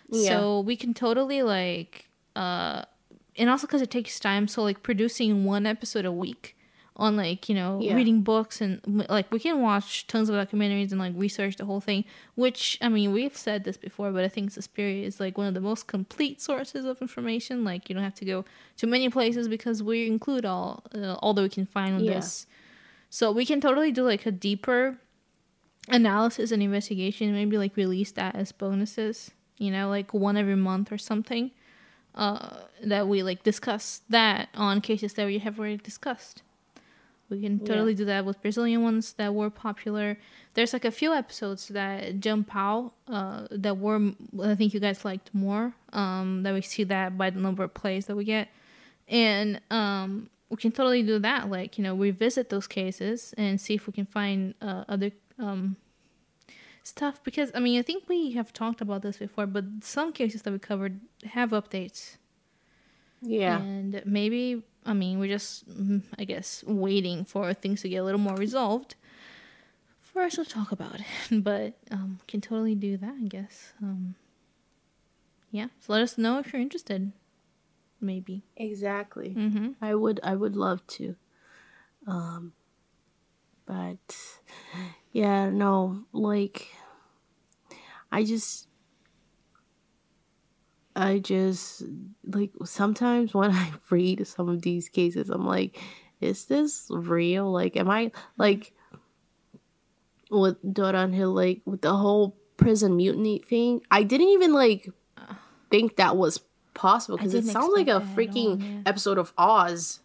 Yeah. 0.09 0.29
So 0.29 0.59
we 0.61 0.77
can 0.77 0.93
totally 0.93 1.41
like, 1.43 2.07
uh, 2.37 2.83
and 3.35 3.49
also 3.49 3.67
because 3.67 3.81
it 3.81 3.91
takes 3.91 4.17
time. 4.17 4.47
So 4.47 4.63
like 4.63 4.81
producing 4.81 5.43
one 5.43 5.65
episode 5.65 6.05
a 6.05 6.11
week 6.11 6.55
on 6.97 7.17
like 7.17 7.49
you 7.49 7.55
know 7.55 7.79
Yeah. 7.81 7.93
reading 7.95 8.21
books 8.21 8.61
and 8.61 8.79
like 9.09 9.29
we 9.31 9.39
can 9.39 9.61
watch 9.61 10.07
tons 10.07 10.29
of 10.29 10.35
documentaries 10.35 10.91
and 10.91 10.99
like 10.99 11.13
research 11.15 11.57
the 11.57 11.65
whole 11.65 11.81
thing. 11.81 12.05
Which 12.35 12.77
I 12.81 12.87
mean 12.89 13.11
we've 13.11 13.35
said 13.35 13.63
this 13.65 13.75
before, 13.77 14.11
but 14.11 14.23
I 14.23 14.29
think 14.29 14.51
Suspiria 14.51 15.05
is 15.05 15.19
like 15.19 15.37
one 15.37 15.47
of 15.47 15.53
the 15.53 15.59
most 15.61 15.87
complete 15.87 16.41
sources 16.41 16.85
of 16.85 17.01
information. 17.01 17.63
Like 17.65 17.89
you 17.89 17.95
don't 17.95 18.03
have 18.03 18.15
to 18.15 18.25
go 18.25 18.45
to 18.77 18.87
many 18.87 19.09
places 19.09 19.47
because 19.47 19.83
we 19.83 20.07
include 20.07 20.45
all 20.45 20.83
uh, 20.93 21.15
all 21.15 21.33
that 21.33 21.41
we 21.41 21.49
can 21.49 21.65
find 21.65 21.95
on 21.95 22.03
Yeah. 22.05 22.15
this. 22.15 22.47
So 23.09 23.31
we 23.31 23.45
can 23.45 23.59
totally 23.61 23.91
do 23.91 24.03
like 24.03 24.25
a 24.25 24.31
deeper 24.31 24.97
analysis 25.89 26.51
and 26.51 26.61
investigation. 26.63 27.33
Maybe 27.33 27.57
like 27.57 27.75
release 27.75 28.11
that 28.13 28.35
as 28.35 28.51
bonuses. 28.51 29.31
You 29.57 29.71
know, 29.71 29.89
like 29.89 30.13
one 30.13 30.37
every 30.37 30.55
month 30.55 30.91
or 30.91 30.97
something. 30.97 31.51
Uh, 32.13 32.59
that 32.81 33.09
we 33.09 33.21
like 33.23 33.43
discuss 33.43 34.01
that 34.09 34.47
on 34.55 34.79
cases 34.79 35.13
that 35.15 35.25
we 35.25 35.39
have 35.39 35.59
already 35.59 35.75
discussed. 35.77 36.41
We 37.29 37.41
can 37.41 37.59
Yeah. 37.59 37.67
totally 37.67 37.95
do 37.95 38.05
that 38.05 38.25
with 38.25 38.41
Brazilian 38.41 38.83
ones 38.83 39.13
that 39.13 39.33
were 39.33 39.49
popular. 39.49 40.17
There's 40.53 40.73
like 40.73 40.85
a 40.85 40.91
few 40.91 41.11
episodes 41.13 41.67
that 41.69 42.19
jump 42.19 42.55
out 42.55 42.93
uh, 43.07 43.47
that 43.51 43.77
were 43.77 44.13
I 44.43 44.55
think 44.55 44.73
you 44.73 44.79
guys 44.79 45.03
liked 45.03 45.33
more. 45.33 45.73
Um, 45.91 46.43
that 46.43 46.53
we 46.53 46.61
see 46.61 46.83
that 46.85 47.17
by 47.17 47.29
the 47.31 47.39
number 47.39 47.63
of 47.63 47.73
plays 47.73 48.05
that 48.05 48.15
we 48.15 48.25
get, 48.25 48.49
and 49.07 49.59
um, 49.71 50.29
we 50.49 50.57
can 50.57 50.71
totally 50.71 51.03
do 51.03 51.17
that. 51.19 51.49
Like 51.49 51.77
you 51.77 51.83
know, 51.83 51.95
revisit 51.95 52.49
those 52.49 52.67
cases 52.67 53.33
and 53.37 53.59
see 53.59 53.73
if 53.73 53.87
we 53.87 53.93
can 53.93 54.05
find 54.05 54.53
uh, 54.61 54.83
other 54.87 55.11
um, 55.39 55.77
stuff. 56.83 57.23
Because 57.23 57.51
I 57.55 57.59
mean, 57.59 57.79
I 57.79 57.81
think 57.81 58.07
we 58.07 58.31
have 58.33 58.53
talked 58.53 58.81
about 58.81 59.01
this 59.01 59.17
before, 59.17 59.47
but 59.47 59.65
some 59.81 60.13
cases 60.13 60.43
that 60.43 60.51
we 60.51 60.59
covered 60.59 60.99
have 61.31 61.49
updates. 61.51 62.17
Yeah. 63.21 63.59
And 63.59 64.01
maybe, 64.05 64.63
I 64.85 64.93
mean, 64.93 65.19
we're 65.19 65.33
just, 65.33 65.67
mm, 65.69 66.03
I 66.19 66.25
guess, 66.25 66.63
waiting 66.65 67.25
for 67.25 67.53
things 67.53 67.81
to 67.81 67.89
get 67.89 67.97
a 67.97 68.03
little 68.03 68.19
more 68.19 68.35
resolved 68.35 68.95
for 69.99 70.21
us 70.21 70.35
to 70.35 70.45
talk 70.45 70.71
about 70.71 70.99
it. 70.99 71.05
But 71.43 71.77
um, 71.91 72.19
can 72.27 72.41
totally 72.41 72.75
do 72.75 72.97
that, 72.97 73.15
I 73.21 73.27
guess. 73.27 73.73
Um, 73.81 74.15
yeah. 75.51 75.67
So 75.79 75.93
let 75.93 76.01
us 76.01 76.17
know 76.17 76.39
if 76.39 76.51
you're 76.51 76.61
interested. 76.61 77.11
Maybe. 78.01 78.43
Exactly. 78.57 79.33
Mm-hmm. 79.37 79.69
I 79.81 79.95
would 79.95 80.19
I 80.21 80.35
would 80.35 80.55
love 80.55 80.85
to. 80.87 81.15
Um 82.05 82.51
but 83.65 84.15
yeah, 85.11 85.49
no, 85.49 86.03
like 86.11 86.67
I 88.11 88.23
just 88.23 88.67
I 90.95 91.19
just 91.19 91.83
like 92.25 92.51
sometimes 92.63 93.33
when 93.33 93.51
I 93.51 93.71
read 93.89 94.25
some 94.27 94.49
of 94.49 94.61
these 94.61 94.89
cases 94.89 95.29
I'm 95.29 95.45
like 95.45 95.77
is 96.21 96.45
this 96.45 96.87
real? 96.89 97.51
Like 97.51 97.75
am 97.75 97.89
I 97.89 98.11
like 98.37 98.73
with 100.31 100.61
Dorángel 100.63 101.33
like 101.33 101.61
with 101.65 101.81
the 101.81 101.93
whole 101.95 102.37
prison 102.57 102.95
mutiny 102.95 103.39
thing? 103.39 103.81
I 103.91 104.03
didn't 104.03 104.29
even 104.29 104.53
like 104.53 104.89
think 105.69 105.97
that 105.97 106.15
was 106.15 106.39
possible 106.73 107.17
because 107.17 107.33
it 107.33 107.45
sounds 107.45 107.73
like 107.75 107.87
a 107.87 107.95
at 107.95 108.01
all, 108.01 108.07
freaking 108.15 108.61
yeah. 108.61 108.81
episode 108.85 109.17
of 109.17 109.33
Oz. 109.37 109.99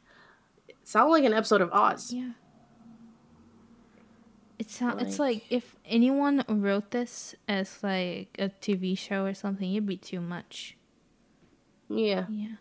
It 0.68 0.76
sounds 0.84 1.10
like 1.10 1.24
an 1.24 1.32
episode 1.34 1.60
of 1.60 1.70
Oz. 1.72 2.12
Yeah. 2.12 2.30
It 4.58 4.68
sound, 4.68 5.00
it's 5.00 5.18
Like- 5.18 5.36
like 5.36 5.44
if 5.48 5.76
anyone 5.86 6.44
wrote 6.48 6.90
this 6.90 7.34
as 7.48 7.82
like 7.82 8.36
a 8.38 8.50
TV 8.60 8.96
show 8.96 9.24
or 9.24 9.32
something, 9.34 9.70
it'd 9.72 9.86
be 9.86 9.96
too 9.96 10.20
much. 10.20 10.76
Yeah. 11.90 12.26
Yeah. 12.30 12.56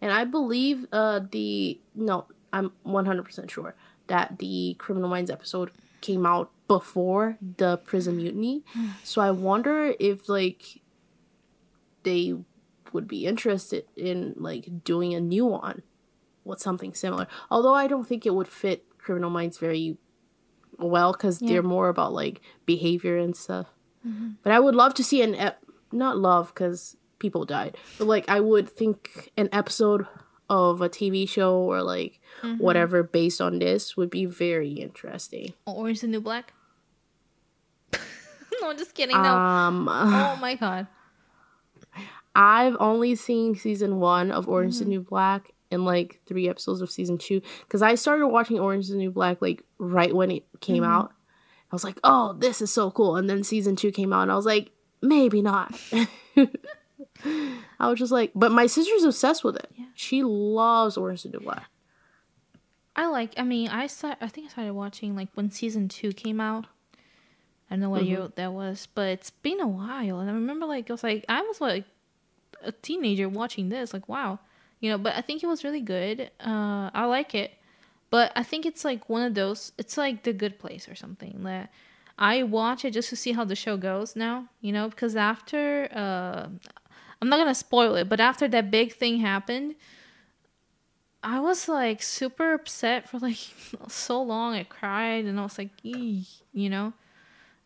And 0.00 0.12
I 0.12 0.24
believe 0.24 0.86
uh 0.92 1.20
the 1.30 1.80
no, 1.94 2.26
I'm 2.52 2.72
100% 2.86 3.50
sure 3.50 3.74
that 4.06 4.38
the 4.38 4.76
Criminal 4.78 5.08
Minds 5.08 5.30
episode 5.30 5.70
came 6.00 6.26
out 6.26 6.50
before 6.68 7.38
the 7.56 7.78
prison 7.78 8.16
mutiny. 8.16 8.62
so 9.02 9.22
I 9.22 9.30
wonder 9.30 9.94
if 9.98 10.28
like 10.28 10.82
they 12.02 12.34
would 12.92 13.08
be 13.08 13.26
interested 13.26 13.86
in 13.96 14.34
like 14.36 14.84
doing 14.84 15.14
a 15.14 15.20
new 15.20 15.46
one 15.46 15.82
with 16.44 16.60
something 16.60 16.92
similar. 16.94 17.26
Although 17.50 17.74
I 17.74 17.86
don't 17.86 18.06
think 18.06 18.26
it 18.26 18.34
would 18.34 18.48
fit 18.48 18.84
Criminal 18.98 19.30
Minds 19.30 19.58
very 19.58 19.96
well 20.78 21.14
cuz 21.14 21.40
Yeah. 21.40 21.48
they're 21.48 21.62
more 21.62 21.88
about 21.88 22.12
like 22.12 22.40
behavior 22.66 23.16
and 23.16 23.34
stuff. 23.36 23.68
But 24.42 24.52
I 24.52 24.60
would 24.60 24.74
love 24.74 24.92
to 24.94 25.02
see 25.04 25.22
an 25.22 25.34
ep- 25.34 25.64
not 25.90 26.18
love 26.18 26.54
cuz 26.54 26.96
people 27.18 27.44
died. 27.44 27.76
But 27.98 28.06
like 28.06 28.28
I 28.28 28.40
would 28.40 28.68
think 28.68 29.30
an 29.36 29.48
episode 29.52 30.06
of 30.50 30.80
a 30.82 30.88
TV 30.88 31.28
show 31.28 31.56
or 31.56 31.82
like 31.82 32.20
whatever 32.58 33.02
based 33.02 33.40
on 33.40 33.58
this 33.58 33.96
would 33.96 34.10
be 34.10 34.26
very 34.26 34.70
interesting. 34.72 35.54
Orange 35.66 35.98
is 35.98 36.00
the 36.02 36.08
new 36.08 36.20
black? 36.20 36.52
no, 37.92 38.70
I'm 38.70 38.76
just 38.78 38.94
kidding. 38.94 39.16
No. 39.16 39.22
Um 39.36 39.88
oh 39.88 40.36
my 40.40 40.54
god. 40.54 40.86
I've 42.36 42.76
only 42.80 43.14
seen 43.14 43.54
season 43.54 44.00
1 44.00 44.32
of 44.32 44.48
Orange 44.48 44.72
is 44.74 44.78
the 44.80 44.86
New 44.86 45.00
Black 45.02 45.52
and 45.70 45.84
like 45.84 46.20
three 46.26 46.48
episodes 46.48 46.80
of 46.80 46.90
season 46.90 47.16
two 47.16 47.40
because 47.62 47.80
I 47.80 47.94
started 47.94 48.26
watching 48.26 48.58
Orange 48.58 48.86
is 48.86 48.90
the 48.90 48.96
New 48.96 49.12
Black 49.12 49.40
like 49.40 49.62
right 49.78 50.12
when 50.12 50.32
it 50.32 50.44
came 50.60 50.82
Mhm. 50.82 50.88
out. 50.88 51.12
I 51.70 51.74
was 51.74 51.84
like, 51.84 51.98
oh, 52.04 52.32
this 52.36 52.60
is 52.60 52.72
so 52.72 52.90
cool. 52.90 53.14
And 53.16 53.30
then 53.30 53.42
season 53.44 53.74
two 53.76 53.90
came 53.92 54.12
out, 54.12 54.22
and 54.22 54.32
I 54.32 54.36
was 54.36 54.46
like, 54.46 54.70
maybe 55.00 55.42
not. 55.42 55.74
I 57.80 57.88
was 57.88 57.98
just 57.98 58.12
like, 58.12 58.30
but 58.34 58.52
my 58.52 58.66
sister's 58.66 59.04
obsessed 59.04 59.44
with 59.44 59.56
it. 59.56 59.70
Yeah. 59.76 59.86
She 59.94 60.22
loves 60.22 60.96
Orange 60.96 61.20
is 61.20 61.22
the 61.24 61.38
New 61.38 61.44
Black. 61.44 61.64
I 62.96 63.06
like. 63.06 63.32
I 63.36 63.42
mean, 63.42 63.68
I 63.68 63.86
start. 63.88 64.18
I 64.20 64.28
think 64.28 64.46
I 64.46 64.50
started 64.50 64.72
watching 64.74 65.16
like 65.16 65.28
when 65.34 65.50
season 65.50 65.88
two 65.88 66.12
came 66.12 66.40
out. 66.40 66.66
I 67.70 67.74
don't 67.74 67.80
know 67.80 67.90
what 67.90 68.02
Mm-hmm. 68.02 68.10
year 68.10 68.28
that 68.36 68.52
was, 68.52 68.88
but 68.94 69.08
it's 69.08 69.30
been 69.30 69.60
a 69.60 69.66
while. 69.66 70.20
And 70.20 70.30
I 70.30 70.32
remember, 70.32 70.66
like, 70.66 70.90
I 70.90 70.92
was 70.92 71.02
like, 71.02 71.24
I 71.28 71.40
was 71.42 71.60
like 71.60 71.84
a 72.62 72.70
teenager 72.72 73.28
watching 73.28 73.68
this. 73.68 73.92
Like, 73.92 74.08
wow, 74.08 74.38
you 74.80 74.90
know. 74.90 74.98
But 74.98 75.14
I 75.16 75.22
think 75.22 75.42
it 75.42 75.46
was 75.46 75.64
really 75.64 75.80
good. 75.80 76.30
Uh, 76.38 76.90
I 76.94 77.06
like 77.06 77.34
it, 77.34 77.52
but 78.10 78.30
I 78.36 78.42
think 78.44 78.64
it's 78.64 78.84
like 78.84 79.08
one 79.08 79.22
of 79.22 79.34
those. 79.34 79.72
It's 79.76 79.96
like 79.96 80.22
The 80.22 80.32
Good 80.32 80.58
Place 80.60 80.88
or 80.88 80.94
something 80.94 81.42
that 81.42 81.72
I 82.16 82.44
watch 82.44 82.84
it 82.84 82.92
just 82.92 83.08
to 83.08 83.16
see 83.16 83.32
how 83.32 83.44
the 83.44 83.56
show 83.56 83.76
goes 83.76 84.14
now. 84.14 84.46
You 84.60 84.70
know, 84.70 84.88
because 84.88 85.16
after, 85.16 85.88
uh, 85.92 86.46
I'm 87.20 87.28
not 87.28 87.38
gonna 87.38 87.54
spoil 87.54 87.94
it, 87.96 88.08
but 88.08 88.20
after 88.20 88.48
that 88.48 88.70
big 88.70 88.94
thing 88.94 89.18
happened. 89.18 89.74
I 91.26 91.40
was 91.40 91.68
like 91.68 92.02
super 92.02 92.52
upset 92.52 93.08
for 93.08 93.18
like 93.18 93.38
so 93.88 94.22
long. 94.22 94.54
I 94.54 94.64
cried 94.64 95.24
and 95.24 95.40
I 95.40 95.42
was 95.42 95.56
like, 95.56 95.70
you 95.82 96.24
know. 96.54 96.92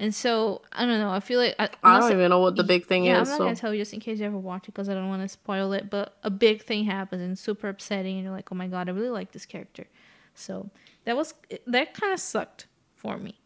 And 0.00 0.14
so 0.14 0.62
I 0.72 0.86
don't 0.86 1.00
know. 1.00 1.10
I 1.10 1.18
feel 1.18 1.40
like 1.40 1.56
I, 1.58 1.68
I 1.82 1.98
don't 1.98 2.12
even 2.12 2.30
know 2.30 2.38
what 2.38 2.54
the 2.54 2.62
big 2.62 2.86
thing 2.86 3.04
yeah, 3.04 3.20
is. 3.20 3.28
I'm 3.28 3.32
not 3.32 3.38
so 3.38 3.44
gonna 3.44 3.56
tell 3.56 3.74
you 3.74 3.80
just 3.80 3.92
in 3.92 3.98
case 3.98 4.20
you 4.20 4.26
ever 4.26 4.38
watch 4.38 4.68
it 4.68 4.74
because 4.74 4.88
I 4.88 4.94
don't 4.94 5.08
want 5.08 5.22
to 5.22 5.28
spoil 5.28 5.72
it. 5.72 5.90
But 5.90 6.16
a 6.22 6.30
big 6.30 6.62
thing 6.62 6.84
happens 6.84 7.20
and 7.20 7.36
super 7.36 7.68
upsetting, 7.68 8.14
and 8.14 8.24
you're 8.24 8.32
like, 8.32 8.52
"Oh 8.52 8.54
my 8.54 8.68
god, 8.68 8.88
I 8.88 8.92
really 8.92 9.10
like 9.10 9.32
this 9.32 9.44
character." 9.44 9.88
So 10.34 10.70
that 11.04 11.16
was 11.16 11.34
that 11.66 11.94
kind 11.94 12.12
of 12.12 12.20
sucked 12.20 12.66
for 12.94 13.18
me. 13.18 13.40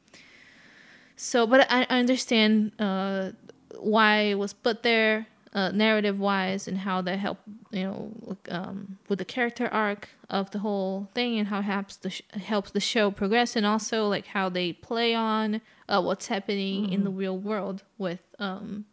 So, 1.17 1.47
but 1.47 1.71
I, 1.73 1.87
I 1.89 1.99
understand 1.99 2.73
uh, 2.79 3.31
why 3.79 4.23
it 4.23 4.39
was 4.39 4.53
put 4.53 4.83
there, 4.83 5.27
uh, 5.55 5.71
narrative 5.71 6.19
wise, 6.19 6.67
and 6.67 6.79
how 6.79 7.03
that 7.03 7.19
helped, 7.19 7.43
you 7.71 7.83
know, 7.85 8.37
um, 8.49 8.97
with 9.09 9.19
the 9.19 9.25
character 9.25 9.69
arc 9.69 10.09
of 10.31 10.51
the 10.51 10.61
whole 10.61 11.09
thing, 11.15 11.39
and 11.39 11.49
how 11.49 11.59
it 11.59 11.65
helps 11.65 11.97
the 11.97 12.11
sh- 12.11 12.23
helps 12.33 12.71
the 12.71 12.81
show 12.81 13.11
progress, 13.11 13.55
and 13.55 13.67
also 13.67 14.09
like 14.09 14.29
how 14.29 14.49
they 14.49 14.73
play 14.73 15.15
on 15.15 15.61
uh, 15.89 16.01
what's 16.01 16.29
happening 16.29 16.91
in 16.91 17.05
the 17.05 17.11
real 17.11 17.37
world 17.37 17.83
with 17.99 18.21
um, 18.39 18.87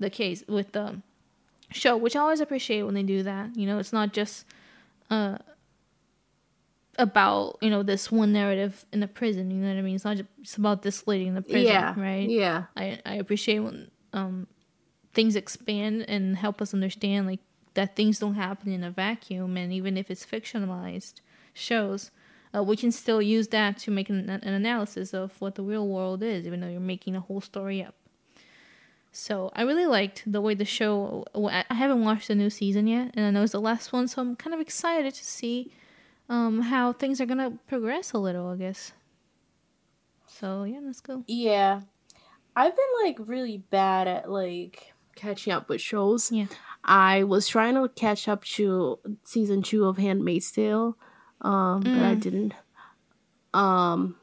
the 0.00 0.10
case 0.10 0.42
with 0.48 0.72
the 0.72 1.00
show, 1.70 1.96
which 1.96 2.16
I 2.16 2.20
always 2.20 2.40
appreciate 2.40 2.82
when 2.82 2.94
they 2.94 3.04
do 3.04 3.22
that. 3.22 3.56
You 3.56 3.66
know, 3.66 3.78
it's 3.78 3.92
not 3.92 4.12
just 4.12 4.44
uh, 5.08 5.38
about 6.98 7.58
you 7.60 7.70
know 7.70 7.82
this 7.82 8.10
one 8.10 8.32
narrative 8.32 8.84
in 8.92 9.00
the 9.00 9.08
prison. 9.08 9.50
You 9.50 9.58
know 9.58 9.68
what 9.68 9.78
I 9.78 9.82
mean? 9.82 9.94
It's 9.94 10.04
not 10.04 10.16
just 10.16 10.28
it's 10.40 10.56
about 10.56 10.82
this 10.82 11.06
lady 11.06 11.26
in 11.26 11.34
the 11.34 11.42
prison, 11.42 11.62
yeah, 11.64 11.94
right? 11.96 12.28
Yeah, 12.28 12.64
I 12.76 12.98
I 13.06 13.14
appreciate 13.14 13.60
when 13.60 13.90
um 14.12 14.46
things 15.14 15.36
expand 15.36 16.04
and 16.08 16.36
help 16.36 16.62
us 16.62 16.72
understand 16.74 17.26
like 17.26 17.40
that 17.74 17.96
things 17.96 18.18
don't 18.18 18.34
happen 18.34 18.70
in 18.72 18.84
a 18.84 18.90
vacuum, 18.90 19.56
and 19.56 19.72
even 19.72 19.96
if 19.96 20.10
it's 20.10 20.26
fictionalized 20.26 21.20
shows. 21.54 22.10
Uh, 22.54 22.62
we 22.62 22.76
can 22.76 22.92
still 22.92 23.22
use 23.22 23.48
that 23.48 23.78
to 23.78 23.90
make 23.90 24.10
an, 24.10 24.28
an 24.28 24.52
analysis 24.52 25.14
of 25.14 25.32
what 25.40 25.54
the 25.54 25.62
real 25.62 25.88
world 25.88 26.22
is, 26.22 26.46
even 26.46 26.60
though 26.60 26.68
you're 26.68 26.80
making 26.80 27.16
a 27.16 27.20
whole 27.20 27.40
story 27.40 27.82
up. 27.82 27.94
So 29.10 29.50
I 29.54 29.62
really 29.62 29.86
liked 29.86 30.22
the 30.30 30.40
way 30.40 30.54
the 30.54 30.66
show. 30.66 31.24
I 31.34 31.64
I 31.70 31.74
haven't 31.74 32.04
watched 32.04 32.28
the 32.28 32.34
new 32.34 32.50
season 32.50 32.86
yet, 32.86 33.12
and 33.14 33.24
I 33.24 33.30
know 33.30 33.42
it's 33.42 33.52
the 33.52 33.60
last 33.60 33.92
one, 33.92 34.06
so 34.06 34.20
I'm 34.20 34.36
kind 34.36 34.52
of 34.52 34.60
excited 34.60 35.14
to 35.14 35.24
see 35.24 35.72
um, 36.28 36.62
how 36.62 36.92
things 36.92 37.20
are 37.22 37.26
gonna 37.26 37.58
progress 37.68 38.12
a 38.12 38.18
little. 38.18 38.48
I 38.48 38.56
guess. 38.56 38.92
So 40.26 40.64
yeah, 40.64 40.80
let's 40.82 41.00
go. 41.00 41.24
yeah. 41.26 41.80
I've 42.54 42.76
been 42.76 42.84
like 43.04 43.16
really 43.20 43.58
bad 43.58 44.08
at 44.08 44.30
like 44.30 44.91
catching 45.14 45.52
up 45.52 45.68
with 45.68 45.80
shows. 45.80 46.30
Yeah. 46.32 46.46
I 46.84 47.22
was 47.24 47.46
trying 47.48 47.74
to 47.74 47.88
catch 47.88 48.28
up 48.28 48.44
to 48.56 48.98
season 49.24 49.62
two 49.62 49.84
of 49.84 49.96
Handmaid's 49.98 50.50
Tale, 50.50 50.96
um, 51.40 51.80
but 51.82 51.92
I 51.92 52.14
Mm. 52.16 52.20
didn't. 52.20 52.54
Um, 53.54 54.16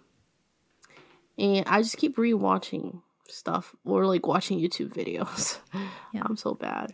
and 1.37 1.63
I 1.67 1.81
just 1.81 1.97
keep 1.97 2.17
rewatching 2.17 3.01
stuff 3.27 3.75
or 3.85 4.05
like 4.05 4.25
watching 4.25 4.59
YouTube 4.59 4.93
videos. 4.93 5.59
Yeah. 6.13 6.23
I'm 6.25 6.35
so 6.37 6.55
bad, 6.55 6.93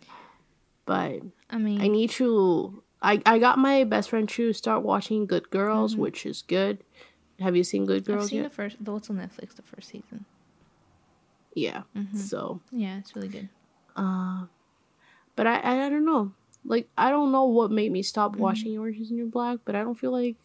but 0.86 1.22
I 1.50 1.58
mean, 1.58 1.80
I 1.82 1.88
need 1.88 2.10
to. 2.12 2.84
I 3.02 3.22
I 3.26 3.40
got 3.40 3.58
my 3.58 3.86
best 3.86 4.10
friend 4.10 4.28
to 4.30 4.52
start 4.52 4.84
watching 4.84 5.26
Good 5.26 5.50
Girls, 5.50 5.96
Mhm. 5.96 6.00
which 6.00 6.26
is 6.26 6.42
good. 6.42 6.84
Have 7.40 7.56
you 7.56 7.64
seen 7.64 7.86
Good 7.86 8.04
Girls? 8.04 8.26
I've 8.26 8.30
seen 8.30 8.42
yet? 8.44 8.50
the 8.52 8.56
first. 8.56 8.76
Though 8.82 8.98
it's 8.98 9.10
on 9.10 9.16
Netflix, 9.18 9.56
the 9.56 9.62
first 9.62 9.88
season. 9.90 10.26
yeah. 11.56 11.84
Mhm. 11.96 12.18
So, 12.18 12.60
Yeah, 12.74 12.98
it's 12.98 13.16
really 13.16 13.30
good. 13.30 13.48
Uh, 13.96 14.46
but 15.36 15.48
I, 15.48 15.58
I 15.60 15.86
I 15.86 15.90
don't 15.90 16.06
know. 16.06 16.32
Like 16.64 16.88
I 16.98 17.10
don't 17.10 17.32
know 17.32 17.46
what 17.46 17.72
made 17.72 17.92
me 17.92 18.02
stop 18.04 18.34
Mm-hmm. 18.34 18.42
watching 18.42 18.78
Orange 18.78 19.00
is 19.00 19.10
the 19.10 19.16
New 19.16 19.28
Black, 19.28 19.60
but 19.66 19.76
I 19.76 19.84
don't 19.84 19.96
feel 19.96 20.12
like 20.12 20.36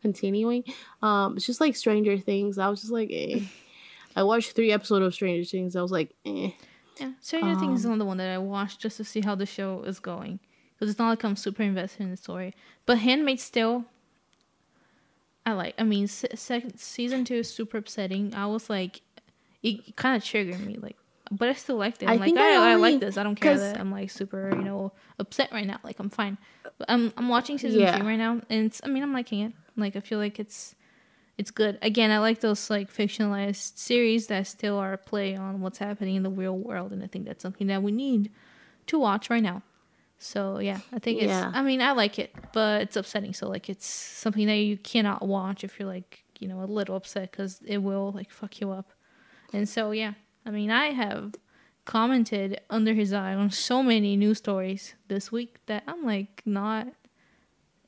continuing. 0.00 0.64
Um, 1.02 1.36
it's 1.36 1.46
just 1.46 1.60
like 1.60 1.76
Stranger 1.76 2.18
Things. 2.18 2.58
I 2.58 2.68
was 2.68 2.80
just 2.80 2.92
like, 2.92 3.10
eh. 3.12 3.40
I 4.16 4.22
watched 4.24 4.52
three 4.52 4.72
episodes 4.72 5.04
of 5.06 5.14
Stranger 5.14 5.48
Things. 5.48 5.76
I 5.76 5.82
was 5.82 5.92
like, 5.92 6.10
eh. 6.26 6.50
Yeah, 7.00 7.12
Stranger 7.20 7.58
Things 7.58 7.80
is 7.80 7.86
Um, 7.86 7.92
another 7.92 8.04
one 8.06 8.16
that 8.18 8.28
I 8.32 8.38
watched 8.38 8.80
just 8.80 8.96
to 8.98 9.04
see 9.04 9.20
how 9.22 9.34
the 9.34 9.46
show 9.46 9.82
is 9.84 9.98
going. 10.00 10.38
Because 10.74 10.90
it's 10.90 10.98
not 10.98 11.08
like 11.10 11.24
I'm 11.24 11.36
super 11.36 11.62
invested 11.62 12.02
in 12.02 12.10
the 12.10 12.16
story. 12.16 12.54
But 12.86 12.98
Handmaid's 12.98 13.48
Tale, 13.48 13.84
I 15.46 15.52
like. 15.52 15.74
I 15.78 15.84
mean, 15.84 16.06
se- 16.08 16.34
second 16.34 16.78
season 16.78 17.24
two 17.24 17.36
is 17.36 17.52
super 17.52 17.78
upsetting. 17.78 18.34
I 18.34 18.46
was 18.46 18.68
like, 18.68 19.00
it 19.62 19.96
kind 19.96 20.16
of 20.16 20.24
triggered 20.24 20.60
me. 20.60 20.76
Like, 20.80 20.96
but 21.32 21.48
I 21.48 21.54
still 21.54 21.76
liked 21.76 22.02
it. 22.02 22.08
I 22.08 22.12
I'm 22.12 22.18
like, 22.20 22.26
think 22.26 22.38
I, 22.38 22.54
I 22.68 22.72
I, 22.72 22.74
like 22.76 23.00
this. 23.00 23.16
I 23.16 23.22
don't 23.22 23.34
care 23.40 23.58
that 23.58 23.80
I'm 23.80 23.90
like 23.90 24.10
super, 24.10 24.50
you 24.54 24.62
know, 24.62 24.92
upset 25.18 25.50
right 25.52 25.66
now. 25.66 25.80
Like, 25.82 25.98
I'm 25.98 26.10
fine. 26.10 26.38
But 26.78 26.86
I'm 26.88 27.12
I'm 27.16 27.28
watching 27.28 27.58
season 27.58 27.80
Yeah. 27.80 27.98
two 27.98 28.04
right 28.04 28.16
now, 28.18 28.40
and 28.50 28.66
it's. 28.66 28.80
I 28.84 28.88
mean, 28.88 29.02
I'm 29.02 29.12
liking 29.12 29.40
it. 29.40 29.52
Like, 29.76 29.96
I 29.96 30.00
feel 30.00 30.18
like 30.18 30.38
it's. 30.38 30.74
It's 31.38 31.50
good. 31.50 31.78
Again, 31.80 32.10
I 32.10 32.18
like 32.18 32.40
those 32.40 32.68
like 32.68 32.92
fictionalized 32.92 33.78
series 33.78 34.26
that 34.26 34.46
still 34.46 34.76
are 34.76 34.92
a 34.92 34.98
play 34.98 35.34
on 35.34 35.60
what's 35.62 35.78
happening 35.78 36.14
in 36.16 36.22
the 36.22 36.30
real 36.30 36.56
world, 36.56 36.92
and 36.92 37.02
I 37.02 37.06
think 37.06 37.24
that's 37.24 37.42
something 37.42 37.66
that 37.68 37.82
we 37.82 37.90
need 37.90 38.30
to 38.88 38.98
watch 38.98 39.30
right 39.30 39.42
now. 39.42 39.62
So 40.18 40.58
yeah, 40.58 40.80
I 40.92 40.98
think 40.98 41.22
it's. 41.22 41.28
Yeah. 41.28 41.50
I 41.54 41.62
mean, 41.62 41.80
I 41.80 41.92
like 41.92 42.18
it, 42.18 42.34
but 42.52 42.82
it's 42.82 42.96
upsetting. 42.96 43.32
So 43.32 43.48
like, 43.48 43.70
it's 43.70 43.86
something 43.86 44.46
that 44.46 44.56
you 44.56 44.76
cannot 44.76 45.26
watch 45.26 45.64
if 45.64 45.78
you're 45.80 45.88
like 45.88 46.22
you 46.38 46.48
know 46.48 46.62
a 46.62 46.66
little 46.66 46.96
upset 46.96 47.30
because 47.30 47.60
it 47.64 47.78
will 47.78 48.12
like 48.12 48.30
fuck 48.30 48.60
you 48.60 48.70
up. 48.70 48.92
And 49.54 49.66
so 49.68 49.90
yeah, 49.92 50.12
I 50.44 50.50
mean, 50.50 50.70
I 50.70 50.86
have 50.88 51.34
commented 51.84 52.60
under 52.70 52.94
his 52.94 53.12
eye 53.12 53.34
on 53.34 53.50
so 53.50 53.82
many 53.82 54.16
news 54.16 54.38
stories 54.38 54.94
this 55.08 55.32
week 55.32 55.56
that 55.66 55.82
I'm 55.86 56.04
like 56.04 56.42
not 56.44 56.86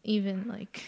even 0.03 0.47
like 0.49 0.83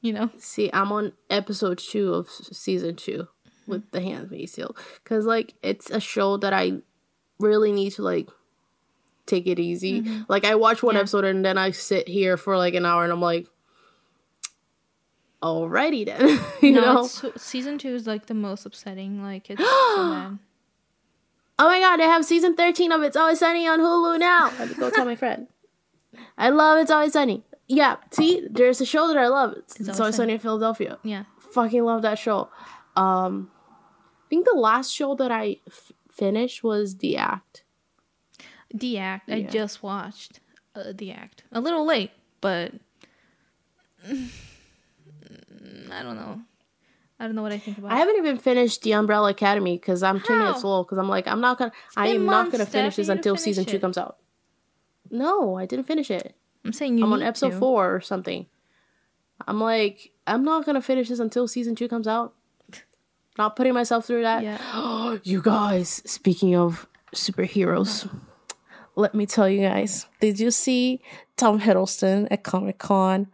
you 0.00 0.12
know 0.12 0.30
See, 0.38 0.70
I'm 0.72 0.90
on 0.92 1.12
episode 1.30 1.78
two 1.78 2.14
of 2.14 2.28
season 2.30 2.96
two 2.96 3.28
with 3.66 3.90
The 3.90 4.00
Handmaid's 4.00 4.52
Tale 4.52 4.74
because 5.04 5.26
like 5.26 5.54
it's 5.62 5.90
a 5.90 6.00
show 6.00 6.36
that 6.38 6.52
I 6.52 6.80
really 7.38 7.72
need 7.72 7.90
to 7.94 8.02
like 8.02 8.28
take 9.26 9.46
it 9.46 9.58
easy. 9.58 10.00
Mm-hmm. 10.02 10.22
Like 10.28 10.44
I 10.44 10.54
watch 10.54 10.82
one 10.82 10.94
Yeah. 10.94 11.02
episode 11.02 11.24
and 11.24 11.44
then 11.44 11.58
I 11.58 11.72
sit 11.72 12.08
here 12.08 12.36
for 12.36 12.56
like 12.56 12.74
an 12.74 12.86
hour 12.86 13.02
and 13.04 13.12
I'm 13.12 13.20
like, 13.20 13.46
alrighty 15.42 16.06
then, 16.06 16.38
you 16.62 16.72
no, 16.72 16.80
know. 16.94 17.06
season 17.36 17.78
two 17.78 17.94
is 17.94 18.06
like 18.06 18.26
the 18.26 18.34
most 18.34 18.66
upsetting. 18.66 19.22
Like 19.22 19.50
it's 19.50 19.60
so 19.96 20.10
bad. 20.10 20.38
Oh 21.58 21.66
my 21.68 21.80
god, 21.80 21.96
they 21.96 22.04
have 22.04 22.24
season 22.24 22.54
13 22.54 22.92
of 22.92 23.02
It's 23.02 23.16
Always 23.16 23.38
Sunny 23.38 23.66
on 23.66 23.80
Hulu 23.80 24.18
now. 24.18 24.50
Me 24.66 24.74
go 24.74 24.90
tell 24.90 25.04
my 25.06 25.16
friend. 25.16 25.46
I 26.38 26.50
love 26.50 26.78
It's 26.78 26.90
Always 26.90 27.12
Sunny. 27.14 27.44
Yeah, 27.68 27.96
see, 28.10 28.46
there's 28.50 28.80
a 28.80 28.86
show 28.86 29.08
that 29.08 29.16
I 29.16 29.28
love. 29.28 29.54
It's, 29.56 29.80
it's 29.80 29.98
Always, 29.98 30.14
Sunny 30.16 30.34
in 30.34 30.38
Philadelphia. 30.38 30.98
Yeah. 31.02 31.24
Fucking 31.52 31.82
love 31.82 32.02
that 32.02 32.18
show. 32.18 32.48
Um, 32.94 33.50
I 34.24 34.28
think 34.28 34.44
the 34.46 34.54
last 34.58 34.92
show 34.92 35.14
that 35.16 35.32
I 35.32 35.56
f- 35.66 35.92
finished 36.12 36.62
was 36.62 36.96
The 36.98 37.16
Act. 37.16 37.64
The 38.72 38.98
Act. 38.98 39.30
I 39.30 39.42
just 39.42 39.82
watched 39.82 40.40
uh, 40.74 40.92
The 40.94 41.10
Act. 41.12 41.42
A 41.52 41.60
little 41.60 41.86
late, 41.86 42.10
but 42.40 42.72
I 44.06 44.12
don't 46.02 46.16
know. 46.16 46.42
I 47.18 47.24
don't 47.24 47.34
know 47.34 47.42
what 47.42 47.52
I 47.52 47.58
think 47.58 47.78
about. 47.78 47.92
I 47.92 47.96
haven't 47.96 48.16
even 48.16 48.36
finished 48.38 48.82
The 48.82 48.92
Umbrella 48.92 49.30
Academy 49.30 49.78
because 49.78 50.02
I'm 50.02 50.18
How? 50.18 50.50
it 50.50 50.60
slow 50.60 50.84
because 50.84 50.98
I'm 50.98 51.08
like, 51.08 51.26
I'm 51.26 51.40
not 51.40 51.58
gonna, 51.58 51.72
I 51.96 52.08
am 52.08 52.26
not 52.26 52.52
gonna 52.52 52.66
finish 52.66 52.96
this 52.96 53.08
until 53.08 53.34
finish 53.34 53.44
season 53.44 53.64
two 53.64 53.78
comes 53.78 53.96
out. 53.96 54.18
No, 55.10 55.56
I 55.56 55.66
didn't 55.66 55.86
finish 55.86 56.10
it. 56.10 56.34
I'm 56.64 56.72
saying 56.72 56.98
you. 56.98 57.04
I'm 57.04 57.12
on 57.12 57.22
episode 57.22 57.50
to. 57.50 57.58
four 57.58 57.94
or 57.94 58.00
something. 58.00 58.46
I'm 59.46 59.60
like, 59.60 60.12
I'm 60.26 60.44
not 60.44 60.66
gonna 60.66 60.82
finish 60.82 61.08
this 61.08 61.18
until 61.18 61.48
season 61.48 61.74
two 61.74 61.88
comes 61.88 62.06
out. 62.06 62.34
Not 63.38 63.56
putting 63.56 63.74
myself 63.74 64.06
through 64.06 64.22
that. 64.22 64.42
Yeah. 64.42 65.18
you 65.22 65.40
guys, 65.40 66.02
speaking 66.04 66.54
of 66.54 66.86
superheroes, 67.14 68.10
let 68.94 69.14
me 69.14 69.26
tell 69.26 69.48
you 69.48 69.60
guys. 69.60 70.06
Did 70.20 70.40
you 70.40 70.50
see 70.50 71.00
Tom 71.36 71.60
Hiddleston 71.60 72.28
at 72.30 72.42
Comic 72.42 72.78
Con 72.78 73.28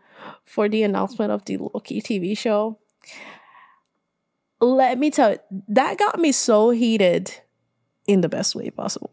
for 0.45 0.69
the 0.69 0.83
announcement 0.83 1.33
of 1.33 1.45
the 1.45 1.57
Loki 1.57 2.01
TV 2.01 2.37
show, 2.37 2.79
let 4.63 4.97
me 4.99 5.11
tell 5.11 5.33
you, 5.33 5.39
that 5.69 5.99
got 5.99 6.19
me 6.19 6.31
so 6.33 6.71
heated 6.71 7.35
in 8.07 8.21
the 8.21 8.29
best 8.29 8.55
way 8.55 8.71
possible. 8.71 9.11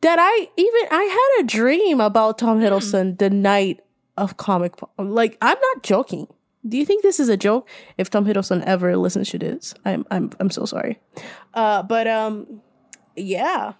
That 0.00 0.18
I 0.18 0.48
even 0.56 0.88
I 0.90 1.04
had 1.04 1.44
a 1.44 1.46
dream 1.46 2.00
about 2.00 2.38
Tom 2.38 2.60
Hiddleston 2.60 3.18
the 3.18 3.30
night 3.30 3.80
of 4.16 4.36
comic 4.36 4.74
like 4.98 5.36
I'm 5.40 5.58
not 5.60 5.82
joking. 5.82 6.26
Do 6.66 6.78
you 6.78 6.86
think 6.86 7.02
this 7.02 7.20
is 7.20 7.28
a 7.28 7.36
joke? 7.36 7.68
If 7.98 8.10
Tom 8.10 8.24
Hiddleston 8.24 8.62
ever 8.64 8.96
listens 8.96 9.30
to 9.30 9.38
this, 9.38 9.74
I'm 9.84 10.04
I'm 10.10 10.30
I'm 10.40 10.50
so 10.50 10.64
sorry. 10.64 10.98
Uh 11.52 11.82
but 11.82 12.06
um 12.06 12.62
yeah. 13.16 13.74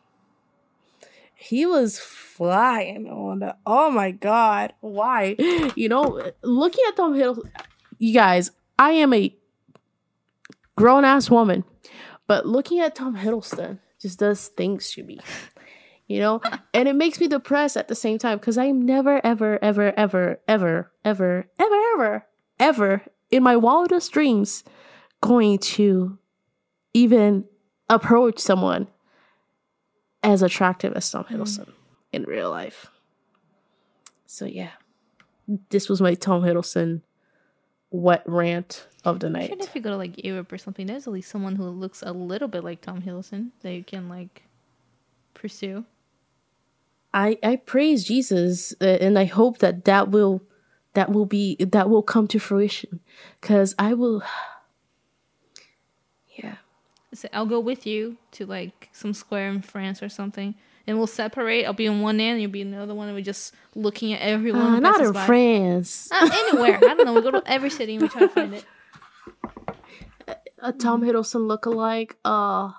He 1.35 1.66
was 1.66 1.99
flying 1.99 3.07
on 3.07 3.41
the 3.41 3.57
oh 3.66 3.91
my 3.91 4.11
god. 4.11 4.74
Why? 4.80 5.37
You 5.76 5.89
know, 5.89 6.32
looking 6.43 6.85
at 6.89 6.97
Tom 6.97 7.14
Hiddleston 7.14 7.51
you 7.99 8.12
guys, 8.14 8.51
I 8.78 8.93
am 8.93 9.12
a 9.12 9.35
grown 10.77 11.05
ass 11.05 11.31
woman. 11.31 11.64
But 12.27 12.47
looking 12.47 12.81
at 12.81 12.95
Tom 12.95 13.16
Hiddleston 13.16 13.79
just 14.01 14.18
does 14.18 14.49
things 14.49 14.93
to 14.93 15.03
me. 15.03 15.20
You 16.07 16.20
know? 16.20 16.41
and 16.75 16.89
it 16.89 16.97
makes 16.97 17.20
me 17.20 17.29
depressed 17.29 17.77
at 17.77 17.89
the 17.89 17.95
same 17.95 18.18
time 18.18 18.39
because 18.39 18.59
I'm 18.59 18.83
never, 18.83 19.25
ever, 19.25 19.59
ever, 19.62 19.93
ever, 19.97 20.41
ever, 20.49 20.91
ever, 21.05 21.49
ever, 21.59 21.77
ever, 21.95 22.27
ever 22.59 23.03
in 23.31 23.43
my 23.43 23.57
wildest 23.57 24.12
dreams 24.12 24.64
going 25.20 25.59
to 25.59 26.18
even 26.93 27.45
approach 27.89 28.39
someone 28.39 28.89
as 30.22 30.43
attractive 30.43 30.95
as 30.95 31.11
Tom 31.11 31.25
Hiddleston 31.25 31.66
mm. 31.66 31.75
in 32.12 32.22
real 32.25 32.51
life. 32.51 32.91
So 34.27 34.47
yeah. 34.47 34.70
This 35.68 35.89
was 35.89 36.01
my 36.01 36.14
Tom 36.14 36.43
Hiddleston 36.43 37.03
wet 37.95 38.24
rant 38.26 38.88
of 39.05 39.20
the 39.20 39.30
night. 39.30 39.55
if 39.61 39.74
you 39.74 39.80
go 39.80 39.90
to 39.90 39.97
like 39.97 40.24
Europe 40.24 40.53
or 40.53 40.59
something, 40.59 40.86
there's 40.86 41.07
at 41.07 41.12
least 41.12 41.30
someone 41.30 41.55
who 41.55 41.64
looks 41.64 42.03
a 42.03 42.12
little 42.12 42.49
bit 42.49 42.64
like 42.64 42.80
Tom 42.80 43.03
Hiddleston 43.03 43.51
that 43.62 43.72
you 43.72 43.84
can 43.84 44.09
like 44.09 44.42
pursue. 45.32 45.84
I 47.12 47.38
I 47.42 47.57
praise 47.57 48.05
Jesus 48.05 48.74
uh, 48.80 48.84
and 48.84 49.16
I 49.18 49.26
hope 49.26 49.59
that 49.59 49.84
that 49.84 50.11
will 50.11 50.42
that 50.95 51.12
will 51.12 51.26
be 51.26 51.57
that 51.57 51.88
will 51.88 52.03
come 52.03 52.26
to 52.28 52.40
fruition 52.40 52.99
cuz 53.40 53.74
I 53.78 53.95
will 53.95 54.22
yeah. 56.36 56.57
So 57.12 57.28
I'll 57.32 57.47
go 57.47 57.61
with 57.61 57.86
you 57.86 58.16
to 58.32 58.45
like 58.45 58.88
some 58.92 59.14
square 59.14 59.49
in 59.49 59.62
France 59.62 60.03
or 60.03 60.09
something 60.09 60.57
and 60.87 60.99
we'll 60.99 61.07
separate. 61.07 61.64
I'll 61.64 61.72
be 61.72 61.87
in 61.87 62.01
one 62.01 62.20
end, 62.20 62.35
and 62.35 62.43
you'll 62.43 62.51
be 62.51 62.61
in 62.61 62.70
the 62.70 62.78
other 62.78 62.95
one, 62.95 63.09
and 63.09 63.16
we're 63.16 63.24
just 63.24 63.55
looking 63.74 64.12
at 64.12 64.20
everyone. 64.20 64.74
Uh, 64.74 64.80
not 64.80 65.01
in 65.01 65.12
by. 65.12 65.26
France. 65.26 66.09
Uh, 66.12 66.28
anywhere. 66.32 66.76
I 66.76 66.95
don't 66.95 67.05
know. 67.05 67.14
We 67.14 67.22
go 67.22 67.30
to 67.30 67.43
every 67.47 67.70
city 67.70 67.95
and 67.95 68.03
we 68.03 68.09
try 68.09 68.22
to 68.22 68.28
find 68.28 68.55
it. 68.55 68.64
A 70.59 70.72
Tom 70.72 71.03
Hiddleston 71.03 71.47
look-alike. 71.47 72.16
Uh, 72.24 72.72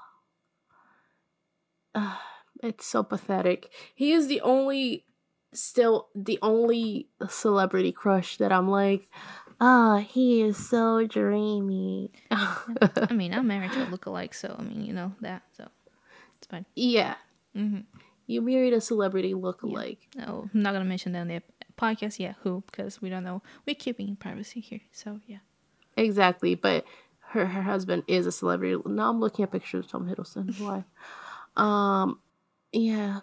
uh, 1.93 2.15
it's 2.63 2.85
so 2.85 3.03
pathetic. 3.03 3.71
He 3.93 4.11
is 4.11 4.27
the 4.27 4.41
only, 4.41 5.05
still 5.53 6.09
the 6.15 6.39
only 6.41 7.09
celebrity 7.29 7.91
crush 7.91 8.37
that 8.37 8.51
I'm 8.51 8.69
like, 8.69 9.07
ah, 9.61 9.95
oh, 9.95 9.97
he 9.99 10.41
is 10.41 10.57
so 10.57 11.05
dreamy. 11.05 12.11
I 12.31 13.07
mean, 13.11 13.33
I'm 13.33 13.47
married 13.47 13.71
to 13.73 13.87
a 13.87 13.89
look-alike, 13.89 14.33
so 14.33 14.55
I 14.57 14.63
mean, 14.63 14.83
you 14.83 14.93
know 14.93 15.13
that, 15.21 15.43
so 15.55 15.67
it's 16.37 16.47
fine. 16.47 16.65
Yeah, 16.75 17.15
Mm-hmm. 17.55 17.81
You 18.27 18.41
married 18.41 18.73
a 18.73 18.81
celebrity 18.81 19.33
look-alike. 19.33 20.07
Yeah. 20.15 20.25
No, 20.25 20.49
I'm 20.53 20.61
not 20.61 20.73
gonna 20.73 20.85
mention 20.85 21.11
that 21.13 21.27
the 21.27 21.41
podcast 21.77 22.19
yet. 22.19 22.35
Who? 22.41 22.63
Because 22.65 23.01
we 23.01 23.09
don't 23.09 23.23
know. 23.23 23.41
We're 23.65 23.75
keeping 23.75 24.15
privacy 24.15 24.59
here. 24.59 24.81
So 24.91 25.19
yeah. 25.27 25.39
Exactly, 25.97 26.55
but 26.55 26.85
her 27.29 27.45
her 27.45 27.61
husband 27.61 28.03
is 28.07 28.25
a 28.25 28.31
celebrity. 28.31 28.81
Now 28.85 29.09
I'm 29.09 29.19
looking 29.19 29.43
at 29.43 29.51
pictures 29.51 29.85
of 29.85 29.91
Tom 29.91 30.07
Hiddleston. 30.07 30.59
Why? 30.59 30.83
um, 31.55 32.19
yeah. 32.71 33.19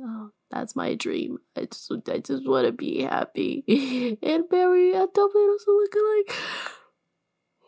Oh, 0.00 0.30
that's 0.50 0.76
my 0.76 0.94
dream. 0.94 1.38
I 1.56 1.66
just 1.66 1.90
I 2.08 2.18
just 2.18 2.46
want 2.48 2.66
to 2.66 2.72
be 2.72 3.02
happy 3.02 3.64
and 4.22 4.44
marry 4.50 4.92
a 4.92 5.06
Tom 5.06 5.30
Hiddleston 5.30 5.66
look-alike. 5.66 6.36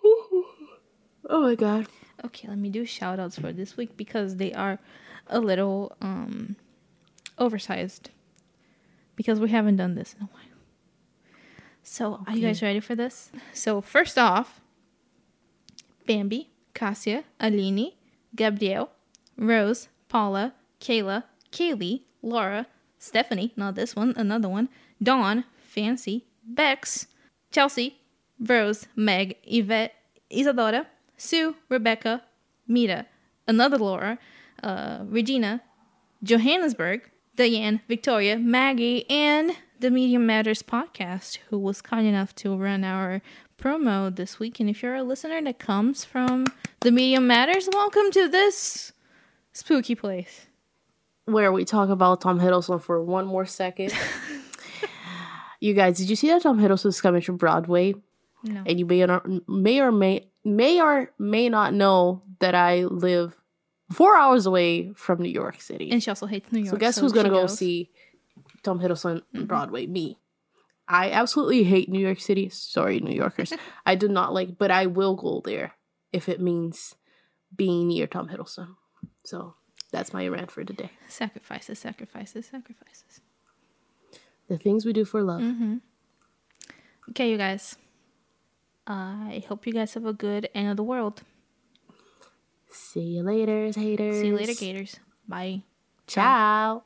oh 1.29 1.41
my 1.43 1.55
god. 1.55 1.87
Okay, 2.25 2.49
let 2.49 2.59
me 2.59 2.69
do 2.69 2.85
shout 2.85 3.19
outs 3.19 3.39
for 3.39 3.53
this 3.53 3.77
week 3.77 3.97
because 3.97 4.37
they 4.37 4.53
are 4.53 4.79
a 5.27 5.41
little 5.41 5.97
um, 6.01 6.57
oversized 7.39 8.11
because 9.17 9.41
we 9.41 9.51
haven't 9.51 9.77
done 9.77 9.95
this 9.95 10.15
in 10.19 10.25
a 10.25 10.27
while. 10.27 10.43
So, 11.83 12.15
okay. 12.15 12.33
are 12.33 12.37
you 12.37 12.47
guys 12.47 12.63
ready 12.63 12.81
for 12.81 12.95
this? 12.95 13.31
So, 13.53 13.81
first 13.81 14.19
off, 14.19 14.61
Bambi, 16.07 16.51
Cassia, 16.75 17.25
Alini, 17.41 17.95
Gabrielle, 18.35 18.91
Rose, 19.37 19.89
Paula, 20.09 20.55
Kayla, 20.81 21.25
Kaylee, 21.53 22.03
Laura, 22.23 22.67
Stephanie, 22.99 23.53
not 23.57 23.75
this 23.75 23.97
one, 23.97 24.15
another 24.17 24.49
one, 24.49 24.69
Dawn, 25.03 25.45
Fancy, 25.63 26.27
Bex, 26.45 27.07
Chelsea, 27.51 27.99
Rose, 28.39 28.87
Meg, 28.95 29.37
Yvette, 29.45 29.95
Isadora, 30.31 30.87
Sue, 31.17 31.57
Rebecca, 31.69 32.23
Mita, 32.67 33.07
another 33.47 33.79
Laura, 33.79 34.19
uh, 34.63 35.05
Regina, 35.07 35.63
Johannesburg, 36.23 37.11
Diane, 37.37 37.81
Victoria, 37.89 38.39
Maggie, 38.39 39.09
and 39.09 39.57
the 39.79 39.91
Medium 39.91 40.27
Matters 40.27 40.63
podcast, 40.63 41.39
who 41.49 41.59
was 41.59 41.81
kind 41.81 42.07
enough 42.07 42.35
to 42.37 42.57
run 42.57 42.85
our 42.85 43.23
promo 43.59 44.15
this 44.15 44.39
week. 44.39 44.61
And 44.61 44.69
if 44.69 44.83
you're 44.83 44.95
a 44.95 45.03
listener 45.03 45.41
that 45.43 45.59
comes 45.59 46.05
from 46.05 46.47
the 46.81 46.91
Medium 46.91 47.27
Matters, 47.27 47.69
welcome 47.73 48.11
to 48.13 48.29
this 48.29 48.93
spooky 49.53 49.95
place. 49.95 50.47
Where 51.25 51.53
we 51.53 51.65
talk 51.65 51.89
about 51.89 52.21
Tom 52.21 52.41
Hiddleston 52.41 52.83
for 52.83 53.03
one 53.03 53.27
more 53.27 53.47
second. 53.47 53.95
you 55.61 55.75
guys, 55.75 55.99
did 55.99 56.11
you 56.11 56.17
see 56.17 56.29
that 56.29 56.43
Tom 56.43 56.59
Hiddleston 56.59 56.87
is 56.87 57.01
coming 57.01 57.23
to 57.23 57.33
Broadway? 57.33 57.95
No. 58.43 58.63
And 58.67 58.79
you 58.79 58.87
may 58.87 59.03
or 59.03 59.23
may 59.47 59.81
or 59.81 59.93
may 59.93 60.27
may 60.45 60.81
or 60.81 61.13
may 61.19 61.49
not 61.49 61.75
know 61.75 62.23
that 62.41 62.55
I 62.55 62.85
live 62.85 63.37
four 63.93 64.17
hours 64.17 64.47
away 64.47 64.93
from 64.95 65.21
New 65.21 65.31
York 65.31 65.61
City. 65.61 65.91
And 65.91 66.03
she 66.03 66.11
also 66.11 66.27
hates 66.27 66.51
New 66.53 66.61
York. 66.61 66.71
So 66.71 66.77
guess 66.77 66.97
so 66.97 67.03
who's 67.03 67.13
gonna 67.13 67.31
go 67.31 67.47
see 67.47 67.91
Tom 68.63 68.81
Hiddleston 68.81 69.23
mm-hmm. 69.35 69.45
Broadway? 69.45 69.87
Me. 69.87 70.19
I 70.89 71.11
absolutely 71.11 71.63
hate 71.65 71.89
New 71.89 72.01
York 72.01 72.21
City. 72.21 72.49
Sorry, 72.49 72.99
New 72.99 73.15
Yorkers. 73.15 73.53
I 73.87 73.95
do 73.95 74.09
not 74.09 74.35
like, 74.35 74.59
but 74.59 74.71
I 74.71 74.87
will 74.87 75.15
go 75.15 75.41
there 75.45 75.75
if 76.13 76.29
it 76.29 76.41
means 76.41 76.97
being 77.55 77.89
near 77.89 78.07
Tom 78.07 78.29
Hiddleston. 78.29 78.75
So 79.25 79.55
that's 79.93 80.13
my 80.13 80.27
rant 80.27 80.51
for 80.51 80.65
today. 80.65 80.91
Sacrifices, 81.09 81.79
sacrifices, 81.79 82.47
sacrifices. 82.47 83.21
The 84.49 84.59
things 84.59 84.85
we 84.85 84.93
do 84.93 85.05
for 85.05 85.23
love. 85.23 85.41
Mm-hmm. 85.41 85.77
Okay, 87.11 87.31
you 87.31 87.37
guys. 87.37 87.77
I 88.87 89.45
hope 89.49 89.67
you 89.67 89.73
guys 89.73 89.95
have 89.95 90.07
a 90.07 90.13
good 90.13 90.49
end 90.55 90.71
of 90.71 90.77
the 90.77 90.83
world. 90.83 91.23
See 92.71 93.01
you 93.01 93.23
later, 93.23 93.71
haters. 93.75 94.21
See 94.21 94.29
you 94.29 94.37
later, 94.37 94.55
Gators. 94.55 94.97
Bye. 95.27 95.63
Ciao. 96.07 96.85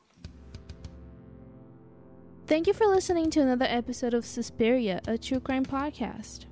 Thank 2.47 2.67
you 2.67 2.73
for 2.73 2.85
listening 2.85 3.29
to 3.31 3.41
another 3.41 3.65
episode 3.67 4.13
of 4.13 4.25
Suspiria, 4.25 5.01
a 5.07 5.17
true 5.17 5.39
crime 5.39 5.65
podcast. 5.65 6.45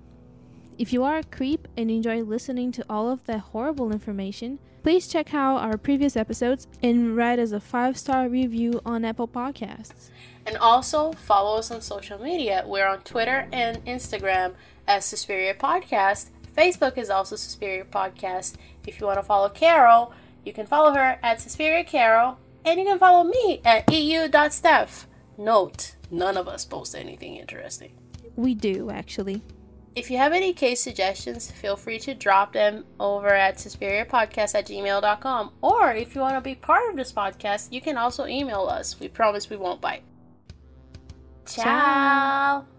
If 0.77 0.91
you 0.91 1.03
are 1.03 1.17
a 1.17 1.23
creep 1.23 1.67
and 1.77 1.91
enjoy 1.91 2.23
listening 2.23 2.71
to 2.73 2.86
all 2.89 3.09
of 3.11 3.23
that 3.25 3.39
horrible 3.39 3.91
information, 3.91 4.57
please 4.81 5.07
check 5.07 5.34
out 5.34 5.57
our 5.57 5.77
previous 5.77 6.15
episodes 6.15 6.67
and 6.81 7.15
write 7.15 7.38
us 7.38 7.51
a 7.51 7.59
five 7.59 7.97
star 7.97 8.27
review 8.27 8.81
on 8.86 9.05
Apple 9.05 9.27
Podcasts. 9.27 10.09
And 10.45 10.57
also 10.57 11.13
follow 11.13 11.57
us 11.57 11.69
on 11.69 11.81
social 11.81 12.19
media. 12.19 12.63
We're 12.65 12.88
on 12.88 13.01
Twitter 13.01 13.47
and 13.51 13.84
Instagram 13.86 14.53
as 14.88 15.05
Suspiria 15.05 15.53
Podcast 15.53 16.29
Facebook 16.55 16.97
is 16.97 17.09
also 17.09 17.36
Suspiria 17.36 17.84
Podcast. 17.84 18.55
If 18.88 18.99
you 18.99 19.07
want 19.07 19.19
to 19.19 19.23
follow 19.23 19.49
Carol, 19.49 20.13
you 20.45 20.53
can 20.53 20.65
follow 20.65 20.93
her 20.93 21.19
at 21.23 21.41
Suspiria 21.41 21.84
Carol, 21.84 22.38
and 22.65 22.79
you 22.79 22.86
can 22.86 22.99
follow 22.99 23.23
me 23.23 23.61
at 23.63 23.91
eu.steph. 23.91 25.07
Note, 25.38 25.95
none 26.11 26.38
of 26.38 26.47
us 26.47 26.65
post 26.65 26.95
anything 26.95 27.36
interesting. 27.36 27.93
We 28.36 28.55
do, 28.55 28.89
actually. 28.89 29.41
If 29.95 30.09
you 30.09 30.17
have 30.17 30.34
any 30.34 30.53
case 30.53 30.81
suggestions, 30.81 31.51
feel 31.51 31.75
free 31.75 31.99
to 31.99 32.15
drop 32.15 32.53
them 32.53 32.86
over 32.99 33.29
at 33.29 33.57
suspiriapodcast 33.57 34.55
at 34.55 34.67
gmail.com. 34.67 35.51
Or 35.61 35.91
if 35.91 36.15
you 36.15 36.21
want 36.21 36.36
to 36.36 36.41
be 36.41 36.55
part 36.55 36.89
of 36.89 36.95
this 36.95 37.13
podcast, 37.13 37.71
you 37.71 37.79
can 37.79 37.97
also 37.97 38.25
email 38.25 38.61
us. 38.61 38.99
We 38.99 39.07
promise 39.07 39.49
we 39.49 39.57
won't 39.57 39.81
bite. 39.81 40.03
Ciao. 41.45 41.63
Ciao. 41.63 42.72